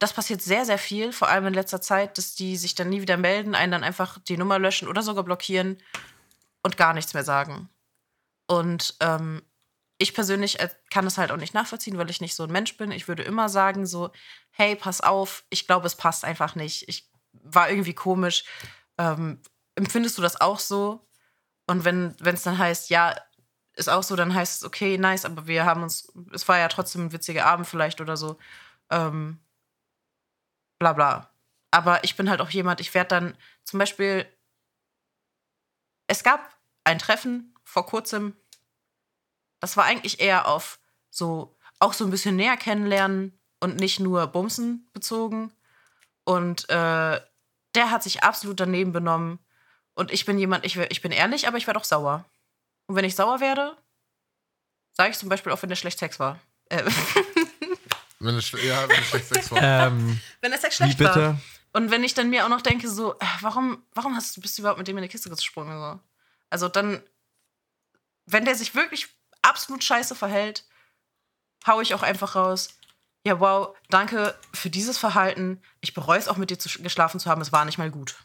das 0.00 0.12
passiert 0.12 0.42
sehr, 0.42 0.64
sehr 0.64 0.78
viel, 0.78 1.12
vor 1.12 1.28
allem 1.28 1.46
in 1.46 1.54
letzter 1.54 1.80
Zeit, 1.80 2.18
dass 2.18 2.34
die 2.34 2.56
sich 2.56 2.74
dann 2.74 2.88
nie 2.88 3.00
wieder 3.00 3.16
melden, 3.16 3.54
einen 3.54 3.70
dann 3.70 3.84
einfach 3.84 4.18
die 4.18 4.36
Nummer 4.36 4.58
löschen 4.58 4.88
oder 4.88 5.02
sogar 5.02 5.22
blockieren 5.22 5.78
und 6.62 6.76
gar 6.76 6.92
nichts 6.92 7.14
mehr 7.14 7.24
sagen. 7.24 7.68
Und 8.48 8.96
ähm, 8.98 9.42
ich 9.98 10.12
persönlich 10.12 10.58
äh, 10.58 10.70
kann 10.90 11.06
es 11.06 11.18
halt 11.18 11.30
auch 11.30 11.36
nicht 11.36 11.54
nachvollziehen, 11.54 11.98
weil 11.98 12.10
ich 12.10 12.20
nicht 12.20 12.34
so 12.34 12.42
ein 12.42 12.50
Mensch 12.50 12.76
bin. 12.78 12.90
Ich 12.90 13.06
würde 13.06 13.22
immer 13.22 13.48
sagen, 13.48 13.86
so, 13.86 14.10
hey, 14.50 14.74
pass 14.74 15.00
auf, 15.00 15.44
ich 15.50 15.68
glaube, 15.68 15.86
es 15.86 15.94
passt 15.94 16.24
einfach 16.24 16.56
nicht. 16.56 16.88
Ich 16.88 17.08
war 17.32 17.70
irgendwie 17.70 17.94
komisch. 17.94 18.44
Ähm, 18.98 19.40
empfindest 19.76 20.18
du 20.18 20.22
das 20.22 20.40
auch 20.40 20.58
so? 20.58 21.06
Und 21.70 21.84
wenn 21.84 22.16
es 22.20 22.42
dann 22.42 22.58
heißt, 22.58 22.90
ja, 22.90 23.14
ist 23.74 23.88
auch 23.88 24.02
so, 24.02 24.16
dann 24.16 24.34
heißt 24.34 24.56
es, 24.56 24.64
okay, 24.64 24.98
nice, 24.98 25.24
aber 25.24 25.46
wir 25.46 25.64
haben 25.64 25.84
uns, 25.84 26.12
es 26.32 26.48
war 26.48 26.58
ja 26.58 26.66
trotzdem 26.66 27.02
ein 27.06 27.12
witziger 27.12 27.46
Abend 27.46 27.64
vielleicht 27.64 28.00
oder 28.00 28.16
so. 28.16 28.38
Ähm, 28.90 29.38
bla 30.80 30.94
bla. 30.94 31.30
Aber 31.70 32.02
ich 32.02 32.16
bin 32.16 32.28
halt 32.28 32.40
auch 32.40 32.50
jemand, 32.50 32.80
ich 32.80 32.92
werde 32.92 33.10
dann 33.10 33.36
zum 33.62 33.78
Beispiel, 33.78 34.26
es 36.08 36.24
gab 36.24 36.58
ein 36.82 36.98
Treffen 36.98 37.54
vor 37.62 37.86
kurzem, 37.86 38.34
das 39.60 39.76
war 39.76 39.84
eigentlich 39.84 40.18
eher 40.18 40.48
auf 40.48 40.80
so, 41.08 41.56
auch 41.78 41.92
so 41.92 42.04
ein 42.04 42.10
bisschen 42.10 42.34
näher 42.34 42.56
kennenlernen 42.56 43.38
und 43.60 43.76
nicht 43.76 44.00
nur 44.00 44.26
Bumsen 44.26 44.90
bezogen. 44.92 45.52
Und 46.24 46.68
äh, 46.68 47.20
der 47.76 47.90
hat 47.92 48.02
sich 48.02 48.24
absolut 48.24 48.58
daneben 48.58 48.90
benommen 48.90 49.38
und 50.00 50.10
ich 50.10 50.24
bin 50.24 50.38
jemand, 50.38 50.64
ich, 50.64 50.78
ich 50.78 51.02
bin 51.02 51.12
ehrlich, 51.12 51.46
aber 51.46 51.58
ich 51.58 51.66
werde 51.66 51.78
auch 51.78 51.84
sauer. 51.84 52.24
Und 52.86 52.96
wenn 52.96 53.04
ich 53.04 53.14
sauer 53.14 53.40
werde, 53.40 53.76
sage 54.92 55.10
ich 55.10 55.18
zum 55.18 55.28
Beispiel 55.28 55.52
auch, 55.52 55.60
wenn 55.60 55.68
der 55.68 55.76
schlecht 55.76 55.98
Sex 55.98 56.18
war. 56.18 56.40
Äh. 56.70 56.82
wenn 58.18 58.34
es 58.34 58.50
ja, 58.50 58.88
wenn 58.88 59.04
schlecht 59.04 59.28
Sex 59.28 59.50
war. 59.50 59.62
Ähm, 59.62 60.18
wenn 60.40 60.52
der 60.52 60.58
Sex 60.58 60.76
schlecht 60.76 60.98
wie 60.98 61.04
bitte? 61.04 61.20
war. 61.20 61.40
Und 61.74 61.90
wenn 61.90 62.02
ich 62.02 62.14
dann 62.14 62.30
mir 62.30 62.46
auch 62.46 62.48
noch 62.48 62.62
denke, 62.62 62.88
so, 62.88 63.12
äh, 63.12 63.26
warum, 63.42 63.84
warum 63.92 64.16
hast 64.16 64.34
du, 64.34 64.40
bist 64.40 64.56
du 64.56 64.62
überhaupt 64.62 64.78
mit 64.78 64.88
dem 64.88 64.96
in 64.96 65.02
die 65.02 65.10
Kiste 65.10 65.28
gesprungen? 65.28 65.78
So? 65.78 66.00
Also 66.48 66.68
dann, 66.68 67.02
wenn 68.24 68.46
der 68.46 68.54
sich 68.54 68.74
wirklich 68.74 69.08
absolut 69.42 69.84
scheiße 69.84 70.14
verhält, 70.14 70.64
hau 71.66 71.82
ich 71.82 71.92
auch 71.92 72.02
einfach 72.02 72.36
raus. 72.36 72.70
Ja, 73.26 73.38
wow, 73.38 73.76
danke 73.90 74.34
für 74.54 74.70
dieses 74.70 74.96
Verhalten. 74.96 75.60
Ich 75.82 75.92
bereue 75.92 76.18
es 76.18 76.26
auch 76.26 76.38
mit 76.38 76.48
dir 76.48 76.58
zu, 76.58 76.70
geschlafen 76.82 77.20
zu 77.20 77.28
haben. 77.28 77.42
Es 77.42 77.52
war 77.52 77.66
nicht 77.66 77.76
mal 77.76 77.90
gut. 77.90 78.16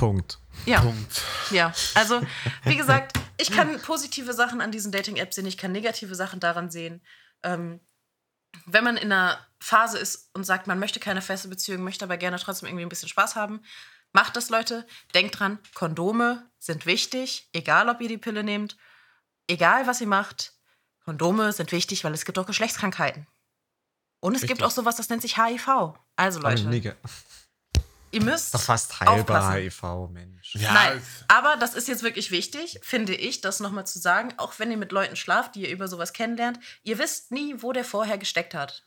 Punkt. 0.00 0.38
Ja. 0.64 0.80
Punkt. 0.80 1.22
Ja, 1.50 1.74
also 1.94 2.22
wie 2.64 2.76
gesagt, 2.76 3.18
ich 3.36 3.50
kann 3.50 3.78
positive 3.82 4.32
Sachen 4.32 4.62
an 4.62 4.72
diesen 4.72 4.92
Dating-Apps 4.92 5.36
sehen, 5.36 5.44
ich 5.44 5.58
kann 5.58 5.72
negative 5.72 6.14
Sachen 6.14 6.40
daran 6.40 6.70
sehen. 6.70 7.02
Ähm, 7.42 7.80
wenn 8.64 8.82
man 8.82 8.96
in 8.96 9.12
einer 9.12 9.38
Phase 9.60 9.98
ist 9.98 10.30
und 10.32 10.44
sagt, 10.44 10.66
man 10.66 10.78
möchte 10.78 11.00
keine 11.00 11.20
feste 11.20 11.48
Beziehung, 11.48 11.84
möchte 11.84 12.06
aber 12.06 12.16
gerne 12.16 12.38
trotzdem 12.38 12.68
irgendwie 12.68 12.86
ein 12.86 12.88
bisschen 12.88 13.10
Spaß 13.10 13.36
haben, 13.36 13.60
macht 14.12 14.36
das, 14.36 14.48
Leute. 14.48 14.86
Denkt 15.14 15.38
dran, 15.38 15.58
Kondome 15.74 16.50
sind 16.58 16.86
wichtig, 16.86 17.50
egal 17.52 17.90
ob 17.90 18.00
ihr 18.00 18.08
die 18.08 18.16
Pille 18.16 18.42
nehmt, 18.42 18.78
egal 19.48 19.86
was 19.86 20.00
ihr 20.00 20.06
macht. 20.06 20.54
Kondome 21.04 21.52
sind 21.52 21.72
wichtig, 21.72 22.04
weil 22.04 22.14
es 22.14 22.24
gibt 22.24 22.38
auch 22.38 22.46
Geschlechtskrankheiten. 22.46 23.26
Und 24.20 24.34
es 24.34 24.42
Richtig. 24.42 24.56
gibt 24.56 24.66
auch 24.66 24.70
sowas, 24.70 24.96
das 24.96 25.10
nennt 25.10 25.20
sich 25.20 25.36
HIV. 25.36 25.94
Also, 26.16 26.40
Leute, 26.40 26.64
Nigga. 26.68 26.94
Ihr 28.10 28.22
müsst. 28.22 28.54
Doch 28.54 28.62
fast 28.62 29.00
heilbar 29.00 29.20
aufpassen. 29.20 29.56
HIV, 29.56 29.82
Mensch. 30.10 30.54
Ja, 30.56 30.72
Nein, 30.72 31.02
aber 31.28 31.56
das 31.56 31.74
ist 31.74 31.88
jetzt 31.88 32.02
wirklich 32.02 32.30
wichtig, 32.30 32.78
finde 32.82 33.14
ich, 33.14 33.40
das 33.40 33.60
nochmal 33.60 33.86
zu 33.86 33.98
sagen. 33.98 34.32
Auch 34.36 34.54
wenn 34.58 34.70
ihr 34.70 34.76
mit 34.76 34.92
Leuten 34.92 35.16
schlaft, 35.16 35.54
die 35.54 35.62
ihr 35.62 35.70
über 35.70 35.88
sowas 35.88 36.12
kennenlernt, 36.12 36.58
ihr 36.82 36.98
wisst 36.98 37.30
nie, 37.32 37.56
wo 37.58 37.72
der 37.72 37.84
vorher 37.84 38.18
gesteckt 38.18 38.54
hat. 38.54 38.86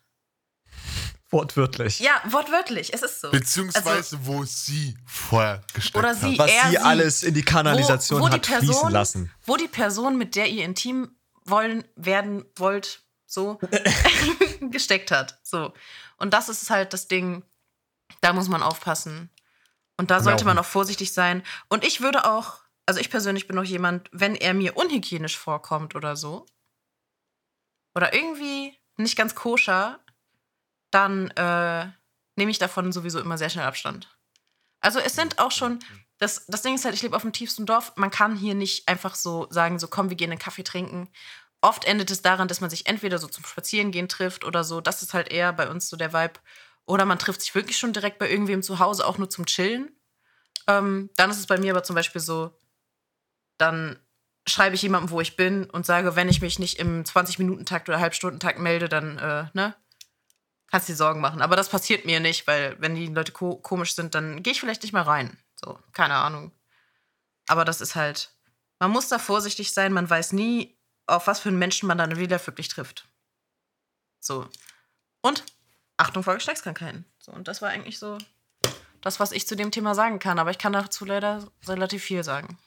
Wortwörtlich. 1.30 2.00
Ja, 2.00 2.22
wortwörtlich, 2.26 2.94
es 2.94 3.02
ist 3.02 3.20
so. 3.22 3.32
Beziehungsweise, 3.32 3.90
Also, 3.90 4.18
wo 4.26 4.44
sie 4.46 4.96
vorher 5.08 5.64
gesteckt 5.74 5.96
Oder 5.98 6.10
hat. 6.10 6.20
sie. 6.20 6.38
Was 6.38 6.52
er, 6.52 6.70
sie 6.70 6.78
alles 6.78 7.24
in 7.24 7.34
die 7.34 7.42
Kanalisation 7.42 8.22
wo, 8.22 8.26
wo 8.26 8.30
hat 8.30 8.46
die 8.46 8.52
fließen 8.52 8.68
Person, 8.68 8.92
lassen. 8.92 9.32
Wo 9.44 9.58
die 9.58 9.68
Person, 9.68 10.18
mit 10.20 10.36
der 10.36 10.48
ihr 10.50 10.64
intim 10.64 11.16
wollen, 11.46 11.86
werden 11.96 12.46
wollt, 12.56 13.02
so 13.26 13.60
gesteckt 14.62 15.10
hat. 15.10 15.40
So. 15.42 15.74
Und 16.18 16.36
das 16.36 16.50
ist 16.50 16.70
halt 16.70 16.94
das 16.94 17.08
Ding, 17.08 17.44
da 18.22 18.34
muss 18.34 18.50
man 18.50 18.64
aufpassen. 18.64 19.30
Und 19.98 20.12
da 20.12 20.22
sollte 20.22 20.44
auch 20.44 20.48
man 20.48 20.58
auch 20.58 20.66
vorsichtig 20.66 21.14
sein. 21.14 21.44
Und 21.70 21.84
ich 21.84 22.02
würde 22.02 22.26
auch, 22.26 22.60
also 22.86 23.00
ich 23.00 23.10
persönlich 23.10 23.48
bin 23.48 23.58
auch 23.60 23.64
jemand, 23.64 24.10
wenn 24.12 24.36
er 24.36 24.54
mir 24.54 24.76
unhygienisch 24.76 25.38
vorkommt 25.38 25.96
oder 25.96 26.16
so, 26.16 26.46
oder 27.96 28.14
irgendwie 28.14 28.78
nicht 28.98 29.16
ganz 29.16 29.36
koscher, 29.36 30.00
dann 30.92 31.30
äh, 31.32 31.88
nehme 32.36 32.52
ich 32.52 32.60
davon 32.60 32.92
sowieso 32.92 33.20
immer 33.20 33.38
sehr 33.38 33.50
schnell 33.50 33.66
Abstand. 33.66 34.10
Also 34.82 35.00
es 35.00 35.16
sind 35.16 35.40
auch 35.40 35.52
schon, 35.52 35.80
das, 36.18 36.46
das 36.48 36.62
Ding 36.62 36.76
ist 36.76 36.86
halt, 36.86 36.96
ich 36.96 37.02
lebe 37.02 37.16
auf 37.16 37.22
dem 37.22 37.34
tiefsten 37.34 37.66
Dorf, 37.66 37.94
man 37.96 38.12
kann 38.12 38.36
hier 38.36 38.56
nicht 38.56 38.88
einfach 38.88 39.16
so 39.16 39.48
sagen, 39.50 39.80
so 39.80 39.88
komm, 39.88 40.10
wir 40.10 40.18
gehen 40.18 40.32
einen 40.32 40.40
Kaffee 40.40 40.64
trinken. 40.64 41.10
Oft 41.62 41.86
endet 41.86 42.12
es 42.12 42.22
daran, 42.22 42.48
dass 42.48 42.60
man 42.60 42.70
sich 42.70 42.88
entweder 42.88 43.18
so 43.18 43.28
zum 43.28 43.46
Spazierengehen 43.46 44.10
trifft 44.10 44.44
oder 44.44 44.64
so, 44.64 44.82
das 44.82 45.02
ist 45.02 45.14
halt 45.14 45.32
eher 45.32 45.54
bei 45.54 45.70
uns 45.70 45.88
so 45.88 45.96
der 45.96 46.14
Vibe. 46.14 46.40
Oder 46.86 47.06
man 47.06 47.20
trifft 47.20 47.42
sich 47.42 47.56
wirklich 47.56 47.78
schon 47.78 47.94
direkt 47.94 48.20
bei 48.20 48.30
irgendwem 48.30 48.62
zu 48.62 48.80
Hause, 48.80 49.06
auch 49.06 49.18
nur 49.18 49.30
zum 49.30 49.46
Chillen. 49.46 49.92
Ähm, 50.68 51.10
dann 51.16 51.30
ist 51.30 51.40
es 51.40 51.48
bei 51.48 51.58
mir 51.58 51.72
aber 51.72 51.84
zum 51.84 51.96
Beispiel 51.96 52.22
so, 52.22 52.58
dann 53.58 54.00
schreibe 54.48 54.76
ich 54.76 54.82
jemandem, 54.82 55.12
wo 55.12 55.22
ich 55.22 55.36
bin 55.36 55.70
und 55.70 55.86
sage, 55.86 56.16
wenn 56.16 56.30
ich 56.30 56.42
mich 56.42 56.60
nicht 56.60 56.80
im 56.80 57.04
20-Minuten-Takt 57.04 57.88
oder 57.88 58.00
Halbstundentakt 58.00 58.60
melde, 58.60 58.90
dann, 58.90 59.18
äh, 59.18 59.46
ne, 59.54 59.76
kannst 60.70 60.90
dir 60.90 60.96
Sorgen 60.96 61.22
machen. 61.22 61.42
Aber 61.42 61.56
das 61.56 61.70
passiert 61.70 62.06
mir 62.06 62.20
nicht, 62.20 62.48
weil 62.48 62.76
wenn 62.80 62.96
die 62.96 63.08
Leute 63.08 63.32
ko 63.32 63.56
komisch 63.56 63.96
sind, 63.96 64.16
dann 64.16 64.44
gehe 64.44 64.52
ich 64.52 64.60
vielleicht 64.60 64.84
nicht 64.84 64.94
mehr 64.94 65.08
rein. 65.08 65.38
So, 65.56 65.80
keine 65.94 66.16
Ahnung. 66.16 66.52
Aber 67.48 67.64
das 67.64 67.80
ist 67.80 67.96
halt, 67.96 68.32
man 68.80 68.92
muss 68.92 69.08
da 69.08 69.20
vorsichtig 69.20 69.72
sein, 69.72 69.94
man 69.94 70.10
weiß 70.10 70.34
nie, 70.34 70.78
auf 71.06 71.28
was 71.28 71.40
für 71.40 71.50
einen 71.50 71.60
Menschen 71.60 71.88
man 71.88 71.98
dann 71.98 72.18
wieder 72.18 72.46
wirklich 72.46 72.68
trifft. 72.68 73.08
So. 74.20 74.48
Und 75.22 75.44
Achtung 76.04 76.24
vor 76.24 76.36
Geschlechtskrankheiten. 76.36 77.06
So, 77.20 77.32
und 77.32 77.48
das 77.48 77.62
war 77.62 77.70
eigentlich 77.70 78.00
so 78.00 78.18
das, 79.02 79.20
was 79.20 79.32
ich 79.32 79.48
zu 79.48 79.56
dem 79.56 79.72
Thema 79.72 79.96
sagen 79.96 80.20
kann. 80.20 80.40
Aber 80.40 80.52
ich 80.52 80.58
kann 80.58 80.74
dazu 80.74 81.06
leider 81.06 81.48
relativ 81.68 82.04
viel 82.04 82.24
sagen. 82.24 82.58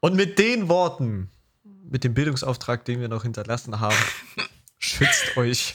Und 0.00 0.14
mit 0.14 0.38
den 0.38 0.68
Worten, 0.68 1.30
mit 1.64 2.04
dem 2.04 2.14
Bildungsauftrag, 2.14 2.84
den 2.84 3.00
wir 3.00 3.08
noch 3.08 3.22
hinterlassen 3.22 3.80
haben, 3.80 3.96
schützt 4.78 5.36
euch. 5.36 5.74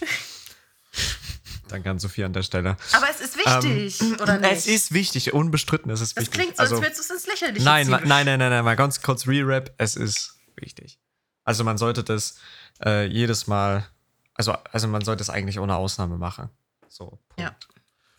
Danke 1.67 1.89
an 1.89 1.97
Sophie 1.99 2.23
an 2.23 2.33
der 2.33 2.43
Stelle. 2.43 2.77
Aber 2.91 3.07
es 3.09 3.19
ist 3.19 3.35
wichtig, 3.37 4.21
oder 4.21 4.37
nicht? 4.37 4.51
Es 4.51 4.67
ist 4.67 4.93
wichtig, 4.93 5.33
unbestritten, 5.33 5.89
es 5.91 6.01
ist 6.01 6.15
das 6.15 6.23
wichtig. 6.25 6.39
klingt 6.39 6.57
so, 6.57 6.61
also, 6.63 6.75
als 6.75 6.83
würdest 6.83 6.99
du 6.99 7.03
es 7.03 7.09
ins 7.23 7.27
Lächerliche 7.27 7.65
nein, 7.65 7.87
ma- 7.89 7.99
nein, 8.01 8.25
nein, 8.25 8.37
nein, 8.39 8.51
nein, 8.51 8.63
mal 8.63 8.75
ganz 8.75 9.01
kurz 9.01 9.25
Re-Rap, 9.27 9.73
es 9.77 9.95
ist 9.95 10.37
wichtig. 10.55 10.99
Also 11.45 11.63
man 11.63 11.77
sollte 11.77 12.03
das 12.03 12.35
äh, 12.85 13.05
jedes 13.07 13.47
Mal, 13.47 13.87
also, 14.35 14.53
also 14.71 14.87
man 14.87 15.03
sollte 15.03 15.21
es 15.23 15.29
eigentlich 15.29 15.59
ohne 15.59 15.75
Ausnahme 15.75 16.17
machen. 16.17 16.49
So, 16.89 17.07
Punkt. 17.29 17.39
Ja. 17.39 17.55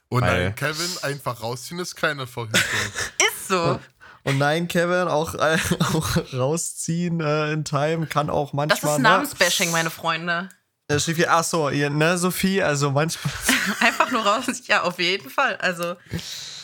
Und 0.09 0.23
Weil- 0.23 0.45
nein, 0.45 0.55
Kevin, 0.55 0.91
einfach 1.03 1.43
rausziehen 1.43 1.81
ist 1.81 1.97
keine 1.97 2.27
Verhütung. 2.27 2.61
Ist 3.19 3.49
so. 3.49 3.81
Und 4.23 4.39
nein, 4.39 4.69
Kevin, 4.69 5.09
auch, 5.09 5.35
äh, 5.35 5.59
auch 5.81 6.17
rausziehen 6.33 7.21
äh, 7.21 7.53
in 7.53 7.65
Time 7.65 8.07
kann 8.07 8.31
auch 8.31 8.53
manchmal. 8.53 8.81
Das 8.81 8.97
ist 8.97 9.03
Namensbashing, 9.03 9.71
meine 9.71 9.91
Freunde. 9.91 10.27
Ne? 10.27 10.49
Äh, 10.89 10.99
Sophie, 10.99 11.27
ach 11.27 11.45
so, 11.45 11.69
ihr, 11.71 11.91
ne, 11.91 12.17
Sophie, 12.17 12.63
also 12.63 12.91
manchmal. 12.91 13.33
Einfach 13.81 14.11
nur 14.11 14.25
raus. 14.25 14.47
Ja, 14.67 14.83
auf 14.83 14.99
jeden 14.99 15.29
Fall. 15.31 15.57
Also, 15.57 15.97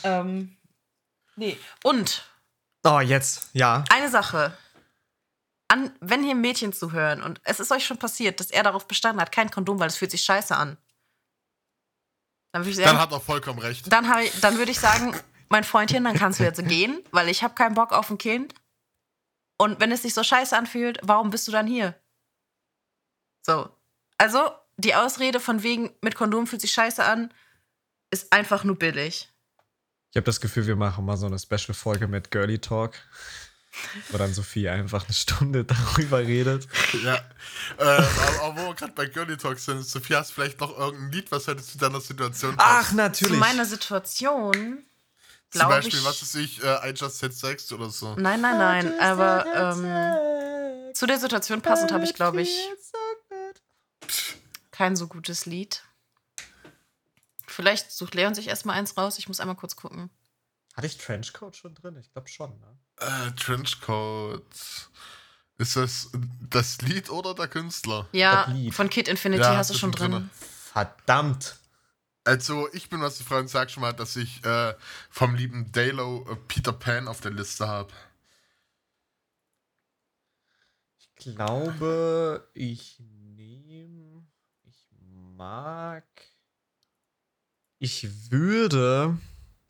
ähm, 0.04 0.56
nee. 1.36 1.58
Und 1.82 2.24
Oh, 2.84 3.00
jetzt, 3.00 3.48
ja. 3.52 3.84
eine 3.90 4.08
Sache. 4.10 4.56
An, 5.70 5.96
wenn 6.00 6.24
hier 6.24 6.34
Mädchen 6.34 6.72
zuhören 6.72 7.22
und 7.22 7.40
es 7.44 7.60
ist 7.60 7.70
euch 7.70 7.86
schon 7.86 7.98
passiert, 7.98 8.40
dass 8.40 8.50
er 8.50 8.64
darauf 8.64 8.88
bestanden 8.88 9.20
hat, 9.20 9.30
kein 9.30 9.50
Kondom, 9.50 9.78
weil 9.78 9.86
es 9.86 9.96
fühlt 9.96 10.10
sich 10.10 10.22
scheiße 10.22 10.56
an. 10.56 10.76
Dann 12.52 12.62
würde 12.62 12.70
ich 12.70 12.76
Dann 12.76 12.86
sagen, 12.86 12.98
hat 12.98 13.12
er 13.12 13.20
vollkommen 13.20 13.60
recht. 13.60 13.92
dann, 13.92 14.04
ich, 14.20 14.40
dann 14.40 14.58
würde 14.58 14.72
ich 14.72 14.80
sagen, 14.80 15.14
mein 15.48 15.62
Freundchen, 15.62 16.02
dann 16.02 16.16
kannst 16.16 16.40
du 16.40 16.44
jetzt 16.44 16.66
gehen, 16.66 17.00
weil 17.12 17.28
ich 17.28 17.44
habe 17.44 17.54
keinen 17.54 17.74
Bock 17.74 17.92
auf 17.92 18.10
ein 18.10 18.18
Kind. 18.18 18.54
Und 19.58 19.78
wenn 19.78 19.92
es 19.92 20.02
sich 20.02 20.12
so 20.14 20.24
scheiße 20.24 20.56
anfühlt, 20.56 20.98
warum 21.02 21.30
bist 21.30 21.46
du 21.46 21.52
dann 21.52 21.68
hier? 21.68 21.94
So. 23.46 23.70
Also, 24.18 24.50
die 24.76 24.94
Ausrede 24.96 25.38
von 25.38 25.62
wegen, 25.62 25.94
mit 26.00 26.16
Kondom 26.16 26.46
fühlt 26.48 26.62
sich 26.62 26.72
scheiße 26.72 27.04
an, 27.04 27.32
ist 28.10 28.32
einfach 28.32 28.64
nur 28.64 28.76
billig. 28.76 29.28
Ich 30.10 30.16
habe 30.16 30.24
das 30.24 30.40
Gefühl, 30.40 30.66
wir 30.66 30.76
machen 30.76 31.04
mal 31.04 31.16
so 31.16 31.26
eine 31.26 31.38
Special-Folge 31.38 32.08
mit 32.08 32.32
Girly 32.32 32.58
Talk. 32.58 32.94
Wo 34.10 34.18
dann 34.18 34.34
Sophie 34.34 34.68
einfach 34.68 35.04
eine 35.04 35.14
Stunde 35.14 35.64
darüber 35.94 36.18
redet. 36.18 36.66
Ja. 37.04 37.16
äh, 37.78 37.82
aber, 37.82 38.42
aber 38.42 38.56
wo 38.56 38.66
wir 38.68 38.74
gerade 38.74 38.92
bei 38.92 39.06
Girly 39.06 39.36
Talk 39.36 39.58
sind, 39.58 39.84
Sophie, 39.84 40.16
hast 40.16 40.30
du 40.30 40.34
vielleicht 40.34 40.60
noch 40.60 40.76
irgendein 40.76 41.12
Lied, 41.12 41.30
was 41.30 41.46
heute 41.46 41.62
zu 41.62 41.78
deiner 41.78 42.00
Situation 42.00 42.56
passt? 42.56 42.90
Ach, 42.90 42.92
natürlich. 42.92 43.34
Zu 43.34 43.38
meiner 43.38 43.64
Situation. 43.64 44.84
Zum 45.50 45.68
Beispiel, 45.68 45.98
ich. 45.98 46.04
was 46.04 46.22
ist 46.22 46.34
ich, 46.36 46.62
äh, 46.62 46.90
I 46.90 46.94
just 46.94 47.18
said 47.18 47.34
sex 47.34 47.72
oder 47.72 47.90
so. 47.90 48.14
Nein, 48.14 48.40
nein, 48.40 48.58
nein. 48.58 49.00
Aber 49.00 49.46
ähm, 49.76 50.94
zu 50.94 51.06
der 51.06 51.18
Situation 51.18 51.60
passend 51.60 51.92
habe 51.92 52.04
ich, 52.04 52.14
glaube 52.14 52.40
ich, 52.40 52.56
kein 54.70 54.94
so 54.94 55.08
gutes 55.08 55.46
Lied. 55.46 55.82
Vielleicht 57.46 57.90
sucht 57.90 58.14
Leon 58.14 58.34
sich 58.34 58.46
erstmal 58.46 58.78
eins 58.78 58.96
raus. 58.96 59.18
Ich 59.18 59.26
muss 59.26 59.40
einmal 59.40 59.56
kurz 59.56 59.74
gucken. 59.74 60.08
Hatte 60.74 60.86
ich 60.86 60.96
Trenchcoat 60.96 61.56
schon 61.56 61.74
drin? 61.74 61.96
Ich 62.00 62.12
glaube 62.12 62.28
schon, 62.28 62.58
ne? 62.60 62.78
Äh, 63.00 63.30
Trenchcoat. 63.32 64.42
Ist 65.58 65.76
das 65.76 66.10
das 66.48 66.80
Lied 66.82 67.10
oder 67.10 67.34
der 67.34 67.48
Künstler? 67.48 68.08
Ja, 68.12 68.46
Das 68.46 68.54
Lied. 68.54 68.74
von 68.74 68.88
Kid 68.88 69.08
Infinity 69.08 69.42
Ja, 69.42 69.56
hast 69.56 69.70
du 69.70 69.74
schon 69.74 69.92
drin. 69.92 70.12
drinne. 70.12 70.30
Verdammt. 70.72 71.56
Also, 72.24 72.68
ich 72.72 72.88
bin, 72.90 73.00
was 73.00 73.18
die 73.18 73.24
Freunde 73.24 73.48
sagt 73.48 73.70
schon 73.70 73.80
mal, 73.82 73.92
dass 73.92 74.16
ich 74.16 74.44
äh, 74.44 74.74
vom 75.10 75.34
lieben 75.34 75.70
Dalo 75.72 76.26
äh, 76.30 76.36
Peter 76.48 76.72
Pan 76.72 77.08
auf 77.08 77.20
der 77.20 77.30
Liste 77.32 77.66
habe. 77.66 77.92
Ich 80.98 81.14
glaube, 81.16 82.48
ich 82.54 82.96
nehme. 83.00 84.26
Ich 84.64 84.86
mag. 85.36 86.04
Ich 87.78 88.30
würde. 88.30 89.18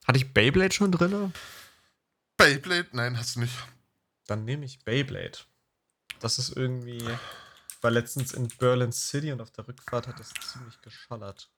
Hatte 0.07 0.19
ich 0.19 0.33
Beyblade 0.35 0.75
schon 0.75 0.91
drin? 0.93 1.33
Beyblade? 2.41 2.89
Nein, 2.93 3.19
hast 3.19 3.37
du 3.37 3.41
nicht. 3.41 3.55
Dann 4.27 4.45
nehme 4.45 4.65
ich 4.65 4.85
Beyblade. 4.85 5.39
Das 6.21 6.39
ist 6.39 6.57
irgendwie. 6.57 6.99
Ich 6.99 7.83
war 7.83 7.91
letztens 7.91 8.33
in 8.33 8.49
Berlin 8.59 8.93
City 8.93 9.33
und 9.33 9.41
auf 9.41 9.51
der 9.53 9.67
Rückfahrt 9.67 10.07
hat 10.07 10.19
das 10.21 10.33
ziemlich 10.53 10.81
geschallert. 10.83 11.51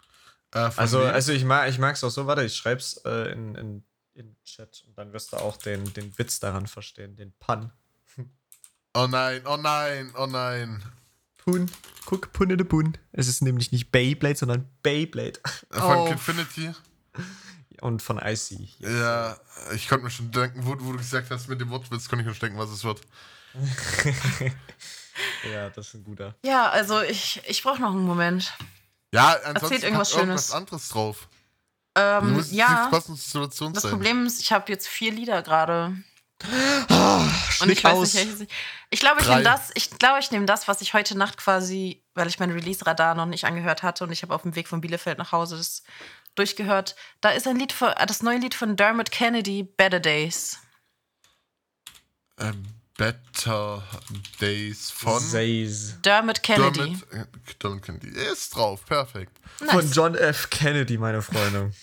Äh, 0.55 0.71
Also, 0.77 1.01
wem? 1.01 1.09
also 1.09 1.33
ich 1.33 1.45
mag 1.45 1.69
ich 1.69 1.79
es 1.79 2.05
auch 2.05 2.11
so, 2.11 2.27
warte, 2.27 2.45
ich 2.45 2.55
schreib's 2.55 2.99
äh, 3.05 3.33
in, 3.33 3.55
in, 3.57 3.85
in 4.15 4.37
Chat 4.45 4.85
und 4.87 4.97
dann 4.97 5.13
wirst 5.13 5.33
du 5.33 5.39
auch 5.39 5.57
den, 5.57 5.93
den 5.95 6.17
Witz 6.19 6.39
daran 6.41 6.67
verstehen, 6.67 7.17
den 7.17 7.33
Pun. 7.39 7.73
Oh 8.95 9.07
nein, 9.07 9.41
oh 9.47 9.57
nein, 9.57 10.13
oh 10.19 10.27
nein. 10.27 10.83
Pun. 11.39 11.71
Guck, 12.05 12.31
Pun 12.35 12.51
in 12.51 12.59
the 12.59 12.65
Pun. 12.65 12.99
Es 13.13 13.27
ist 13.27 13.41
nämlich 13.41 13.73
nicht 13.73 13.91
Beyblade, 13.91 14.37
sondern 14.37 14.69
Beyblade. 14.83 15.41
Äh, 15.71 15.79
Von 15.81 15.97
Oh. 15.99 16.09
Kidfinity? 16.11 16.73
Und 17.83 18.01
von 18.01 18.19
Icy. 18.19 18.69
Ja, 18.79 19.37
ich 19.75 19.89
konnte 19.89 20.05
mir 20.05 20.11
schon 20.11 20.31
denken, 20.31 20.65
wo, 20.65 20.77
wo 20.79 20.93
du 20.93 20.99
gesagt 20.99 21.33
hast, 21.33 21.49
mit 21.49 21.61
dem 21.61 21.69
Wortwitz 21.71 22.09
konnte 22.09 22.23
ich 22.23 22.29
mir 22.29 22.33
schon 22.33 22.49
denken, 22.49 22.59
was 22.59 22.71
es 22.71 22.85
wird. 22.85 23.01
ja, 25.53 25.69
das 25.71 25.89
ist 25.89 25.95
ein 25.95 26.05
guter. 26.05 26.37
Ja, 26.45 26.71
also 26.71 27.03
ich, 27.03 27.43
ich 27.45 27.61
brauche 27.65 27.83
noch 27.83 27.91
einen 27.91 28.07
Moment. 28.07 28.57
Ja, 29.13 29.37
ansonsten 29.45 29.83
irgendwas 29.83 30.13
pack 30.13 30.21
irgendwas 30.21 30.47
Schönes. 30.47 30.53
anderes 30.53 30.89
drauf. 30.91 31.29
Ähm, 31.97 32.41
ja, 32.53 32.89
das 32.93 33.07
sein. 33.27 33.91
Problem 33.91 34.27
ist, 34.27 34.41
ich 34.41 34.53
habe 34.53 34.71
jetzt 34.71 34.87
vier 34.87 35.11
Lieder 35.11 35.43
gerade. 35.43 35.97
Ah, 36.89 37.27
Und 37.61 37.69
ich 37.69 37.83
weiß 37.83 37.95
aus. 37.95 38.15
nicht, 38.15 38.43
ich. 38.43 38.49
Ich 38.91 39.01
glaube, 39.01 39.21
ich 39.21 39.29
nehme 39.29 39.43
das, 39.43 39.71
ich 39.75 39.91
glaube, 39.91 40.21
ich 40.21 40.31
nehme 40.31 40.47
das, 40.47 40.69
was 40.69 40.83
ich 40.83 40.95
heute 40.95 41.19
Nacht 41.19 41.37
quasi, 41.37 42.05
weil 42.15 42.29
ich 42.29 42.39
mein 42.39 42.51
Release-Radar 42.51 43.15
noch 43.17 43.27
nicht 43.27 43.45
angehört 43.45 43.83
hatte 43.83 44.05
und 44.05 44.13
ich 44.13 44.23
habe 44.23 44.35
auf 44.35 44.43
dem 44.43 44.55
Weg 44.55 44.69
von 44.69 44.81
Bielefeld 44.81 45.19
nach 45.19 45.33
Hause 45.33 45.57
das 45.57 45.83
durchgehört. 46.35 46.97
Da 47.21 47.31
ist 47.31 47.47
ein 47.47 47.57
Lied 47.57 47.73
von, 47.73 47.93
das 48.07 48.23
neue 48.23 48.39
Lied 48.39 48.55
von 48.55 48.77
Dermot 48.77 49.11
Kennedy, 49.11 49.63
Better 49.63 50.01
Days. 50.01 50.59
Ähm, 52.39 52.65
Better 52.97 53.83
Days 54.41 54.91
von 54.91 55.19
Says. 55.21 55.97
Dermot 56.03 56.43
Kennedy. 56.43 56.79
Dermot, 56.79 57.13
äh, 57.13 57.25
Dermot 57.63 57.83
Kennedy. 57.83 58.09
Ist 58.09 58.55
drauf, 58.55 58.85
perfekt. 58.85 59.37
Von 59.57 59.91
John 59.91 60.15
F. 60.15 60.51
Kennedy, 60.51 60.99
meine 60.99 61.23
Freunde. 61.23 61.73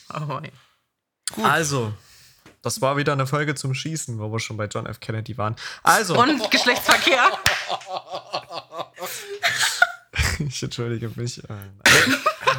Oh, 1.37 1.43
Also, 1.43 1.93
das 2.63 2.81
war 2.81 2.97
wieder 2.97 3.13
eine 3.13 3.27
Folge 3.27 3.53
zum 3.53 3.75
Schießen, 3.75 4.17
wo 4.17 4.31
wir 4.31 4.39
schon 4.39 4.57
bei 4.57 4.65
John 4.65 4.87
F. 4.87 4.99
Kennedy 4.99 5.37
waren. 5.37 5.55
Also, 5.83 6.19
und 6.19 6.49
Geschlechtsverkehr. 6.49 7.37
ich 10.39 10.63
entschuldige 10.63 11.11
mich. 11.15 11.39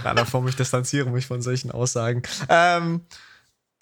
In 0.00 0.06
einer 0.06 0.26
Form, 0.26 0.46
ich 0.48 0.56
distanziere 0.56 1.10
mich 1.10 1.26
von 1.26 1.42
solchen 1.42 1.70
Aussagen. 1.70 2.22
Ähm, 2.48 3.06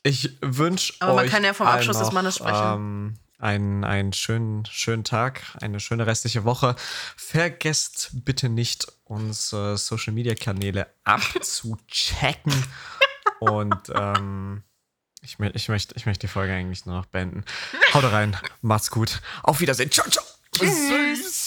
ich 0.02 0.38
wünsche 0.40 0.92
euch. 0.94 1.02
Aber 1.02 1.14
man 1.14 1.28
kann 1.28 1.44
ja 1.44 1.52
vom 1.52 1.66
Abschluss 1.66 1.98
des 1.98 2.06
noch, 2.08 2.12
Mannes 2.12 2.36
sprechen. 2.36 2.74
Ähm, 2.74 3.14
einen, 3.38 3.84
einen 3.84 4.12
schönen, 4.12 4.66
schönen 4.66 5.04
Tag, 5.04 5.42
eine 5.60 5.80
schöne 5.80 6.06
restliche 6.06 6.44
Woche. 6.44 6.74
Vergesst 7.16 8.10
bitte 8.12 8.48
nicht, 8.48 8.86
unsere 9.04 9.78
Social 9.78 10.12
Media 10.12 10.34
Kanäle 10.34 10.86
abzuchecken. 11.04 12.52
Und 13.40 13.92
ähm, 13.94 14.62
ich, 15.22 15.36
ich, 15.54 15.68
möchte, 15.68 15.94
ich 15.96 16.06
möchte 16.06 16.26
die 16.26 16.32
Folge 16.32 16.52
eigentlich 16.52 16.86
nur 16.86 16.96
noch 16.96 17.06
beenden. 17.06 17.44
Haut 17.94 18.04
rein, 18.04 18.36
macht's 18.60 18.90
gut. 18.90 19.20
Auf 19.42 19.60
Wiedersehen. 19.60 19.90
Ciao, 19.90 20.08
ciao. 20.08 20.24
Süß. 20.56 21.37